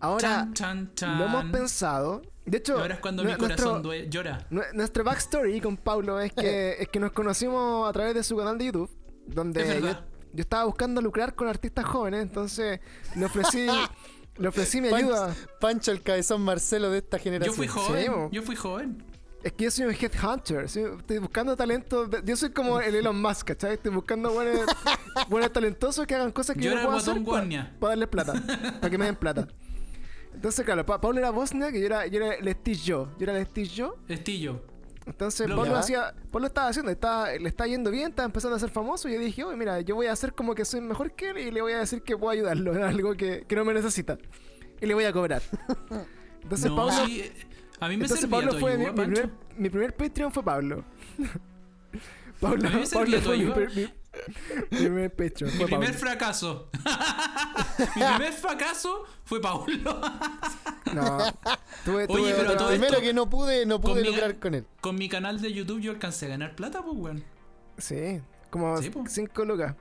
[0.00, 1.18] Ahora, Chan, chan, chan.
[1.18, 2.22] lo hemos pensado.
[2.44, 4.44] De hecho, ahora es cuando mi corazón nuestro, due- llora.
[4.50, 8.36] nu- nuestro backstory con Pablo es que, es que nos conocimos a través de su
[8.36, 8.90] canal de YouTube,
[9.26, 9.96] donde Es yo, yo
[10.40, 12.80] estaba buscando lucrar con artistas jóvenes, entonces
[13.14, 13.66] le ofrecí,
[14.38, 15.34] le ofrecí mi Pancho- ayuda.
[15.60, 17.54] Pancho el cabezón Marcelo de esta Yo generación.
[17.54, 18.30] fui Sí, joven.
[18.32, 19.04] yo fui joven.
[19.42, 20.82] Es que yo soy un headhunter, ¿sí?
[20.98, 22.08] estoy buscando talento.
[22.24, 23.74] yo soy como el Elon Musk, ¿cachai?
[23.74, 24.60] Estoy buscando buenos,
[25.28, 27.24] buenos talentosos que hagan cosas que Yo yo, no puedo hacer
[27.80, 28.34] para darles plata,
[28.80, 29.48] para que me den plata.
[30.32, 33.08] Entonces, claro, Pa- Pablo era Bosnia, que yo era, yo era el Steve Yo.
[33.18, 33.96] Yo era el Yo.
[34.08, 34.62] Estillo.
[35.06, 38.60] Entonces, Lo- Pablo hacía, Pablo estaba haciendo, estaba, le está yendo bien, estaba empezando a
[38.60, 39.08] ser famoso.
[39.08, 41.38] Y yo dije, oye, mira, yo voy a hacer como que soy mejor que él
[41.38, 44.16] y le voy a decir que puedo ayudarlo en algo que, que no me necesita.
[44.80, 45.42] Y le voy a cobrar.
[46.42, 46.92] Entonces, no, Pablo.
[47.06, 47.30] sí,
[47.84, 50.32] a mí me Entonces servía Pablo tu fue mi, ayuda, mi primer, mi primer Patreon
[50.32, 50.84] fue Pablo.
[52.40, 53.92] Pablo, A mí me Pablo tu fue mi, mi-
[54.70, 55.50] mi primer Patreon.
[55.52, 55.98] Mi Fue primer Pablo.
[56.00, 56.70] fracaso.
[57.96, 60.00] Mi primer fracaso fue Paulo.
[60.92, 61.18] No.
[61.84, 64.08] Tuve, Oye, tuve pero otra- todo Primero esto- que no pude, no pude Con mi-
[64.08, 64.66] lograr con él.
[64.80, 67.24] Con mi canal de YouTube yo alcancé a ganar plata, pues, weón.
[67.78, 68.20] Sí,
[68.50, 69.04] como Sí, po.
[69.08, 69.74] 5 lucas.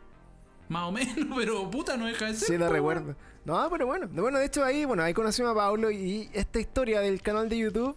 [0.70, 2.48] Más o menos, pero puta, no deja de ser.
[2.48, 3.16] Sí, la po, recuerdo.
[3.46, 4.08] No, pero bueno.
[4.08, 7.50] de- Bueno, de hecho ahí, bueno, ahí conocimos a Pablo y esta historia del canal
[7.50, 7.96] de YouTube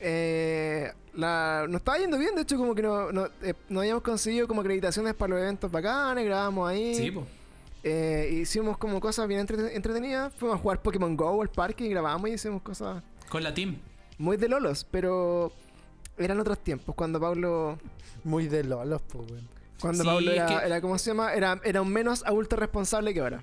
[0.00, 2.34] eh, la, nos estaba yendo bien.
[2.34, 5.70] De hecho, como que no, no, eh, no habíamos conseguido como acreditaciones para los eventos
[5.70, 6.94] bacanes, grabamos ahí.
[6.94, 7.26] Sí, pues.
[7.86, 10.32] Eh, hicimos como cosas bien entre- entretenidas.
[10.34, 13.76] Fuimos a jugar Pokémon Go al parque y grabamos y hicimos cosas Con la team.
[14.18, 15.52] muy de lolos, pero
[16.18, 17.78] eran otros tiempos cuando Pablo
[18.24, 19.48] Muy de lolos, pues, weón.
[19.80, 21.32] cuando Sí, Pablo es era, que- era ¿cómo se llama?
[21.34, 23.42] Era, era un menos adulto responsable que ahora.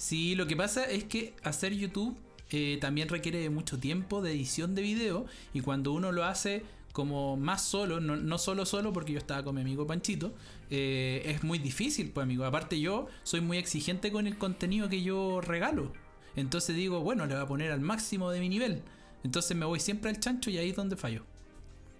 [0.00, 2.16] Sí, lo que pasa es que hacer YouTube
[2.50, 7.36] eh, también requiere mucho tiempo de edición de video y cuando uno lo hace como
[7.36, 10.32] más solo, no, no solo solo porque yo estaba con mi amigo Panchito,
[10.70, 12.46] eh, es muy difícil, pues amigo.
[12.46, 15.92] Aparte yo soy muy exigente con el contenido que yo regalo.
[16.34, 18.82] Entonces digo, bueno, le voy a poner al máximo de mi nivel.
[19.22, 21.26] Entonces me voy siempre al chancho y ahí es donde fallo.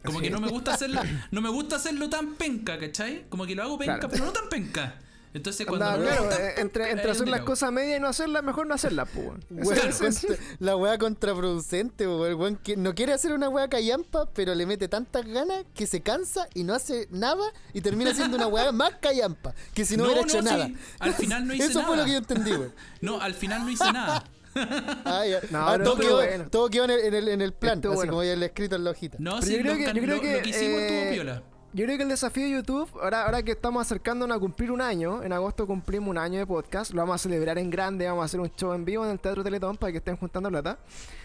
[0.03, 3.27] Como que no me gusta hacerlo, no me gusta hacerlo tan penca, ¿cachai?
[3.29, 4.09] Como que lo hago penca, Claro.
[4.11, 4.99] pero no tan penca.
[5.33, 8.43] Entonces cuando Anda, no claro, eh, entre, entre hacer las cosas medias y no hacerlas,
[8.43, 10.27] mejor no hacerlas, pues.
[10.59, 12.27] la weá contraproducente, weón.
[12.29, 15.87] El weón que no quiere hacer una weá callampa, pero le mete tantas ganas que
[15.87, 19.97] se cansa y no hace nada y termina siendo una weá más callampa que si
[19.97, 20.69] no, hubiera hecho sí, nada.
[20.99, 21.87] Al final no hice Eso nada.
[21.87, 22.75] fue lo que yo entendí, weón.
[23.01, 24.25] No, al final no hice nada.
[24.53, 25.39] Ah, ya.
[25.53, 26.49] No, Ah, todo, quedó, bueno.
[26.51, 28.13] todo quedó en el, en el, en el plan, Estuvo así bueno.
[28.15, 29.17] como ya le he escrito en la hojita.
[29.21, 30.87] No, Pero sí, yo creo lo, que- yo creo lo- que, lo que hicimos eh,
[30.99, 31.43] estuvo piola.
[31.73, 34.81] Yo creo que el desafío de YouTube, ahora, ahora que estamos acercándonos a cumplir un
[34.81, 38.23] año, en agosto cumplimos un año de podcast, lo vamos a celebrar en grande, vamos
[38.23, 40.79] a hacer un show en vivo en el Teatro Teletón para que estén juntando plata.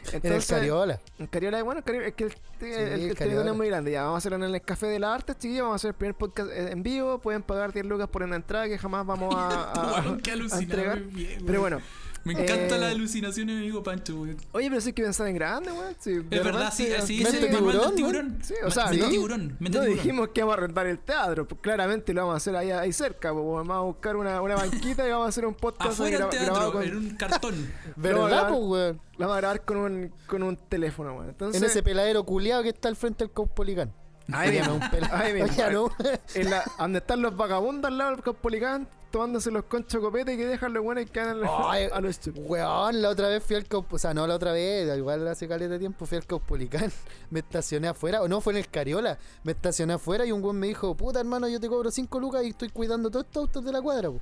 [0.04, 1.00] en el Entonces, Cariola.
[1.18, 3.16] En Cariola, bueno, Cariola- es que el, el, el- el Cariola.
[3.18, 4.04] Teletón es muy grande ya.
[4.04, 5.64] Vamos a hacerlo en el Café de las Artes, chiquillos.
[5.64, 7.18] Vamos a hacer el primer podcast eh, en vivo.
[7.18, 10.00] Pueden pagar 10 lucas por una entrada que jamás vamos a, a-
[10.54, 11.00] a entregar.
[11.00, 11.80] bien, Pero bueno,
[12.26, 14.36] Me encanta eh, la alucinación de mi amigo Pancho, weón.
[14.52, 15.96] oye, pero sí hay que pensar en grande, weón.
[16.00, 18.40] Sí, Es verdad, sí, repente- sí, mente ese manual tiburón, del tiburón.
[18.44, 19.94] Sí, o sea, mente no- tiburón, mente No tiburón.
[19.96, 22.92] dijimos que vamos a rentar el teatro, pues claramente lo vamos a hacer ahí, ahí
[22.92, 26.18] cerca, pues vamos a buscar una, una banquita y vamos a hacer un podcast Afuera
[26.18, 27.72] del teatro, con, en un cartón.
[27.96, 29.02] ¿Verdad, grabar- pues, weón?
[29.18, 31.30] lo vamos a grabar con un, con un teléfono, weón.
[31.30, 33.94] Entonces, En ese peladero culiado que está al frente del Caupolicán.
[34.28, 35.56] Llama mismo, un pela- ahí mismo.
[35.56, 35.90] Ya no.
[36.34, 40.38] en la, donde están los vagabundos al lado del Caupolicán, tomándose los conchos copete y
[40.38, 42.20] que dejan los buenos y quedan Ay, a los.
[42.36, 43.94] Weón, la otra vez fui al Caup...
[43.94, 46.92] O sea, no la otra vez, igual hace caleta de tiempo fui al Caupolicán.
[47.30, 49.18] Me estacioné afuera, o no, fue en el Cariola.
[49.44, 52.44] Me estacioné afuera y un weón me dijo, puta hermano, yo te cobro 5 lucas
[52.44, 54.20] y estoy cuidando todos estos autos de la cuadra, po.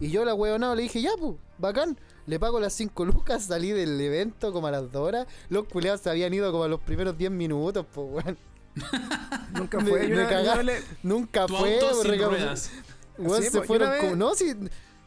[0.00, 1.98] Y yo la weonado le dije, ya, pues, bacán.
[2.26, 5.26] Le pago las 5 lucas, salí del evento como a las 2 horas.
[5.48, 8.38] Los culeados se habían ido como a los primeros 10 minutos, pues, weón.
[9.54, 10.08] Nunca Me- fue.
[10.08, 12.70] me le- Nunca Tu fue, auto sin ruedas.
[13.50, 14.16] Se fueron vez- como.
[14.16, 14.52] No, si.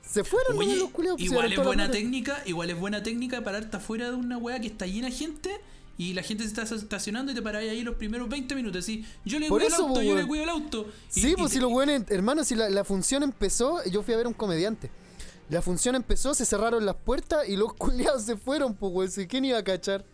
[0.08, 1.18] Se fueron Oye, los culeados.
[1.20, 4.68] pues, igual es buena técnica, igual es buena técnica pararte afuera de una weá que
[4.68, 5.50] está llena de gente
[5.98, 8.84] y la gente se está estacionando y te paráis ahí los primeros 20 minutos.
[8.84, 10.88] Así, yo le cuido el auto, po, yo le cuido el auto.
[11.16, 14.04] Y- Sí, y pues te- si los buenos, hermano, si la, la función empezó, yo
[14.04, 14.92] fui a ver un comediante.
[15.50, 17.74] La función empezó, se cerraron las puertas y los
[18.14, 19.28] culiados se fueron, pues, weón.
[19.28, 20.06] ¿Quién iba a cachar?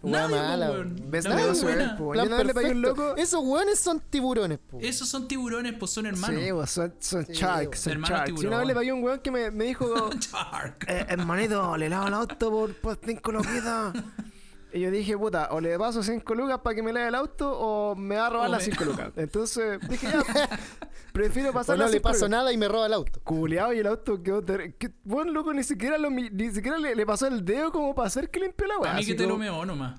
[0.00, 0.96] Po, mala, weón.
[1.10, 1.96] Ves La la weá negocio, buena.
[1.96, 2.12] po.
[2.12, 2.74] Plan a un perfecto.
[2.74, 3.16] loco.
[3.16, 4.78] Esos weones son tiburones, po.
[4.80, 6.40] Esos son tiburones, pues son hermanos.
[6.40, 8.26] Sí, weón, son, son Sí, sharks, son Hermano sharks.
[8.26, 8.46] Tiburón.
[8.48, 10.84] una vez le pagué un weón que me, me dijo, Shark.
[10.88, 13.92] eh, hermanito, le lavo el auto por, por 5 loquitas.
[14.72, 17.50] Y yo dije, puta, o le paso 5 lucas para que me lave el auto
[17.58, 19.12] o me va a robar O las me- 5 lucas.
[19.16, 20.48] Entonces dije, ya,
[21.12, 22.30] prefiero O pasar no las le 5 paso lucas.
[22.30, 23.18] nada y me roba el auto.
[23.24, 24.74] Culeado y el auto quedó ter...
[24.74, 27.94] que, Bueno, loco, ni siquiera, lo, mi- ni siquiera le, le pasó el dedo como
[27.94, 28.92] para hacer que limpió la weá.
[28.92, 29.98] A mí que te lo meó nomás.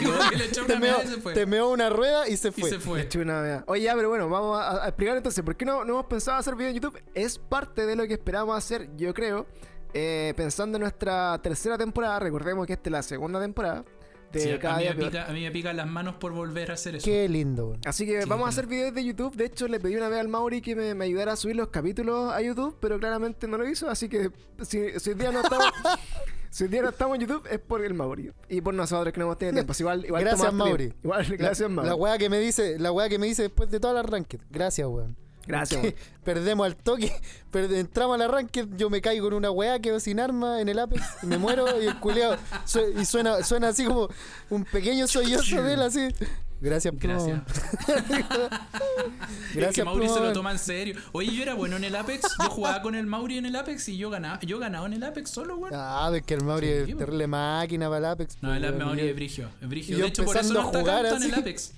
[0.00, 1.34] Y como que le echó Te una meó, meada y se fue.
[1.34, 2.70] te meó una rueda y se Y fue.
[2.70, 3.08] se fue.
[3.18, 3.64] Una.
[3.66, 6.38] Oye, ya, pero bueno, vamos a, a explicar entonces por qué no, no hemos pensado
[6.38, 7.00] hacer video en YouTube.
[7.14, 9.46] Es parte de lo que esperamos hacer, yo creo.
[9.94, 13.84] Eh, pensando en nuestra tercera temporada, recordemos que esta es la segunda temporada
[14.32, 16.70] de Sí, a, cada mí día pica, a mí me pican las manos por volver
[16.70, 17.04] a hacer eso.
[17.04, 17.80] Qué lindo, weón.
[17.84, 19.34] Así que Sí, vamos a hacer videos de YouTube.
[19.34, 21.68] De hecho, le pedí una vez al Mauri que me, me ayudara a subir los
[21.68, 23.88] capítulos a YouTube, pero claramente no lo hizo.
[23.90, 24.30] Así que
[24.62, 25.66] si, si hoy día no estamos,
[26.50, 29.18] si hoy día no estamos en YouTube es por el Mauri y por nosotros que
[29.18, 29.72] no hemos tenido tiempo.
[29.72, 30.94] Así igual, igual Gracias, Mauri.
[31.02, 31.88] Igual, La- gracias, Mauri.
[31.88, 34.40] La weá que me dice, la weá que me dice después de todas las ranked.
[34.48, 35.16] Gracias, weón.
[35.50, 35.94] Gracias.
[36.24, 37.12] Perdemos al toque,
[37.52, 40.78] entramos a la ranked, yo me caigo en una weá, quedo sin arma en el
[40.78, 42.36] Apex y me muero y el culeado
[42.96, 44.08] y suena, suena así como
[44.50, 46.08] un pequeño sollozo de él así.
[46.60, 47.14] Gracias, primo.
[47.14, 47.42] Gracias.
[47.88, 48.04] es
[49.54, 50.96] que Gracias, Mauri se lo toma en serio.
[51.12, 52.36] Oye, yo era bueno en el Apex.
[52.38, 54.38] Yo jugaba con el Mauri en el Apex y yo ganaba.
[54.40, 55.72] Yo ganaba en el Apex solo, weón.
[55.74, 58.36] Ah, es que el Mauri Sí, es terrible máquina para el Apex.
[58.42, 58.76] No, el.
[58.76, 59.48] Mauri es brigio.
[59.62, 61.34] Es De hecho, por eso empezando no a está en el.
[61.34, 61.72] Apex.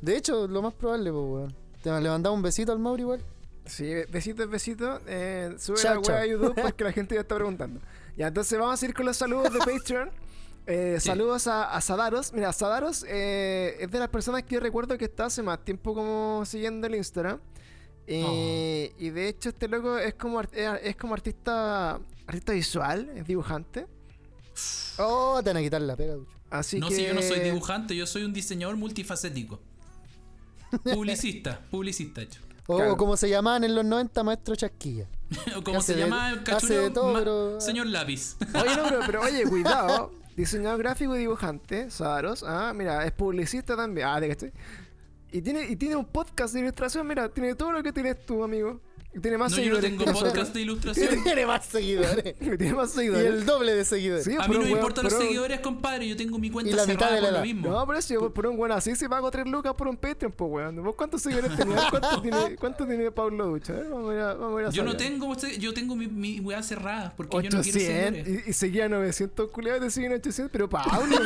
[0.00, 1.67] De hecho, lo más probable, pues, weón.
[1.96, 3.20] Te le mandamos un besito al Mauri igual.
[3.66, 5.00] Sí, besitos, besitos.
[5.06, 6.14] Eh, sube Chao, la chao.
[6.14, 7.80] web a YouTube porque la gente ya está preguntando.
[8.16, 10.10] Ya, entonces vamos a ir con los saludos de Patreon.
[10.70, 11.06] Eh, Sí.
[11.06, 12.30] Saludos a, a Sadaros.
[12.34, 15.94] Mira, Sadaros eh, es de las personas que yo recuerdo que está hace más tiempo
[15.94, 17.40] como siguiendo el Instagram.
[18.06, 23.26] Eh, Y de hecho este loco es como, art- es como artista artista visual, es
[23.26, 23.86] dibujante.
[24.98, 26.30] Oh, te van a quitar la pega, ducho.
[26.50, 26.96] Así no, que...
[26.96, 29.60] si yo no soy dibujante, yo soy un diseñador multifacético.
[30.82, 32.40] Publicista, publicista, hecho.
[32.66, 32.96] O Claro.
[32.96, 35.06] como se llamaban en los 90, maestro chasquilla.
[35.56, 38.36] O como se de- llama el cachureo, todo, pero- señor lápiz.
[38.54, 40.12] Oye, no, pero, pero oye, cuidado.
[40.36, 42.44] Diseñador gráfico y dibujante, Sadaros.
[42.46, 44.06] Ah, mira, es publicista también.
[44.06, 44.52] Ah, de que
[45.32, 48.44] Y tiene, y tiene un podcast de ilustración, mira, tiene todo lo que tienes tú,
[48.44, 48.80] amigo.
[49.18, 51.22] Y tiene más No, yo no seguidores tengo que podcast de ilustración.
[51.24, 52.34] Tiene más seguidores.
[52.38, 53.26] tiene más y seguidores.
[53.26, 54.24] el doble de seguidores.
[54.24, 56.08] Sí, A mí no me importan los seguidores, compadre.
[56.08, 57.44] Yo tengo mi cuenta Y la mitad cerrada de la por lo edad.
[57.54, 57.68] mismo.
[57.70, 60.32] No, pero si yo por un weón así se pago 3 lucas por un Patreon,
[60.32, 60.82] pues weón.
[60.84, 61.84] ¿Vos cuántos seguidores tenías?
[61.90, 63.72] ¿Cuánto tiene, cuánto tiene Pablo Ducha?
[63.72, 65.96] A ver, vamos a ir a, vamos a, ir a Yo no tengo, yo tengo
[65.96, 67.82] mi, mi weá cerrada porque yo no quiero 800
[68.14, 68.46] seguidores.
[68.46, 71.16] y, y seguía 900 culiados te siguen 800 pero Pablo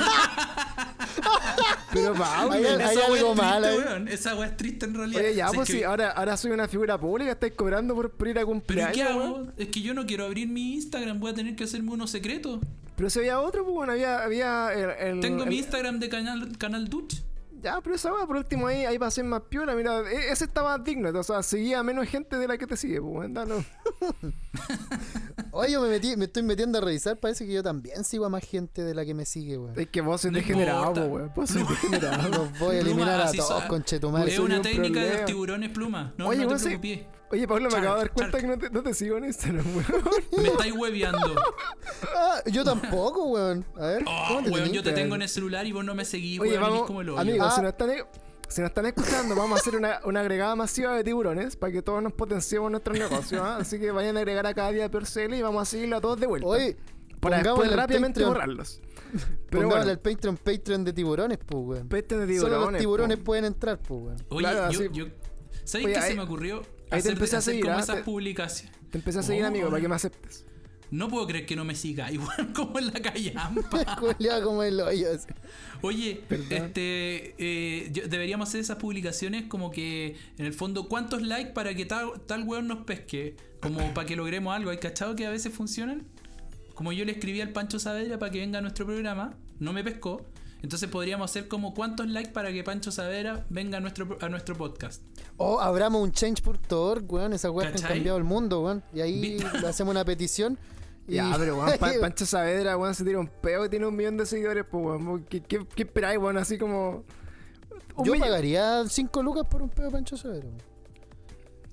[1.93, 3.87] pero Pablo Hay- hay algo es mal triste, ahí.
[3.89, 4.09] weón.
[4.09, 5.21] Esa weá es triste en realidad.
[5.21, 8.11] oye ya O sea, pues que- ahora, ahora soy una figura pública estáis cobrando por,
[8.11, 9.21] por ir a Pero ¿y cumpleaños qué weón.
[9.23, 9.53] hago?
[9.57, 12.61] Es que yo no quiero abrir mi Instagram, voy a tener que hacerme uno secreto.
[12.97, 16.09] pero si había otro pues bueno había había el, el- Tengo el- mi Instagram de
[16.09, 17.17] canal, canal Dutch.
[17.63, 20.33] Ya pero esa weá por último ahí ahí va a ser más piola mira e-
[20.33, 23.31] ese está más digno o sea seguía menos gente de la que te sigue pues.
[25.53, 27.19] Oye, yo me, metí, me estoy metiendo a revisar.
[27.19, 29.79] Parece que yo también sigo a más gente de la que me sigue, weón.
[29.79, 33.29] es que vos sos No degenerado pues weón vos sos degenerado Los voy a eliminar
[33.31, 34.33] Pluma, a todos, conchetumare.
[34.33, 35.17] Es una un técnica de problema.
[35.21, 36.15] los tiburones pluma.
[36.17, 37.07] No, Oye, no te preocupes.
[37.33, 38.43] Oye Pablo me acabo de dar cuenta chark.
[38.43, 40.05] que no te, no te sigo en Instagram weón
[40.43, 41.35] Me estáis hueveando.
[42.17, 43.65] Ah, yo tampoco, weón.
[43.77, 44.05] A ver.
[44.07, 44.73] Oh, ¿cómo te weón, tenés?
[44.73, 47.01] yo te tengo en el celular y vos no me seguís, Oye, weón, vamos, como
[47.01, 47.19] el hoyo.
[47.21, 47.55] amigos, Ah.
[47.57, 47.91] si, nos están,
[48.49, 51.83] si nos están escuchando, vamos a hacer una, una agregada masiva de tiburones para que
[51.83, 53.41] todos nos potenciemos nuestros negocios.
[53.45, 53.57] ¿ah?
[53.59, 56.19] Así que vayan a agregar a cada día Percel y vamos a seguirlo a todos
[56.21, 56.47] de vuelta.
[56.49, 56.77] Oye,
[57.21, 58.81] para después rápidamente Patreon- borrarlos.
[59.51, 61.89] Pero bueno, al Patreon, Patreon de tiburones, pues, weón.
[61.89, 62.81] Patreon de Solo los tiburones.
[62.81, 63.25] tiburones po.
[63.25, 64.17] pueden entrar, pues, weón.
[64.31, 65.07] Oye, claro, yo, así- yo,
[65.65, 66.63] ¿sabes Oye, qué ahí- se me ocurrió?
[66.93, 67.81] Te Hacer, empecé a seguir, como ¿ah?
[67.81, 68.73] esas Te- publicaciones.
[68.91, 70.45] Te empecé a seguir, Oh, amigo, para que me aceptes.
[70.91, 73.97] No puedo creer que no me siga, igual como en la callampa.
[74.01, 75.09] Culeado como el hoyo.
[75.81, 76.53] Oye, Perdón.
[76.53, 81.75] este eh, yo- deberíamos hacer esas publicaciones como que en el fondo cuántos likes para
[81.75, 84.71] que tal, tal weón nos pesque, como para que logremos algo.
[84.71, 86.07] ¿Hay cachado que a veces funcionan?
[86.75, 89.83] Como yo le escribí al Pancho Saavedra para que venga a nuestro programa, no me
[89.85, 90.27] pescó.
[90.63, 94.57] Entonces podríamos hacer como cuántos likes para que Pancho Saavedra venga a nuestro, a nuestro
[94.57, 95.03] podcast.
[95.37, 97.33] O abramos un change.org, weón.
[97.33, 98.83] Esas weas que han cambiado el mundo, weón.
[98.95, 100.57] Y ahí le hacemos una petición.
[101.09, 101.15] Y...
[101.17, 104.17] Ya, pero weón, Pa- Pancho Saavedra, weón, se tira un peo y tiene un millón
[104.17, 105.25] de seguidores, pues weón.
[105.29, 106.39] ¿Qué, qué, qué esperáis, weón?
[106.39, 107.05] Así como.
[107.97, 110.47] un Yo millón- pagaría 5 lucas por un pedo de Pancho Saavedra.
[110.47, 110.73] weón.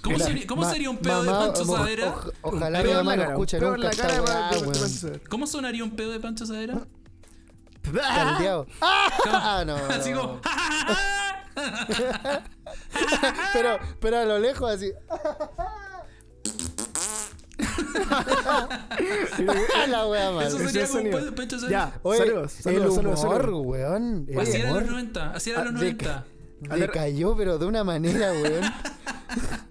[0.01, 3.57] ¿Cómo, sería, cómo sería un pedo de Pancho o- ojalá mi peo mamá cara, escuche
[3.57, 4.71] un peo en nunca cara weón.
[4.71, 6.87] para- ¿Cómo sonaría un pedo de Pancho Saavedra?
[8.15, 8.67] Caldeado.
[9.31, 9.75] Ah, no.
[9.89, 10.21] Así no.
[10.21, 10.41] como...
[13.53, 14.91] pero, pero a lo lejos así.
[19.89, 20.69] la wea Eso madre.
[20.71, 21.25] sería como.
[21.25, 21.69] Pe- Pecho Sonido.
[21.71, 23.65] Ya, Oye, saludos, saludos, el saludos, humor, saludos.
[23.65, 24.25] weón.
[24.29, 25.31] El Así era humor los 90.
[25.31, 26.25] Así era Ah, los de- 90.
[26.69, 26.79] A ver.
[26.91, 28.63] decayó, pero de una manera, weón.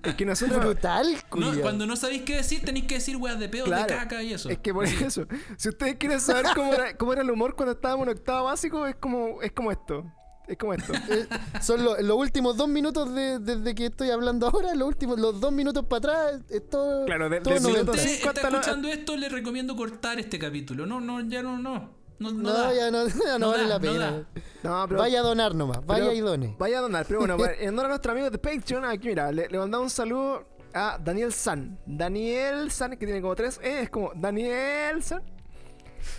[0.03, 0.59] Es que nosotros.
[0.65, 1.07] Brutal,
[1.37, 3.83] No, cuando no sabéis qué decir, tenéis que decir weas de Claro.
[3.83, 4.49] de caca y eso.
[4.51, 5.27] Es que por eso,
[5.57, 8.87] si ustedes quieren saber cómo era, cómo era el humor cuando estábamos en octavo básico,
[8.87, 10.05] es como, es como esto.
[10.47, 10.93] Es como esto.
[11.11, 11.27] Eh,
[11.61, 15.41] Son lo- los últimos dos minutos de- desde que estoy hablando ahora, los últimos, los
[15.41, 19.15] dos minutos para atrás, es todo, Claro, de- todo de si usted está escuchando esto,
[19.17, 20.87] le recomiendo cortar este capítulo.
[20.87, 21.98] No, no, ya no, no.
[22.19, 22.75] No, no No, da.
[22.75, 24.27] ya no, ya no No vale da, la pena.
[24.63, 25.01] No, pero.
[25.01, 26.57] Vaya a donar nomás, vaya pero- y done.
[26.59, 27.07] Vaya a donar.
[27.07, 29.91] Pero bueno, en honor a nuestros amigos de Patreon, aquí mira, le, le mandamos un
[29.91, 31.79] saludo a Daniel San.
[31.87, 35.23] Daniel San, que tiene como tres E, es como Daniel San.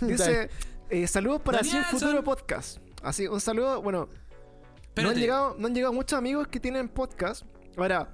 [0.00, 0.50] Dice:
[0.88, 2.24] eh, Saludos para Daniel Sin Futuro.
[2.24, 2.78] Podcast.
[3.02, 3.82] Así, un saludo.
[3.82, 4.08] Bueno,
[4.96, 7.44] no han, llegado, no han llegado muchos amigos que tienen podcast.
[7.76, 8.08] Ahora,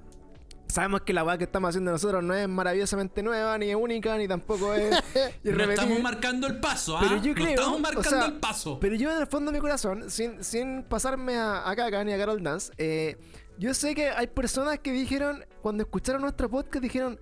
[0.67, 4.17] sabemos que la weá que estamos haciendo nosotros no es maravillosamente nueva, ni es única,
[4.17, 4.91] ni tampoco es
[5.43, 7.01] No estamos marcando el paso, ¿ah?
[7.03, 8.79] Pero yo No creo, estamos o marcando sea, el paso.
[8.79, 12.13] Pero yo en el fondo de mi corazón, sin, sin pasarme a, a Kaka ni
[12.13, 13.17] a Carol Dance, eh,
[13.57, 17.19] yo sé que hay personas que dijeron, cuando escucharon nuestro podcast, dijeron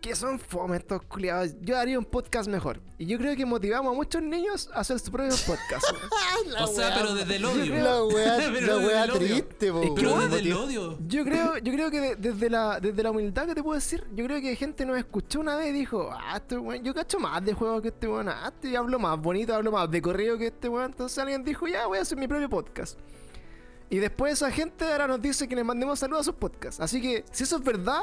[0.00, 1.54] que son fome estos culiados.
[1.60, 2.80] Yo haría un podcast mejor.
[2.98, 5.84] Y yo creo que motivamos a muchos niños a hacer su propio podcast.
[6.60, 7.74] O sea, pero desde el odio.
[7.76, 9.12] La la odio.
[9.14, 10.98] triste, po, Pero desde el odio.
[11.06, 14.04] Yo creo, yo creo que de- desde, la, desde la humildad que te puedo decir,
[14.14, 17.18] yo creo que gente nos escuchó una vez y dijo, ah, este weón, yo cacho
[17.18, 20.38] más de juegos que este weón, ah, este hablo más bonito, hablo más de correo
[20.38, 20.86] que este weón.
[20.92, 22.98] Entonces alguien dijo, ya, voy a hacer mi propio podcast.
[23.90, 26.80] Y después esa gente ahora nos dice que les mandemos saludos a sus podcasts.
[26.80, 28.02] Así que, si eso es verdad,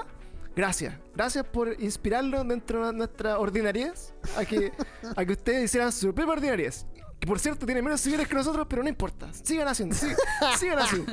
[0.56, 0.95] gracias.
[1.15, 4.72] Gracias por inspirarnos dentro de nuestra ordinariez a que,
[5.15, 6.86] a que ustedes hicieran su propia ordinariez.
[7.19, 9.32] Que por cierto tiene menos seguidores que nosotros, pero no importa.
[9.34, 10.18] Sigan haciendo, sigan,
[10.60, 11.06] sigan así.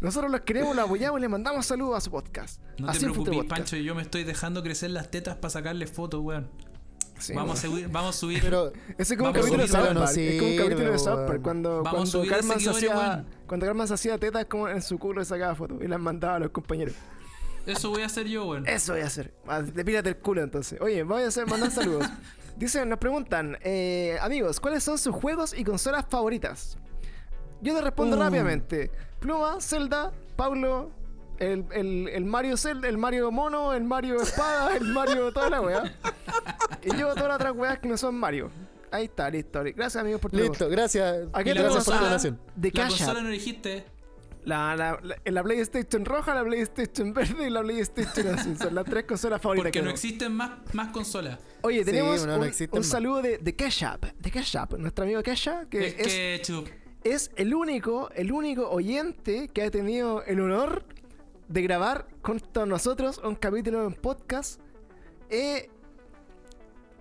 [0.00, 2.60] Nosotros los queremos, los apoyamos y les mandamos saludos a su podcast.
[2.78, 3.48] No te Así Futuro preocupes.
[3.48, 6.50] Pancho, yo me estoy dejando crecer las tetas para sacarle fotos, weón.
[7.18, 8.40] Sí, vamos, a subir, vamos a subir.
[8.42, 10.16] Pero Ese es como un capítulo de South no Park.
[10.18, 11.42] es como un capítulo de South Park.
[11.42, 13.26] Cuando, Vamos cuando, Carmen se hacía, weón.
[13.46, 16.34] cuando Carmen se hacía tetas como en su culo y sacaba fotos y las mandaba
[16.34, 16.94] a los compañeros.
[17.66, 18.66] Eso voy a hacer yo, weón.
[18.66, 19.32] Eso voy a hacer.
[19.46, 20.80] Ah, Depílate el culo entonces.
[20.80, 22.06] Oye, voy a hacer mandar saludos.
[22.56, 26.78] Dicen, nos preguntan, eh, amigos, ¿cuáles son sus juegos y consolas favoritas?
[27.60, 28.20] Yo te respondo Uh.
[28.20, 28.90] rápidamente.
[29.18, 30.90] Pluma, Zelda, Pablo,
[31.38, 35.60] el, el, el Mario Zelda, el Mario Mono, el Mario Espada, el Mario toda la
[35.62, 35.94] weá.
[36.82, 38.50] Y yo todas las otras weas que no son Mario.
[38.90, 39.60] Ahí está, listo.
[39.64, 41.26] Gracias amigos por tu listo, gracias.
[41.32, 42.38] Aquí ¿Y la Gracias por tu donación.
[42.54, 43.84] De La consola no dijiste.
[44.44, 48.58] La, la, la, la PlayStation roja, la PlayStation verde y la PlayStation azul.
[48.58, 49.64] Son las tres consolas favoritas.
[49.64, 51.38] Porque que no existen más, más consolas.
[51.62, 55.04] Oye, Sí, tenemos no, no un, saludo de, de Cash App, de Cash App, nuestro
[55.04, 56.68] amigo Kesha, que Es es, que, chup.
[57.04, 60.84] es el único, el único oyente que ha tenido el honor
[61.48, 64.60] de grabar con todos nosotros un capítulo en podcast.
[65.30, 65.70] Eh,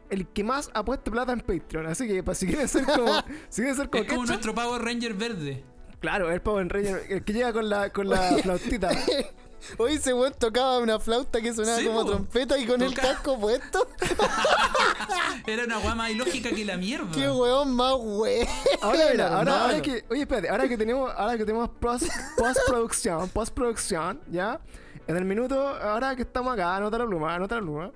[0.09, 1.87] el que más ha puesto plata en Patreon.
[1.87, 3.11] Así que para si quieren ser como,
[3.49, 5.63] si quieren ser como, Es como nuestro Power Ranger verde.
[6.03, 8.89] Claro, el Power Ranger, el que llega con la, con la flautita.
[9.77, 12.09] Hoy ese weón tocaba una flauta que sonaba Sí, como po.
[12.11, 13.87] trompeta y con el casco puesto.
[15.47, 17.09] Era una guama ilógica que la mierda.
[17.13, 18.45] Qué weón más weón.
[18.81, 22.07] Ahora, mira, ahora que, oye, espérate, ahora que tenemos, ahora que tenemos post,
[22.37, 24.59] postproducción, postproducción, ¿ya?
[25.07, 27.91] En el minuto, ahora que estamos acá, anota la pluma, anota la pluma.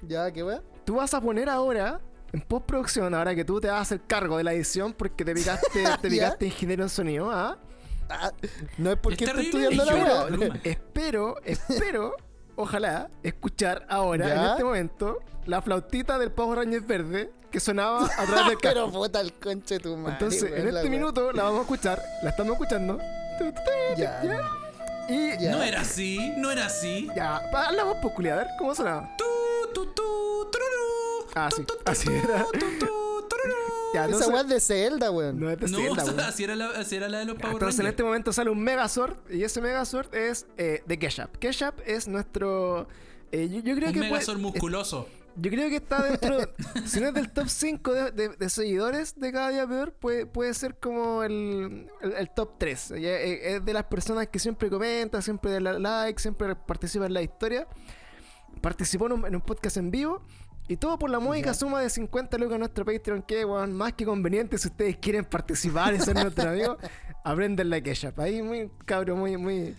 [0.00, 0.62] Ya, qué weón.
[0.86, 2.00] Tú vas a poner ahora,
[2.32, 5.34] en postproducción, ahora que tú te vas a hacer cargo de la edición porque te
[5.34, 7.58] picaste, te picaste ingeniero en sonido, ¿ah?
[8.08, 8.32] Ah,
[8.78, 10.26] no es porque Es esté estudiando la y.
[10.36, 10.60] Pluma.
[10.64, 12.16] Espero, espero,
[12.56, 14.50] ojalá, escuchar ahora, en ¿Ya?
[14.50, 18.90] este momento, la flautita del Power Ranger verde que sonaba a través del Pero casco.
[19.00, 20.12] puta el conche de tu madre.
[20.14, 22.98] Entonces, en la este minuto la vamos a escuchar, la estamos escuchando.
[23.96, 24.22] Ya.
[25.08, 25.52] Y Ya.
[25.52, 27.08] No era así, no era así.
[27.16, 27.40] Ya,
[27.72, 29.14] la voz popular, a ver cómo sonaba.
[29.16, 29.24] Tu,
[31.34, 31.46] Ah,
[31.86, 32.46] así tu, era.
[33.92, 35.40] Ya, Esa entonces, weá es de Zelda, weón.
[35.40, 36.20] no es de No, Zelda, o sea, weón.
[36.20, 37.92] así era, la, así era la de los Ya, Power Entonces en Rangers.
[37.94, 41.36] este momento sale un Megazord y ese Megazord es eh, de Keshap.
[41.38, 42.86] Keshap es nuestro...
[43.32, 45.08] eh, yo, yo creo Un que Megazord puede- musculoso.
[45.34, 46.38] yo creo que está dentro,
[46.86, 50.26] si no es del top 5 de, de- de seguidores de cada día peor, puede,
[50.26, 52.90] puede ser como el, el- el top 3.
[52.90, 57.14] Ya, eh, Es de las personas que siempre comenta, siempre da like, siempre participa en
[57.14, 57.66] la historia.
[58.60, 60.22] Participó en un, en un podcast en vivo.
[60.68, 63.92] Y todo por la módica suma de 50 lucas en nuestro Patreon, que weón, más
[63.94, 66.76] que conveniente si ustedes quieren participar y ser nuestro amigo,
[67.24, 68.18] aprendan la Keshap.
[68.20, 69.74] Ahí muy cabro, muy, muy,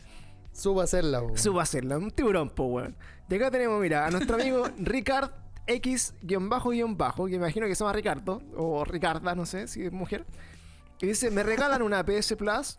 [0.53, 1.37] Suba a hacerla, weón.
[1.37, 2.95] Suba a hacerla, un tiburón, po, weón.
[3.29, 5.31] Y acá tenemos, mira, a nuestro amigo Ricard
[5.65, 10.25] X-bajo-bajo, que imagino que se llama Ricardo, o Ricarda, no sé si es mujer.
[10.99, 12.77] Y dice, me regalan una PS Plus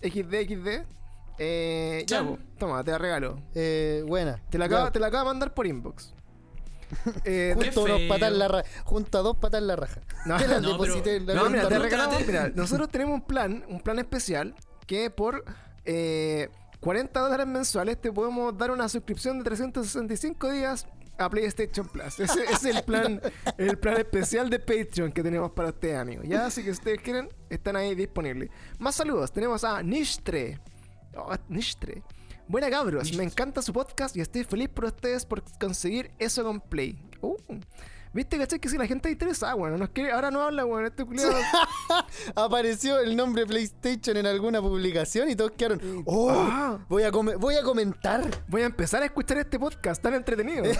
[0.00, 0.68] XD, XD.
[1.38, 3.40] Eh, ya, po, toma, te la regalo.
[3.54, 4.40] Eh, buena.
[4.50, 6.14] Te la, acaba, te la acaba de mandar por inbox.
[7.24, 8.08] Eh, Junto a, dos feo.
[8.08, 10.00] patas en la ra- junto a dos patas en la raja.
[10.26, 12.26] No, Te las no, deposité en la No, cuenta mira, te regalamos.
[12.26, 14.54] Mira, nosotros tenemos un plan, un plan especial
[14.86, 15.44] que por
[15.86, 16.50] eh,
[16.80, 20.86] 40 dólares mensuales te podemos dar una suscripción de 365 días
[21.18, 22.20] a PlayStation Plus.
[22.20, 23.20] Ese, ese es el plan,
[23.56, 26.26] el plan especial de Patreon que tenemos para ustedes, amigos.
[26.28, 28.50] Ya, así que si ustedes quieren, están ahí disponibles.
[28.78, 29.32] Más saludos.
[29.32, 30.60] Tenemos a Nishtre.
[31.16, 32.02] Oh, Nishtre.
[32.46, 36.60] Buena cabros, me encanta su podcast y estoy feliz por ustedes por conseguir eso con
[36.60, 36.98] Play.
[37.22, 37.36] Uh,
[38.12, 38.60] ¿Viste, cachai?
[38.60, 41.32] Que si la gente está interesada, bueno, nos quiere, ahora no habla, bueno, este culiado.
[42.36, 45.80] Apareció el nombre PlayStation en alguna publicación y todos quedaron.
[46.04, 46.30] ¡Oh!
[46.30, 46.78] Ah.
[46.88, 48.22] Voy, a come- voy a comentar.
[48.46, 50.64] Voy a empezar a escuchar este podcast tan entretenido.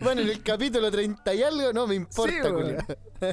[0.00, 2.32] Bueno, en el capítulo 30 y algo, no me importa,
[3.20, 3.26] Sí.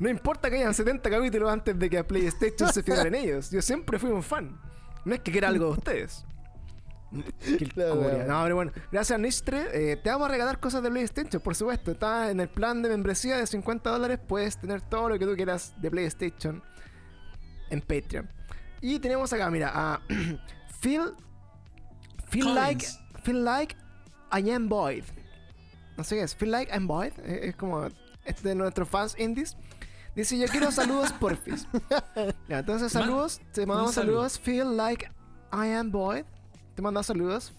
[0.00, 3.50] No importa que hayan 70 capítulos antes de que a PlayStation se fijaran en ellos.
[3.50, 4.58] Yo siempre fui un fan.
[5.04, 6.24] No es que quiera algo de ustedes.
[7.40, 8.24] Qué wea.
[8.26, 9.92] No, pero bueno, gracias Nistre.
[9.92, 11.90] Eh, te vamos a regalar cosas de PlayStation, por supuesto.
[11.92, 14.18] Está en el plan de membresía de 50 dólares.
[14.26, 16.62] Puedes tener todo lo que tú quieras de PlayStation
[17.70, 18.28] en Patreon.
[18.80, 20.00] Y tenemos acá, mira, a
[20.80, 21.14] Feel,
[22.28, 22.54] feel Collins.
[22.54, 22.86] like
[23.22, 23.76] Feel like
[24.32, 25.04] I am Boyd.
[25.96, 26.34] No sé qué es.
[26.36, 27.12] Feel like I'm Boyd.
[27.24, 27.88] Eh, Es como
[28.24, 29.56] este de nuestros fans indies.
[30.18, 31.64] Dice, yo quiero saludos porfis.
[32.48, 33.40] Ya, entonces saludos.
[33.52, 34.28] Te mandamos saludo.
[34.28, 34.38] saludos.
[34.40, 35.06] Feel like
[35.52, 36.24] I am Boyd.
[36.74, 37.52] Te manda saludos.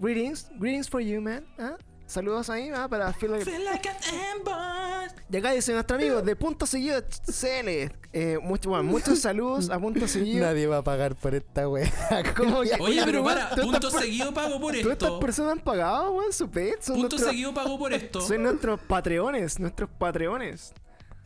[0.00, 0.48] Greetings.
[0.58, 1.44] Greetings for you, man.
[1.58, 1.76] ¿Ah?
[2.06, 2.88] Saludos ahí, ¿ah?
[2.88, 3.44] Para Feel like...
[3.44, 3.96] Feel like an
[4.38, 5.12] ember.
[5.30, 7.92] Y acá dice nuestro amigo de punto seguido CL.
[8.14, 10.46] Eh, mucho, bueno, muchos saludos a punto seguido.
[10.46, 11.92] Nadie va a pagar por esta wea.
[12.36, 15.20] Como que- Oye, pero para, punto seguido pago por Todas estas esto.
[15.20, 16.78] personas han pagado, weón, su pet.
[16.86, 18.22] Punto nuestros, seguido pago por esto.
[18.22, 20.72] son nuestros patreones, nuestros patreones.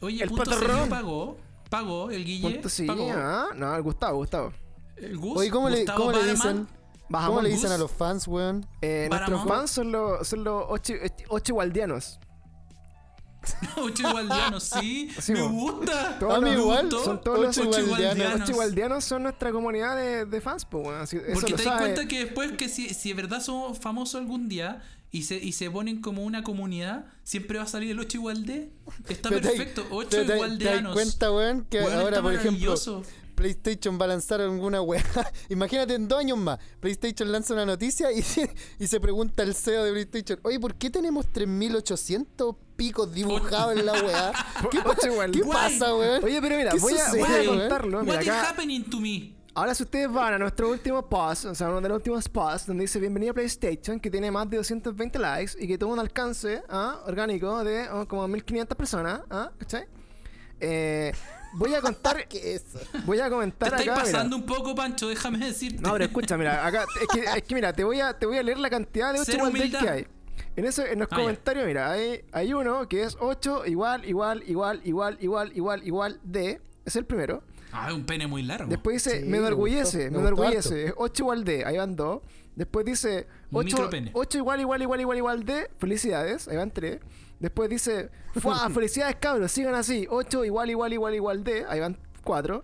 [0.02, 0.88] Oye, el punto patrón.
[0.88, 1.36] pagó.
[1.70, 2.58] Pagó el Guille.
[2.60, 3.10] Punto pagó.
[3.14, 3.46] ¿ah?
[3.56, 4.52] No, el Gustavo, Gustavo.
[4.96, 5.38] El Gus.
[5.38, 6.68] Oye, ¿cómo le, Gustavo cómo le dicen?
[7.08, 8.66] Bajamos ¿Cómo le dicen a los fans, weón?
[8.80, 10.94] Eh, nuestros fans son los, son los ocho,
[11.28, 12.18] ocho igualdianos.
[13.76, 15.10] Ocho igualdianos, sí.
[15.20, 15.48] Sí, me po.
[15.48, 16.16] gusta.
[16.20, 16.90] Todos A mí los- igual.
[16.90, 18.38] Son todos los Ocho ocho igualdianos.
[18.40, 21.00] Los igualdianos son nuestra comunidad de, de fans, pues, weón.
[21.00, 23.78] Así- Eso Porque lo te das cuenta que después que si, si de verdad somos
[23.80, 24.80] famosos algún día
[25.12, 28.46] y se, y se ponen como una comunidad, siempre va a salir el 8 igual
[28.46, 28.72] de.
[29.08, 30.92] Está Pero te- perfecto, 8 te- te- ¿Te das igualdeanos.
[30.94, 31.66] cuenta, weón?
[31.70, 32.74] Que Weón, ahora, por ejemplo.
[33.34, 35.02] PlayStation va a lanzar alguna weá.
[35.48, 36.58] Imagínate en dos años más.
[36.80, 38.22] PlayStation lanza una noticia y,
[38.78, 43.86] y se pregunta el CEO de PlayStation: Oye, ¿por qué tenemos 3800 picos dibujados en
[43.86, 44.32] la weá?
[44.70, 46.22] ¿Qué, pa- Ocho igual- ¿qué pasa, weón?
[46.24, 48.00] Oye, pero mira, ¿Qué voy a, voy a contarlo.
[48.02, 49.34] Mira, What is acá, happening to me?
[49.54, 52.66] Ahora, si ustedes van a nuestro último post, o sea, uno de los últimos posts,
[52.66, 55.98] donde dice Bienvenido a PlayStation, que tiene más de 220 likes y que tuvo un
[55.98, 57.00] alcance ¿ah?
[57.06, 59.50] orgánico de oh, como 1500 personas, ¿ah?
[59.58, 59.84] ¿cachai?
[60.58, 61.12] Eh,
[61.54, 62.78] voy a contar, ¿Qué es eso?
[63.04, 64.00] voy a Te comentar estáis acá.
[64.00, 64.04] mira.
[64.12, 65.82] pasando un poco, Pancho, déjame decirte.
[65.82, 68.38] No, pero escucha, mira, acá, es que, es que mira, te voy a, te voy
[68.38, 69.80] a leer la cantidad de 8 Cero igual del humildad.
[69.82, 70.06] que hay.
[70.56, 71.20] En, eso, en los Ah, ya.
[71.22, 76.20] comentarios, mira, hay, hay uno que es 8 igual, igual, igual, igual, igual, igual, igual
[76.22, 76.58] de.
[76.86, 77.42] Es el primero.
[77.72, 78.68] Ah, es un pene muy largo.
[78.68, 80.92] Después dice, Sí, me enorgullece, me me enorgullece.
[80.96, 82.20] 8 igual de, ahí van 2.
[82.54, 84.12] Después dice Un 8, micropene.
[84.34, 87.00] igual, igual, igual, igual, igual de, felicidades, ahí van 3.
[87.40, 88.68] Después dice, ¡Fua!
[88.74, 90.06] felicidades cabros, sigan así.
[90.08, 92.62] 8 igual, igual, igual, igual de, ahí van 4.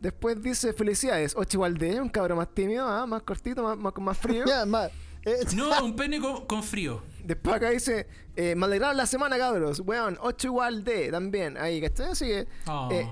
[0.00, 3.92] Después dice, felicidades, 8 igual de, un cabro más tímido, ah, más cortito, más, más,
[3.98, 4.44] más frío.
[4.48, 4.90] Ya, más.
[5.24, 7.02] eh, No, un pene con, con frío.
[7.22, 9.80] Después acá dice, eh, me alegraron la semana, cabros.
[9.80, 11.58] Weón, 8 igual de también.
[11.58, 12.12] Ahí, ¿cachai?
[12.12, 12.46] Así que.
[12.66, 12.88] Oh.
[12.90, 13.06] eh,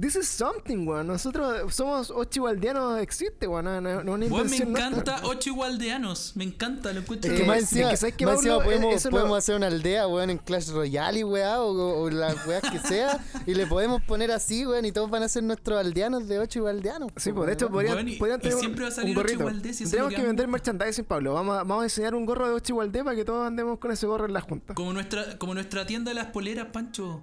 [0.00, 1.06] this is something, weón.
[1.06, 3.64] Nosotros somos 8 igualdianos, existe, weón.
[3.64, 4.68] No, no, no una Weón, me nuestra.
[4.86, 6.36] encanta ocho igualdeanos.
[6.36, 7.32] Me encanta, lo encuentro.
[7.32, 8.62] Es que más encima, que ¿sabes qué, más Pablo?
[8.62, 12.10] podemos, Eh, podemos lo- hacer una aldea, weón, en Clash Royale y weá, o, o
[12.10, 15.42] las weas que sea, y le podemos poner así, weón, y todos van a ser
[15.42, 17.10] nuestros aldeanos de 8 aldeanos.
[17.16, 19.10] Sí, pues de hecho podrían, Weón, y- podrían y tener un- siempre va a salir
[19.16, 19.44] un gorrito.
[19.44, 21.34] ocho si Tenemos que que vender merchandising, Pablo.
[21.34, 23.78] Vamos a, vamos a diseñar un gorro de 8 igual de para que todos andemos
[23.78, 24.74] con ese gorro en la junta.
[24.74, 27.22] Como nuestra, como nuestra tienda de las poleras, Pancho.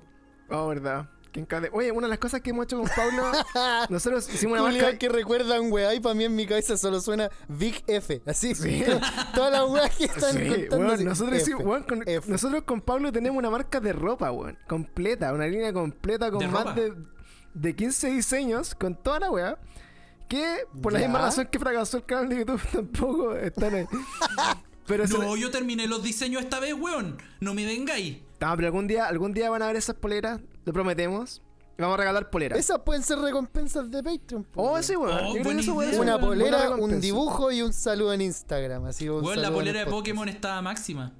[0.49, 1.07] Oh, verdad.
[1.31, 3.31] Que encade- Oye, una de las cosas que hemos hecho con Pablo,
[3.89, 4.97] nosotros hicimos una marca.
[4.97, 8.53] que recuerdan, weá, y para mí en mi cabeza solo suena Big F, así.
[9.35, 10.77] Todas las weas que están Sí, contando.
[10.77, 12.31] weón, así, nosotros, F, hicimos- weón, con, F.
[12.31, 14.57] nosotros con Pablo tenemos una marca de ropa, weón.
[14.68, 16.93] Completa, una línea completa con ¿De más de,
[17.53, 19.57] de 15 diseños, con toda la weá.
[20.27, 21.07] Que por la Ya.
[21.07, 23.85] misma razón que fracasó el canal de YouTube tampoco están ahí.
[24.88, 27.18] Pero, No, yo terminé los diseños esta vez, weón.
[27.39, 28.18] No me vengáis.
[28.39, 31.41] No, pero algún día, algún día van a ver esas poleras, lo prometemos.
[31.77, 32.60] Y vamos a regalar poleras.
[32.60, 34.44] Esas pueden ser recompensas de Patreon.
[34.44, 34.84] po, Oh, weón.
[34.84, 35.11] sí, weón.
[35.18, 35.99] Oh, Yo creo que buena eso puede idea.
[35.99, 38.84] ser Una polera, un dibujo y un saludo en Instagram.
[38.86, 39.86] Así, un Weón, la polera de.
[39.86, 41.14] Pokémon estaba máxima.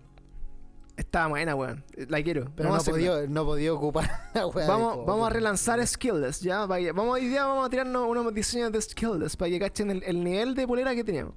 [0.98, 1.82] Está buena, weón.
[2.10, 2.52] La quiero.
[2.57, 6.66] Pero no vamos podía, no podía ocupar la de Vamos, vamos a relanzar Skillless, ¿ya?
[6.66, 10.03] Vaya, Vamos, hoy día vamos a tirarnos unos diseños de Skillless para que cachen el,
[10.03, 11.36] el nivel de polera que teníamos.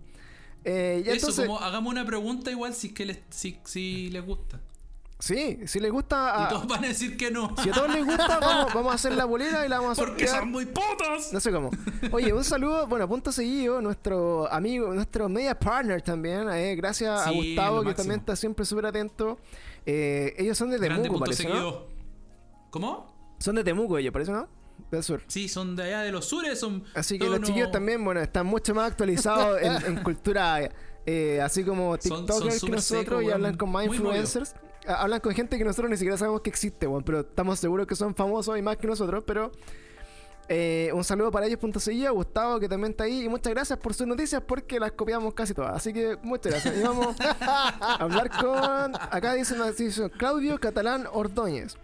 [0.65, 4.11] Eh, y Eso, entonces, como hagamos una pregunta igual si es que les, si, si
[4.11, 4.61] les gusta.
[5.25, 6.35] Sí, si les gusta.
[6.37, 7.55] Y A, todos van a decir que no.
[7.63, 10.03] si a todos les gusta, vamos, vamos a hacer la bolera y la vamos a
[10.03, 10.41] Porque sortear.
[10.41, 11.33] son muy putos.
[11.33, 11.71] No sé cómo.
[12.11, 16.49] Oye, un saludo, bueno, punto seguido, nuestro amigo, nuestro media partner también.
[16.51, 19.39] eh, gracias a Gustavo, que también está siempre súper atento.
[19.87, 21.85] Eh, ellos son de Temuco, parece, ¿no?
[22.71, 23.35] ¿Cómo?
[23.39, 24.49] Son de Temuco ellos, parece, ¿no?
[24.91, 25.23] Del sur.
[25.29, 26.59] Sí, son de allá de los sures.
[26.59, 30.69] Son Así que los chiquillos unos- también, bueno, están mucho más actualizados en, en cultura,
[31.07, 34.55] eh, así como Son- son TikTokers que nosotros y hablan con más influencers.
[34.57, 37.87] Ah, Hablan con gente que nosotros ni siquiera sabemos que existe, weón, pero estamos seguros
[37.87, 39.53] que son famosos y más que nosotros, pero...
[40.49, 43.79] eh, un saludo para ellos, punto seguido, Gustavo que también está ahí y muchas gracias
[43.79, 46.77] por sus noticias porque las copiamos casi todas, así que muchas gracias.
[46.77, 51.77] Y vamos a hablar con, acá dice, dice Claudio Catalán Ordóñez.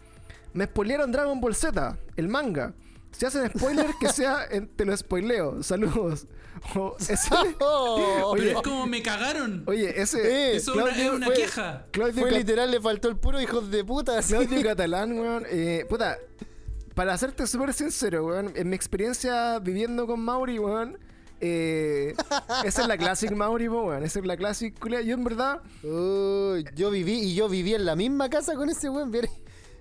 [0.52, 2.72] Me spoilearon Dragon Ball Z, el manga.
[3.12, 5.62] Si hacen spoiler, que sea, en- te lo spoileo.
[5.62, 6.26] Saludos.
[6.98, 7.28] Ese-
[7.60, 9.64] Oh, Oye, Pero es como me cagaron.
[9.66, 10.52] oye, ese.
[10.52, 11.86] Eh, Eso es una, Claudio es una fue- queja.
[11.90, 14.18] Claudio, Fue literal, le faltó el puro hijos de puta.
[14.18, 14.34] así.
[14.34, 15.44] Claudio Catalán, weón.
[15.50, 16.18] eh, puta,
[16.94, 20.98] para serte súper sincero, weón, en mi experiencia viviendo con Mauri, weón.
[21.40, 22.14] eh,
[22.64, 24.02] esa es la Classic Mauri, weón.
[24.02, 24.74] Esa es la Classic.
[25.04, 25.60] Yo en verdad.
[25.82, 29.12] Yo viví y yo viví en la misma casa con ese weón.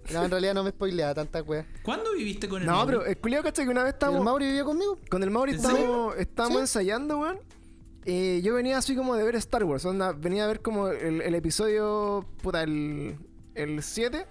[0.14, 1.66] No, en realidad no me spoileaba tanta wea.
[1.84, 2.88] ¿Cuándo viviste con el No, Mauri?
[2.98, 3.66] pero el culiao, ¿cachai?
[3.66, 4.24] Que una vez ¿El estábamos.
[4.24, 4.98] Mauri vivió conmigo?
[5.10, 6.62] Con el Mauri ¿En estábamos, estábamos Sí.
[6.62, 7.40] ensayando, weón.
[8.06, 9.84] Eh, yo venía así como de ver Star Wars.
[9.86, 12.26] onda, venía a ver como el, el episodio.
[12.42, 13.18] Puta, el.
[13.54, 14.26] El 7.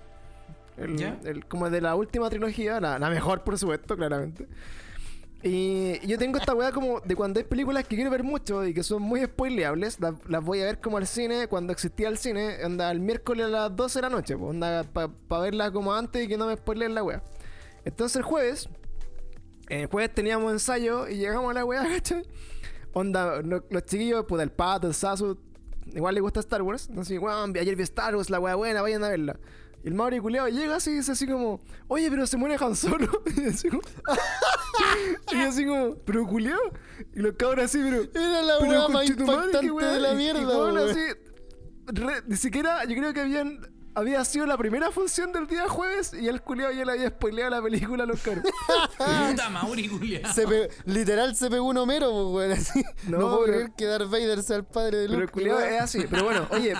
[0.78, 1.18] El, ¿Ya?
[1.24, 2.80] el- como de la última trilogía.
[2.80, 4.46] La, la mejor, por supuesto, claramente.
[5.42, 8.72] Y yo tengo esta weá como de cuando hay películas que quiero ver mucho y
[8.72, 12.64] que son muy spoileables, las, voy a ver como al cine, cuando existía el cine,
[12.64, 16.24] onda el miércoles a las 12 de la noche, pues, onda para verla como antes
[16.24, 17.22] y que no me spoileen la weá.
[17.84, 18.68] Entonces el jueves,
[19.68, 22.22] el jueves teníamos ensayo y llegamos a la weá, ¿cachai?
[22.92, 25.38] Onda, los chiquillos, pues el pato, el Sasu,
[25.94, 26.88] igual le gusta Star Wars.
[26.88, 29.38] Entonces, weón, ayer vi Star Wars, la weá buena, vayan a verla.
[29.84, 32.74] Y el Mauri culeado llega así y dice así como, oye, pero se muere Han
[32.74, 33.22] Solo.
[33.36, 33.82] y así como,
[35.32, 36.60] y yo así como, pero culeado.
[37.14, 38.02] Y los cabros así, pero.
[38.14, 39.92] Era la pero más impactante weá.
[39.92, 40.90] de la Y- y mierda, weón, weón.
[40.90, 41.00] así,
[41.86, 43.74] re- ni siquiera, yo creo que habían.
[43.98, 47.50] Había sido la primera función del día jueves y el culeado ya le había spoileado
[47.52, 48.44] la película a los cabros.
[49.30, 50.30] Puta Mauri, culiao.
[50.34, 52.52] Se pe- literal se pegó un Homero, pues, weón.
[52.52, 52.84] Así.
[53.08, 55.24] No, No, puedo pero- creer que Darth Vader sea el padre de Pero Luke.
[55.24, 56.04] el culiao es así.
[56.10, 56.74] Pero bueno, oye,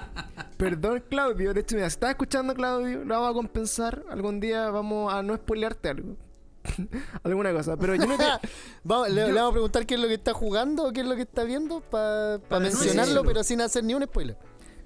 [0.59, 1.55] perdón Claudio.
[1.55, 4.05] De hecho, mira, si estás escuchando Claudio, lo vamos a compensar.
[4.11, 6.19] Algún día vamos a no spoilearte algo.
[7.23, 7.77] Alguna cosa.
[7.77, 8.25] Pero yo no te...
[8.85, 11.01] Vamos, le, Yo- le vamos a preguntar qué es lo que está jugando o qué
[11.01, 14.37] es lo que está viendo para Para no mencionarlo, pero sin hacer ni un spoiler.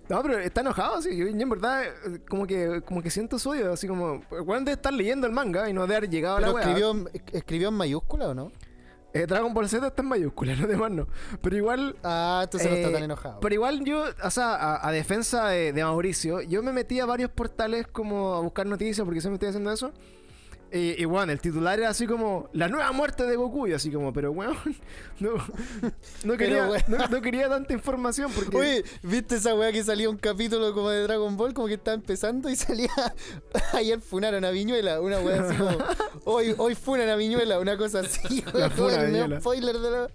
[0.09, 1.17] No, pero está enojado, sí.
[1.17, 3.73] Yo, en verdad eh, como que, como que siento su odio.
[3.73, 4.21] Así como...
[4.45, 6.65] Bueno, de estar leyendo el manga y no de haber llegado a la Pero wea.
[6.65, 8.51] escribió, en- escribió mayúscula o no?
[9.13, 11.07] Eh, Dragon Ball Z está en mayúsculas, los demás no.
[11.43, 11.97] Pero igual...
[12.03, 13.39] Ah, entonces no está Eh, tan enojado.
[13.41, 17.07] Pero igual yo, o sea, a, a defensa de, de Mauricio, yo me metí a
[17.07, 19.93] varios portales como a buscar noticias porque siempre estoy haciendo eso.
[20.73, 23.91] Y, y bueno, el titular era así como la nueva muerte de Goku y así
[23.91, 24.57] como, pero weón,
[25.21, 25.31] no,
[26.25, 26.83] no, quería, weón.
[26.87, 28.57] no, no quería tanta información porque...
[28.57, 31.55] Oye, ¿viste esa weá que salía un capítulo como de Dragon Ball?
[31.55, 32.91] Como que estaba empezando y salía.
[33.73, 35.77] Ayer funaron a Viñuela, una weá así como.
[36.25, 40.11] Hoy, hoy funan a Viñuela, una cosa así, La funa el spoiler de la.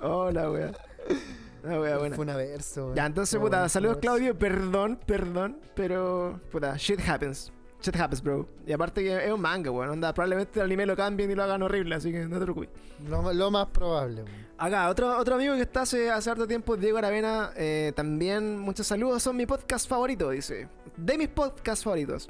[0.00, 0.72] Oh, la wea.
[1.64, 2.14] La wea buena.
[2.14, 7.50] Funa verso, Ya, entonces, puta, saludos Claudio, perdón, perdón, pero, puta, shit happens.
[7.82, 8.48] Shit happens, bro.
[8.66, 11.42] Y aparte que es un manga, weón, onda, probablemente el anime lo cambien y lo
[11.44, 12.70] hagan horrible, así que no te preocupes.
[13.08, 14.46] Lo, lo más probable, weón.
[14.58, 18.86] Acá, otro, otro amigo que está hace, hace harto tiempo, Diego Aravena, eh, también muchos
[18.86, 20.68] saludos, son mi podcast favorito, dice.
[20.96, 22.28] De mis podcasts favoritos.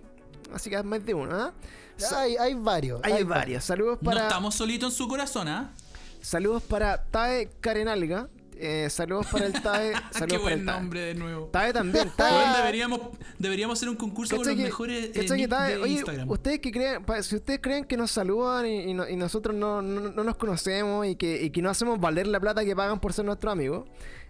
[0.53, 1.53] Así que es más de uno, ¿ah?
[1.97, 3.01] Sa- Hay, hay varios.
[3.05, 3.65] Hay varios.
[3.65, 5.73] Saludos No para, estamos solitos en su corazón, ¿ah?
[6.21, 8.29] saludos para Tae Karenalga.
[8.59, 9.93] Eh, saludos para el Tae.
[10.13, 10.81] Qué Saludos para buen el Tae.
[10.81, 11.47] nombre de nuevo.
[11.53, 12.11] Tae también.
[12.17, 12.57] Tae.
[12.59, 13.01] deberíamos,
[13.39, 15.83] deberíamos hacer un concurso con ¿Cachai los que- mejores eh, cachai que nick Tae- de
[15.83, 16.31] oye, Instagram.
[16.31, 19.55] ustedes que creen, pa- si ustedes creen que nos saludan y, y no- y nosotros
[19.55, 22.75] no, no- no nos conocemos y que, y que no hacemos valer la plata que
[22.75, 23.85] pagan por ser nuestro amigo,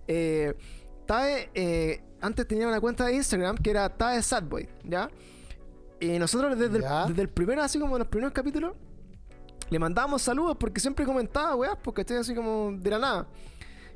[0.09, 0.55] eh,
[1.07, 5.09] Tae eh, antes tenía una cuenta de Instagram que era Tae Sadboy, ¿ya?
[6.01, 7.03] Y nosotros desde, Ya.
[7.05, 8.73] El, desde el primer, así como los primeros capítulos,
[9.71, 13.27] le mandábamos saludos porque siempre comentaba, weá, porque estoy así como de la nada.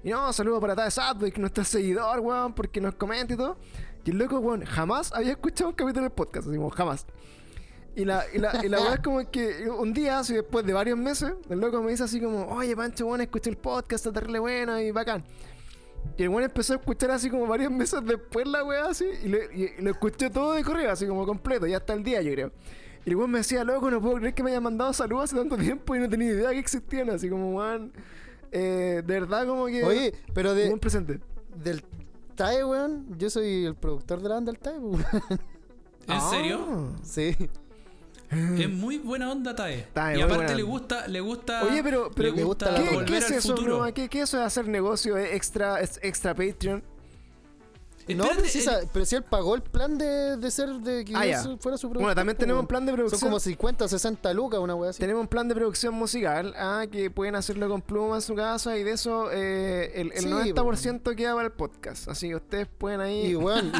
[0.03, 3.59] Y no, saludos para que es nuestro seguidor, weón, porque nos comenta y todo.
[4.05, 7.07] Y el loco, weón, jamás había escuchado un capítulo del podcast, así como jamás.
[7.97, 10.73] Y la, y la, y la weá es como que un día, así después de
[10.73, 14.13] varios meses, el loco me dice así como, oye, Pancho, bueno, escuché el podcast, está
[14.13, 15.25] terrible bueno y bacán.
[16.17, 19.83] Y el weón empezó a escuchar así como varios meses después la weá así, y
[19.83, 22.53] lo escuché todo de correo, así como completo, ya hasta el día, yo creo.
[23.05, 25.37] Y el weón me decía, loco, no puedo creer que me haya mandado saludos hace
[25.37, 27.93] tanto tiempo y no tenía idea que existían, así como, weón,
[28.53, 29.85] eh, de verdad como que...
[29.85, 31.21] Oye, pero de, buen presente.
[31.57, 31.83] del
[32.35, 35.05] TAE, weón, yo soy el productor de la banda del TAE, weón.
[36.09, 36.29] ¿En Ah.
[36.31, 36.93] serio?
[37.03, 37.37] Sí.
[38.31, 39.89] Es muy buena onda Tae.
[39.93, 41.65] Tae, y aparte le gusta, le gusta.
[41.65, 43.93] Oye, pero, pero le gusta la ¿qué, qué es al eso?
[43.93, 46.81] ¿Qué, qué es eso de hacer negocio extra, extra Patreon?
[48.15, 50.69] No, Espérate, pero si, eh, esa- pero si él pagó el plan de, de ser
[50.81, 51.23] de que Ah,
[51.61, 52.03] fuera su productor.
[52.03, 53.21] Bueno, también tenemos un plan de Son producción.
[53.21, 55.01] como 50 o 60 lucas, una wea así.
[55.01, 58.77] Tenemos un plan de producción musical, ah, que pueden hacerlo con Pluma en su casa
[58.79, 62.09] y de eso eh, el, el Sí, 90% queda para el podcast.
[62.09, 63.27] Así que ustedes pueden ahí...
[63.29, 63.73] Y, weón,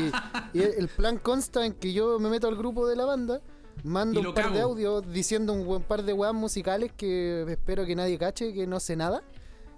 [0.55, 3.41] y, y el, plan consta en que yo me meto al grupo de la banda,
[3.85, 7.95] mando un par de audios diciendo un buen par de weas musicales que espero que
[7.97, 9.23] nadie cache, que no sé nada.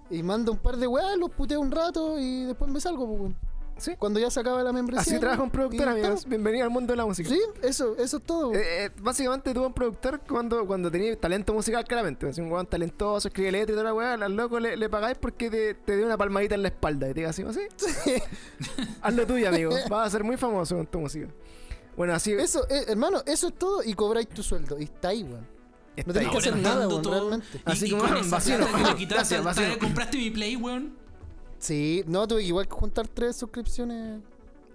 [0.09, 3.31] Y mando un par de weas, los puteo un rato y después me salgo, pues.
[3.77, 3.95] Sí.
[3.97, 5.01] Cuando ya se acaba la membresía.
[5.01, 6.25] Así trabaja un productor, amigos.
[6.25, 7.27] Bienvenido al mundo de la música.
[7.27, 8.53] Sí, eso, eso es todo.
[8.53, 12.29] Eh, eh, básicamente tuvo un productor cuando, cuando tenía talento musical, claramente.
[12.29, 14.13] Es un weón talentoso, escribe letra y toda la weá.
[14.13, 17.09] Al loco le, le pagáis porque te, te dio una palmadita en la espalda.
[17.09, 17.61] Y te diga así, así.
[19.01, 19.71] Haz lo tuyo, amigo.
[19.89, 21.27] Vas a ser muy famoso con tu música.
[21.97, 24.79] Bueno, así Eso, eh, hermano, eso es todo y cobráis tu sueldo.
[24.79, 25.47] Y está ahí, weón.
[26.05, 26.31] no tenés ahí.
[26.31, 27.13] que hacer nada, weón, todo.
[27.13, 27.57] realmente.
[27.57, 28.57] Y, Así y como, vacío,
[29.09, 29.41] Gracias,
[29.79, 31.02] ¿Compraste mi Play, weón?
[31.63, 34.19] Sí, no, tuve que igual que juntar tres suscripciones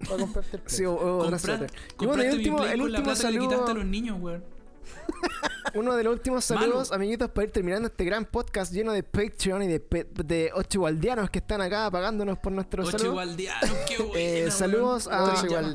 [0.09, 0.62] para comprarte el.
[0.66, 1.66] Sí, o, o otra Comprar-.
[2.01, 4.44] Y bueno, el último, el último plata que le quitaste a saludo, los niños, weón.
[5.74, 6.62] uno de los últimos Malo.
[6.62, 10.51] saludos, amiguitos, para ir terminando este gran podcast lleno de Patreon y de, pe- de
[10.55, 13.36] ocho gualdianos que están acá pagándonos por nuestros Ocho saludos.
[13.86, 13.98] qué.
[14.47, 15.74] Eh, saludos a- weón.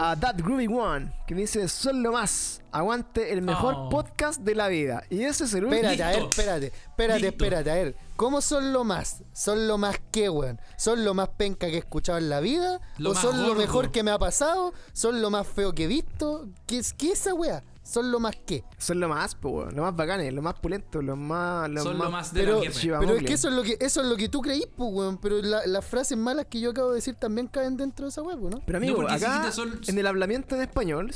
[0.00, 3.88] A That Groovy One, que me dice, son lo más, aguante el mejor Oh.
[3.90, 5.02] podcast de la vida.
[5.10, 5.86] Y ese es el único...
[5.86, 7.34] Espérate, a ver, espérate, espérate, Listo.
[7.44, 7.96] espérate, a ver.
[8.18, 9.22] ¿Cómo son lo más?
[9.32, 10.60] ¿Son lo más qué, weón?
[10.76, 12.80] ¿Son lo más penca que he escuchado en la vida?
[12.98, 14.74] Lo ¿O son lo mejor que me ha pasado?
[14.92, 16.48] ¿Son lo más feo que he visto?
[16.66, 17.62] ¿Qué es qué esa weá?
[17.84, 18.64] ¿Son lo más qué?
[18.76, 21.70] Son lo más, po, weón, lo más bacanes, lo más pulento, lo más...
[21.70, 22.06] Lo Son más...
[22.06, 24.16] lo más de Pero, la pero es que eso es lo que eso es lo
[24.16, 25.18] que tú creís, pues, weón.
[25.18, 28.22] Pero la- las frases malas que yo acabo de decir también caen dentro de esa
[28.22, 28.60] weá, ¿no?
[28.66, 29.48] Pero amigo, porque si acá
[29.86, 31.14] en el hablamiento en español,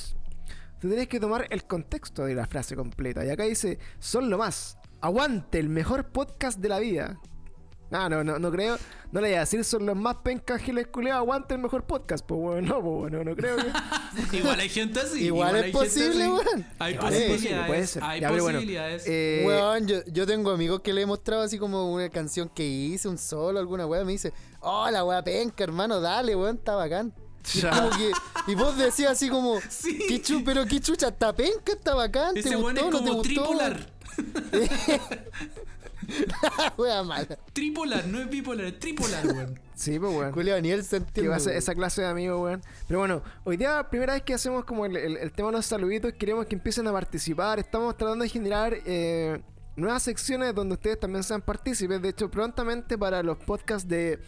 [0.80, 3.26] tú tienes que tomar el contexto de la frase completa.
[3.26, 4.78] Y acá dice, son lo más.
[5.02, 7.18] Aguante, el mejor podcast de la vida.
[7.90, 8.78] Ah, no, no, no creo.
[9.10, 12.24] No le voy a decir son los más pencas giles culeados, aguante el mejor podcast.
[12.24, 14.36] Pues bueno, no, pues bueno, no creo que.
[14.38, 15.24] Igual hay gente así.
[15.24, 16.66] Igual es posible, weón.
[16.78, 17.66] Hay posibilidades.
[17.66, 18.02] puede ser.
[18.04, 19.02] Hay Ya, pero bueno, posibilidades.
[19.06, 22.64] eh, Weón, yo, yo tengo amigos que le he mostrado así como una canción que
[22.64, 26.76] hice, un solo, alguna weá, me dice, oh, la weá penca, hermano, dale, weón, está
[26.76, 27.12] bacán.
[27.54, 27.70] Y, Ya.
[27.70, 28.12] como que,
[28.46, 29.98] y vos decías así como, Sí.
[30.08, 32.98] ¿qué chu, pero qué chucha, está penca, está bacán, Ese ¿te weón gustó, es no
[32.98, 33.28] te como gustó?
[33.28, 33.92] tripolar.
[36.76, 37.26] Wea mala.
[37.52, 39.58] Tripolar, no es bipolar, es tripolar, weón.
[39.74, 40.32] sí, pues bueno.
[40.32, 41.58] Julio, se Que va a ser weón.
[41.58, 42.62] esa clase de amigos, weón.
[42.88, 45.66] Pero bueno, hoy día, primera vez que hacemos como el, el- el tema de los
[45.66, 47.58] saluditos, queremos que empiecen a participar.
[47.60, 49.40] Estamos tratando de generar eh,
[49.76, 52.02] nuevas secciones donde ustedes también sean partícipes.
[52.02, 54.18] De hecho, prontamente para los podcasts de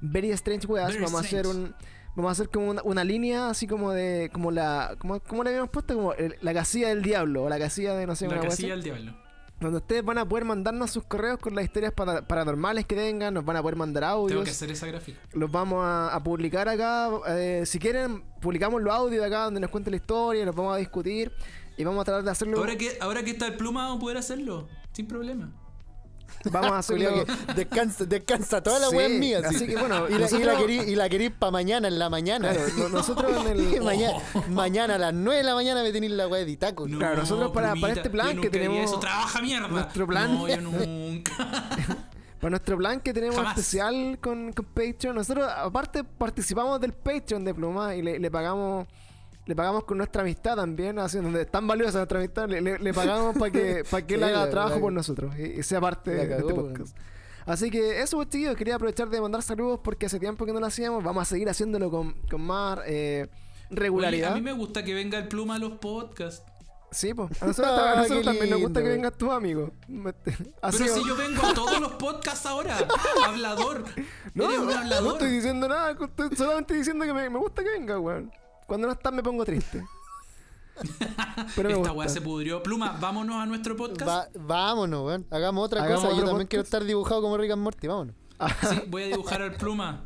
[0.00, 1.74] Very Strange Weas, Very vamos a hacer un.
[2.16, 4.30] Vamos a hacer como una, una línea así como de.
[4.32, 4.94] como la.
[4.98, 7.44] como, como le habíamos puesto, como el- la casilla del diablo.
[7.44, 9.16] O la casilla de no sé La casilla del diablo.
[9.60, 13.32] Donde ustedes van a poder mandarnos sus correos con las historias para- paranormales que tengan,
[13.34, 15.18] nos van a poder mandar audios Tengo que hacer esa gráfica.
[15.32, 17.08] los vamos a, a publicar acá.
[17.28, 20.74] eh, si quieren, publicamos los audios de acá donde nos cuente la historia, los vamos
[20.74, 21.32] a discutir
[21.76, 22.58] y vamos a tratar de hacerlo.
[22.58, 24.68] Ahora que, ahora que está el pluma, vamos a poder hacerlo.
[24.92, 25.50] Sin problema.
[26.50, 29.40] Vamos a que descansa, descansa toda la Sí, mía.
[29.48, 29.56] sí.
[29.56, 31.98] así que bueno, y la, y nosotros- la querí, y la querí para mañana, en
[31.98, 32.50] la mañana.
[32.52, 34.18] Claro, no- nosotros en el- mañana,
[34.48, 36.86] mañana a las 9 de la mañana me tenéis la weá de Itaco.
[36.88, 39.68] No, Claro, nosotros para- para este plan yo que tenemos- Eso trabaja mierda.
[39.68, 41.32] nuestro plan- No, yo nunca.
[42.40, 43.56] Para nuestro plan que tenemos Jamás.
[43.56, 48.86] especial con, con Patreon, nosotros aparte participamos del Patreon de Pluma y le, le pagamos.
[49.46, 52.78] Le pagamos con nuestra amistad también, así donde es tan valiosa nuestra amistad, le, le-
[52.78, 55.42] le pagamos para que, para que él Sí, haga la- trabajo la- por nosotros y,
[55.42, 56.96] y sea parte de, este podcast.
[57.46, 60.60] Así que eso, pues, chiquillos, quería aprovechar de mandar saludos porque hace tiempo que no
[60.60, 61.04] lo hacíamos.
[61.04, 64.32] Vamos a seguir haciéndolo con, con más eh, Oye, regularidad.
[64.32, 66.42] a mí me gusta que venga el pluma a los podcasts.
[66.90, 67.42] Sí, pues.
[67.42, 69.72] A nosotros, Ah, a nosotros qué también nos gusta que vengas tus amigos.
[70.62, 72.78] Así Pero si yo vengo a todos los podcasts ahora.
[73.26, 73.84] Hablador.
[74.32, 77.68] No, Eres un no estoy diciendo nada, estoy solamente diciendo que me, me gusta que
[77.72, 78.32] venga, weón.
[78.66, 79.84] Cuando no estás me pongo triste.
[81.56, 82.62] Pero me Esta weá se pudrió.
[82.62, 84.08] Pluma, vámonos a nuestro podcast.
[84.08, 85.26] Va- vámonos, weón.
[85.30, 86.16] Hagamos otra Hagamos cosa.
[86.18, 87.86] Yo también quiero estar dibujado como Rick and Morty.
[87.86, 88.14] Vámonos.
[88.68, 90.04] Sí, voy a dibujar al pluma.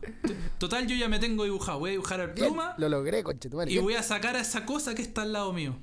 [0.59, 1.79] Total, yo ya me tengo dibujado.
[1.79, 3.73] Voy a dibujar al Bien, pluma lo logré, conchetumare.
[3.73, 5.75] y voy a sacar a esa cosa que está al lado mío.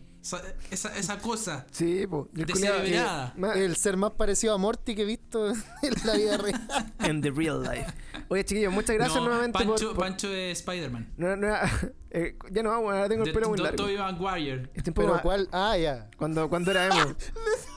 [0.71, 1.67] Esa, esa, cosa.
[1.71, 2.25] Sí, pues.
[2.33, 3.33] Descerebrada.
[3.55, 5.49] El ser más parecido a Morty que he visto
[5.83, 6.67] en la vida real.
[6.99, 7.85] En the real life.
[8.29, 10.03] Oye, chiquillos, muchas gracias No, nuevamente por- Pancho, por.
[10.05, 11.13] Pancho es Spider-Man.
[11.17, 11.53] No, no,
[12.09, 13.75] eh, ya no vamos, ahora tengo el pelo muy largo.
[13.77, 14.69] Tobey Maguire.
[14.73, 15.47] Este Pero más- cuál.
[15.51, 16.09] Ah, ya.
[16.17, 17.15] Cuando, cuando era emo.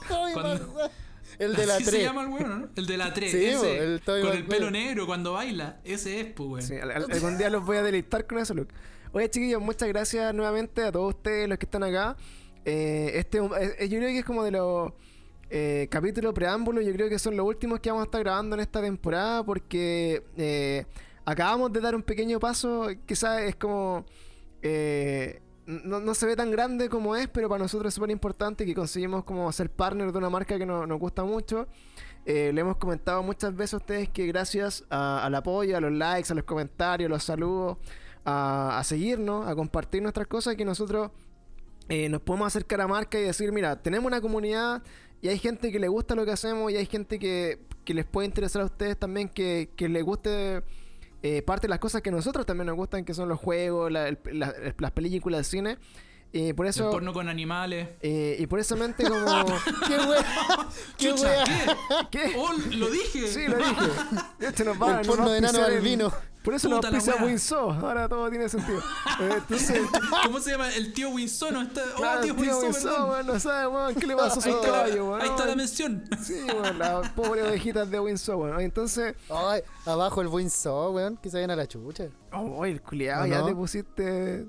[0.07, 0.89] Cuando-
[1.37, 2.03] El de la Así se 3.
[2.03, 2.67] llama el weón, ¿no?
[2.75, 3.31] El de la 3.
[3.31, 5.79] Sí, ese, el Tobey con el pelo negro cuando baila.
[5.83, 6.61] Ese es, pues, weón.
[6.63, 8.69] Sí, al- al- algún día los voy a deleitar con eso, look.
[9.11, 12.15] Oye, chiquillos, muchas gracias nuevamente a todos ustedes los que están acá.
[12.71, 14.91] Eh, este, eh, yo creo que es como de los
[15.49, 18.59] eh, capítulos preámbulos, yo creo que son los últimos que vamos a estar grabando en
[18.59, 20.85] esta temporada porque eh,
[21.25, 24.05] acabamos de dar un pequeño paso, quizás es como...
[24.61, 28.65] eh, no, no se ve tan grande como es, pero para nosotros es súper importante
[28.65, 31.67] que conseguimos como ser partner de una marca que no- nos gusta mucho.
[32.25, 36.31] Eh, le hemos comentado muchas veces a ustedes que gracias al apoyo, a los likes,
[36.31, 37.77] a los comentarios, a los saludos,
[38.25, 41.11] a seguirnos, a compartir nuestras cosas, que nosotros
[41.89, 44.81] eh, nos podemos acercar a marca y decir, mira, tenemos una comunidad
[45.21, 48.05] y hay gente que le gusta lo que hacemos y hay gente que, que les
[48.05, 50.61] puede interesar a ustedes también, que, que les guste
[51.21, 53.91] eh, parte de las cosas que a nosotros también nos gustan, que son los juegos,
[53.91, 55.77] la- el- la- las películas de cine.
[56.31, 56.91] Y por El eso...
[56.91, 57.87] porno con animales.
[58.01, 59.25] eh, y por eso mente como...
[59.87, 60.25] ¡Qué wea!
[60.97, 61.43] ¡Qué Chucha, wea!
[62.11, 62.19] ¿qué?
[62.19, 62.33] ¿Qué?
[62.37, 63.27] Oh, lo dije.
[63.27, 63.71] Sí, lo dije.
[64.39, 66.13] Este nos va, El nos porno va de el- albino.
[66.43, 67.25] Por eso nos Puta la auspicia wea.
[67.31, 67.71] Winso.
[67.71, 68.79] Ahora todo tiene sentido.
[69.19, 69.81] Eh, entonces,
[70.23, 70.73] ¿Cómo se llama?
[70.73, 71.53] El tío Winson.
[71.53, 71.61] ¿no?
[71.63, 71.81] Está...
[71.93, 74.95] Oh, claro, tío, tío weón, no sabe, weón, qué le pasó a Ahí su caballo,
[74.95, 75.21] la, weón.
[75.21, 76.03] ahí está la mención.
[76.23, 78.61] Sí, weón, las pobres ovejitas de Winso, weón.
[78.61, 82.05] Entonces, Ay, abajo el so, weón, que se vayan a la chucha.
[82.31, 83.45] oh, el culiado, ¿O ya no?
[83.47, 84.45] te pusiste.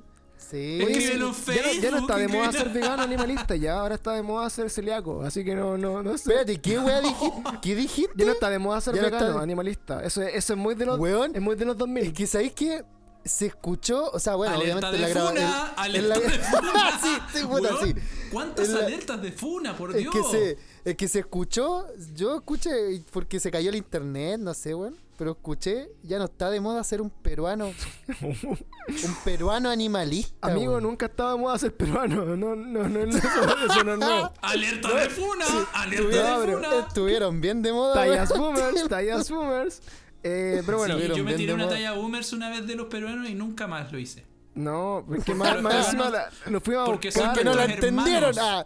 [0.51, 0.81] Sí.
[0.85, 3.79] Oye, Escríbelo sí, en ya, no, ya no está de moda ser vegano animalista, ya
[3.81, 5.23] ahora está de moda ser celíaco.
[5.23, 6.31] Así que no, no, no sé.
[6.31, 7.43] Espérate, ¿qué wea dijiste?
[7.63, 8.13] ¿Qué dijiste?
[8.17, 10.03] Ya no está de moda ser Ya no vegano está- animalista.
[10.05, 12.05] Eso, es- eso es muy de los, Weón, es muy de los 2000.
[12.07, 12.85] Es que sabéis que
[13.25, 16.19] se escuchó, o sea, bueno, alerta obviamente de la graba- funa, el- en alerta la-
[16.21, 17.01] de funa.
[17.03, 17.95] sí, sí, puta, Weón, sí.
[18.33, 20.15] ¿Cuántas En la- alertas de funa, por Es Dios?
[20.15, 20.59] que se,
[20.91, 21.87] es que se escuchó,
[22.17, 22.71] yo escuché
[23.13, 26.83] porque se cayó el internet, no sé, weón, pero escuché, ya no está de moda
[26.83, 27.67] ser un peruano,
[28.23, 30.49] un peruano animalista.
[30.49, 30.85] Amigo, weón.
[30.85, 32.25] nunca estaba de moda ser peruano.
[32.25, 34.33] No, no, no, no, eso, eso no es nuevo.
[34.41, 35.45] Alerta de funa,
[35.75, 36.69] alerta de funa.
[36.89, 37.93] estuvieron bien de moda.
[37.93, 39.83] Tallas boomers, tallas boomers.
[40.23, 43.29] Eh, pero bueno, Sí, yo me tiré una talla boomers una vez de los peruanos
[43.29, 44.25] y nunca más lo hice.
[44.55, 47.27] no, porque más, Los más encima la- nos fuimos a porque buscar.
[47.27, 48.35] son Que no la entendieron.
[48.41, 48.65] Ah.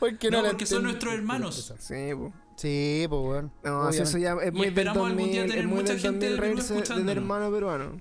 [0.00, 1.72] porque no, No, la porque son nuestros hermanos.
[1.78, 2.32] Sí, po.
[2.58, 3.52] Sí, pues, weón.
[3.62, 6.02] No, eso ya es muy del esperamos algún 2000, día es tener muy mucha del
[6.02, 8.00] gente 2000 de Perú reírse del hermano peruano.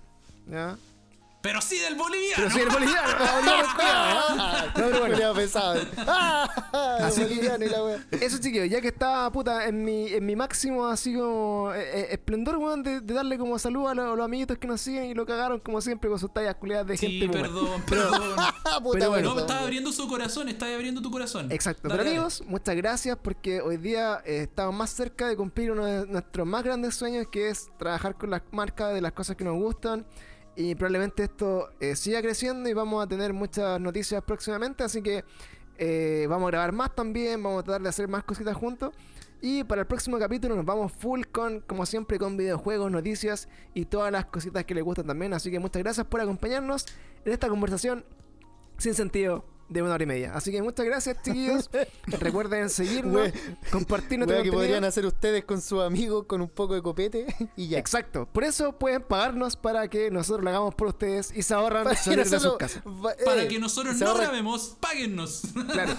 [0.49, 0.77] ¿Ya?
[1.41, 2.35] Pero sí del boliviano.
[2.35, 3.13] Pero soy el boliviano, ¿eh?
[3.77, 3.87] Pero.
[5.99, 6.47] Ah,
[7.03, 8.25] Así que-.
[8.25, 12.07] Eso, chiquillos, ya que está, puta, en mi, en mi máximo, así como, eh, eh,
[12.11, 15.05] esplendor, weón, de, de darle como salud a, los- a los amiguitos que nos siguen
[15.05, 18.21] y lo cagaron, como siempre, con sus tallas culiadas de Sí, gente perdón, perdón.
[18.37, 19.29] Ah, puta, Pero bueno.
[19.29, 19.39] No, perdón.
[19.49, 21.51] estaba abriendo su corazón, estaba abriendo tu corazón.
[21.51, 22.17] Exacto, Dale, pero dale.
[22.17, 26.45] amigos, muchas gracias porque hoy día eh, estamos más cerca de cumplir uno de nuestros
[26.47, 30.05] más grandes sueños que es trabajar con las marcas de las cosas que nos gustan
[30.57, 35.23] y probablemente esto eh, siga creciendo y vamos a tener muchas noticias próximamente, así que
[35.77, 38.91] eh, vamos a grabar más también, vamos a tratar de hacer más cositas juntos.
[39.39, 43.85] Y para el próximo capítulo nos vamos full con, como siempre, con videojuegos, noticias y
[43.85, 46.87] todas las cositas que les gustan también, así que muchas gracias por acompañarnos
[47.23, 48.03] en esta conversación
[48.79, 50.33] sin sentido de una hora y media.
[50.33, 51.69] Así que muchas gracias, chiquillos.
[52.07, 53.29] Recuerden seguirnos,
[53.71, 54.53] compartir nuestro que contenido.
[54.55, 57.25] podrían hacer ustedes con sus amigos con un poco de copete
[57.55, 57.77] y ya.
[57.77, 58.27] Exacto.
[58.31, 61.95] Por eso pueden pagarnos para que nosotros lo hagamos por ustedes y se ahorran Para
[61.95, 62.83] que salir de sus nosotros- casas.
[62.85, 65.41] va- Para eh, que nosotros no grabemos, páguennos.
[65.71, 65.93] Claro.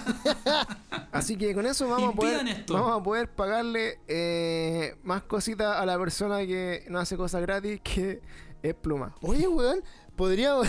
[1.11, 2.73] Así que con eso vamos a poder, esto.
[2.73, 7.79] vamos a poder pagarle eh, más cositas a la persona que no hace cosas gratis
[7.83, 8.21] que
[8.61, 9.15] es pluma.
[9.21, 9.81] Oye, weón,
[10.15, 10.67] podríamos,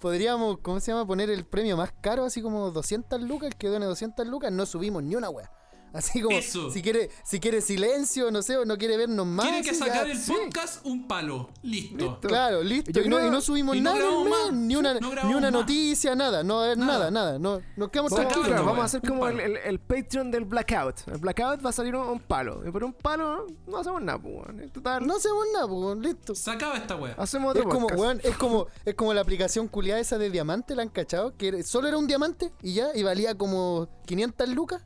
[0.00, 1.06] podríamos, ¿cómo se llama?
[1.06, 4.66] Poner el premio más caro, así como 200 lucas, el que done 200 lucas, no
[4.66, 5.50] subimos ni una wea.
[5.92, 6.70] Así como, Eso.
[6.70, 9.44] si quiere, si quiere silencio, no sé, o no quiere vernos más.
[9.46, 10.32] Tienen que sacar ya, el sí.
[10.32, 11.50] podcast un palo.
[11.62, 11.96] Listo.
[11.96, 12.28] Listo.
[12.28, 12.90] Claro, listo.
[12.92, 14.52] Yo y, no, creo- y no subimos y no nada mes, más.
[14.52, 17.10] ni una, No ni una noticia, nada, no, nada, Nada.
[17.10, 17.38] nada.
[17.38, 18.46] No, nos quedamos tranquilos.
[18.46, 19.46] claro, vamos a hacer como el, palo.
[19.46, 21.08] el, el Patreon del Blackout.
[21.08, 22.62] El Blackout va a salir un, un palo.
[22.66, 24.70] Y por un palo no hacemos nada, pues, weón.
[24.70, 26.34] Total, No hacemos nada, pues, weón, listo.
[26.34, 27.14] Se acaba esta wea.
[27.18, 30.74] hacemos otro Es como, weón, es como, es como la aplicación culiada esa de diamante,
[30.76, 31.36] ¿la han cachado?
[31.36, 34.82] Que solo era un diamante y ya, y valía como 500 lucas.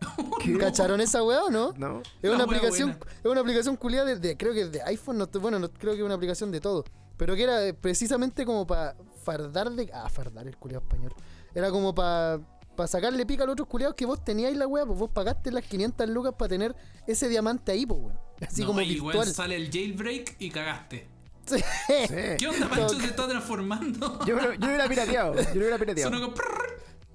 [0.42, 0.58] ¿Qué?
[0.58, 1.72] ¿Cacharon esa weá o no?
[1.76, 2.02] No.
[2.22, 3.12] Es una aplicación, buena.
[3.24, 5.92] es una aplicación culiada de, de- creo que es de iPhone, no, bueno, no, creo
[5.94, 6.84] que es una aplicación de todo.
[7.16, 8.94] Pero que era eh, precisamente como para
[9.24, 9.90] fardar de.
[9.94, 11.14] Ah, fardar el culiado español.
[11.54, 12.40] Era como para
[12.86, 15.64] sacarle pica a los otros culiados que vos teníais la weá, pues vos pagaste las
[15.64, 18.18] 500 lucas para tener ese diamante ahí, pues weón.
[18.46, 21.08] Así No, como y weón, sale el jailbreak y cagaste.
[21.46, 21.56] Sí.
[21.56, 22.14] Sí.
[22.38, 22.88] ¿Qué onda, Pancho?
[23.00, 24.18] Se está transformando.
[24.26, 25.34] Yo, lo- yo lo hubiera pirateado.
[25.36, 26.10] Yo lo hubiera pirateado.
[26.12, 26.36] Sonó como.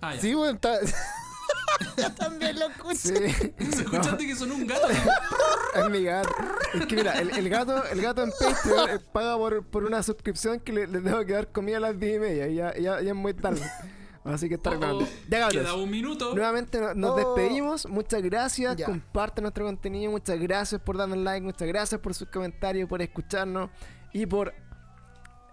[0.01, 0.21] Ah, ya.
[0.21, 0.79] Sí, weón, está.
[1.97, 3.29] Yo también lo escuché.
[3.33, 3.53] Sí.
[3.59, 4.87] ¿Escuchaste que sonó un gato?
[5.75, 6.29] Es mi gato.
[6.73, 10.03] Es que mira, el, el gato, el gato en Patreon eh, paga por, por una
[10.03, 12.47] suscripción que le, le tengo que dar comida a las 10 y media.
[12.49, 13.61] Y ya, ya, ya es muy tarde.
[14.25, 15.07] Así que está Oh, arreglando.
[15.29, 15.75] Ya Queda cabros.
[15.83, 16.35] un minuto.
[16.35, 17.15] Nuevamente no- nos Oh.
[17.15, 17.85] despedimos.
[17.87, 18.75] Muchas gracias.
[18.75, 18.85] Ya.
[18.85, 20.11] Compartan nuestro contenido.
[20.11, 21.41] Muchas gracias por darnos like.
[21.45, 23.69] Muchas gracias por sus comentarios, por escucharnos
[24.11, 24.53] y por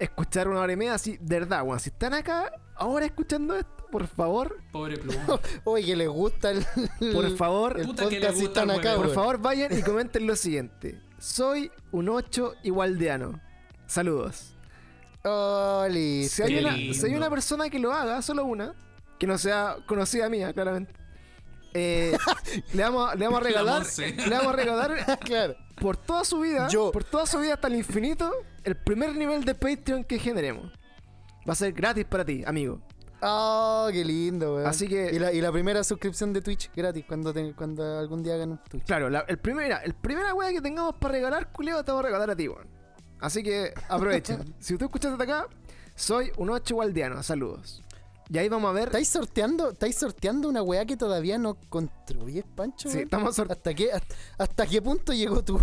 [0.00, 1.78] escuchar una hora y media así, de verdad, weón.
[1.80, 5.40] Si están acá ahora escuchando esto, por favor, Pobre pluma.
[5.64, 6.64] Oye, que les gusta el,
[7.12, 9.02] por favor, el Puta que le podcast y gusta están el acá, huevo.
[9.04, 11.00] por favor, vayan y comenten lo siguiente.
[11.18, 13.40] Soy un 8 igualdeano.
[13.86, 14.54] Saludos.
[15.24, 16.36] Oh, listo.
[16.36, 18.74] Si hay, una, si hay una persona que lo haga, solo una,
[19.18, 20.92] que no sea conocida mía, claramente,
[21.74, 22.16] eh,
[22.72, 25.56] le, vamos, le vamos a La regalar, le vamos a regalar claro.
[25.80, 26.92] por toda su vida, Yo.
[26.92, 28.32] por toda su vida hasta el infinito,
[28.64, 30.72] el primer nivel de Patreon que generemos.
[31.48, 32.80] Va a ser gratis para ti, amigo.
[33.20, 34.66] Oh, qué lindo, weón.
[34.66, 38.22] Así que- Y la, y la primera suscripción de Twitch gratis cuando, te- cuando algún
[38.22, 38.84] día hagan un Twitch.
[38.84, 42.06] Claro, la- el primera, el primera wea que tengamos para regalar, culeo, te vamos a
[42.06, 42.68] regalar a ti, weón.
[43.20, 44.38] Así que aprovecha.
[44.60, 45.48] si tú escuchaste hasta acá,
[45.96, 47.20] soy un 8 igualdeano.
[47.24, 47.82] Saludos.
[48.30, 48.88] Y ahí vamos a ver.
[48.88, 52.88] ¿Estáis sorteando, estáis sorteando una weá que todavía no construyes, Pancho?
[52.90, 53.54] Sí, estamos sorteando.
[53.58, 55.58] ¿Hasta qué, hasta, hasta qué punto llegó tu,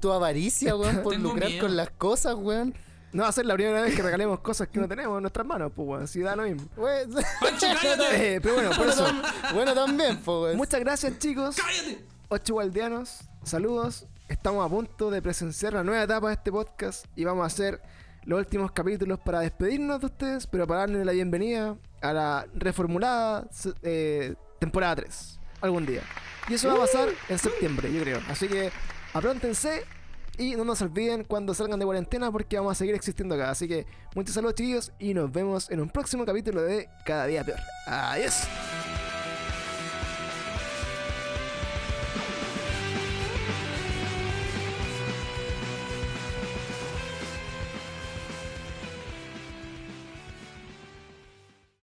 [0.00, 1.66] tu avaricia, weón, por lucrar miedo.
[1.66, 2.74] con las cosas, weón?
[3.12, 5.46] No va a ser la primera vez que regalemos cosas que no tenemos en nuestras
[5.46, 6.08] manos, pues, weón.
[6.08, 6.68] Si da lo mismo.
[6.76, 7.10] Weón,
[7.40, 8.34] ¡Pancho, cállate!
[8.36, 9.06] Eh, pero bueno, por bueno, eso.
[9.52, 10.56] bueno, también, weón.
[10.56, 11.56] Muchas gracias, chicos.
[11.56, 12.04] ¡Cállate!
[12.28, 14.06] Ocho guardianos, saludos.
[14.28, 17.82] Estamos a punto de presenciar la nueva etapa de este podcast y vamos a hacer
[18.24, 23.48] los últimos capítulos para despedirnos de ustedes, pero para darles la bienvenida a la reformulada
[23.82, 26.02] eh, temporada 3 algún día.
[26.48, 28.20] Y eso va a pasar en septiembre, yo creo.
[28.28, 28.70] Así que
[29.12, 29.84] apróntense
[30.40, 33.50] y no nos olviden cuando salgan de cuarentena porque vamos a seguir existiendo acá.
[33.50, 37.44] Así que muchos saludos, chiquillos, y nos vemos en un próximo capítulo de Cada Día
[37.44, 37.60] Peor.
[37.86, 38.48] Adiós.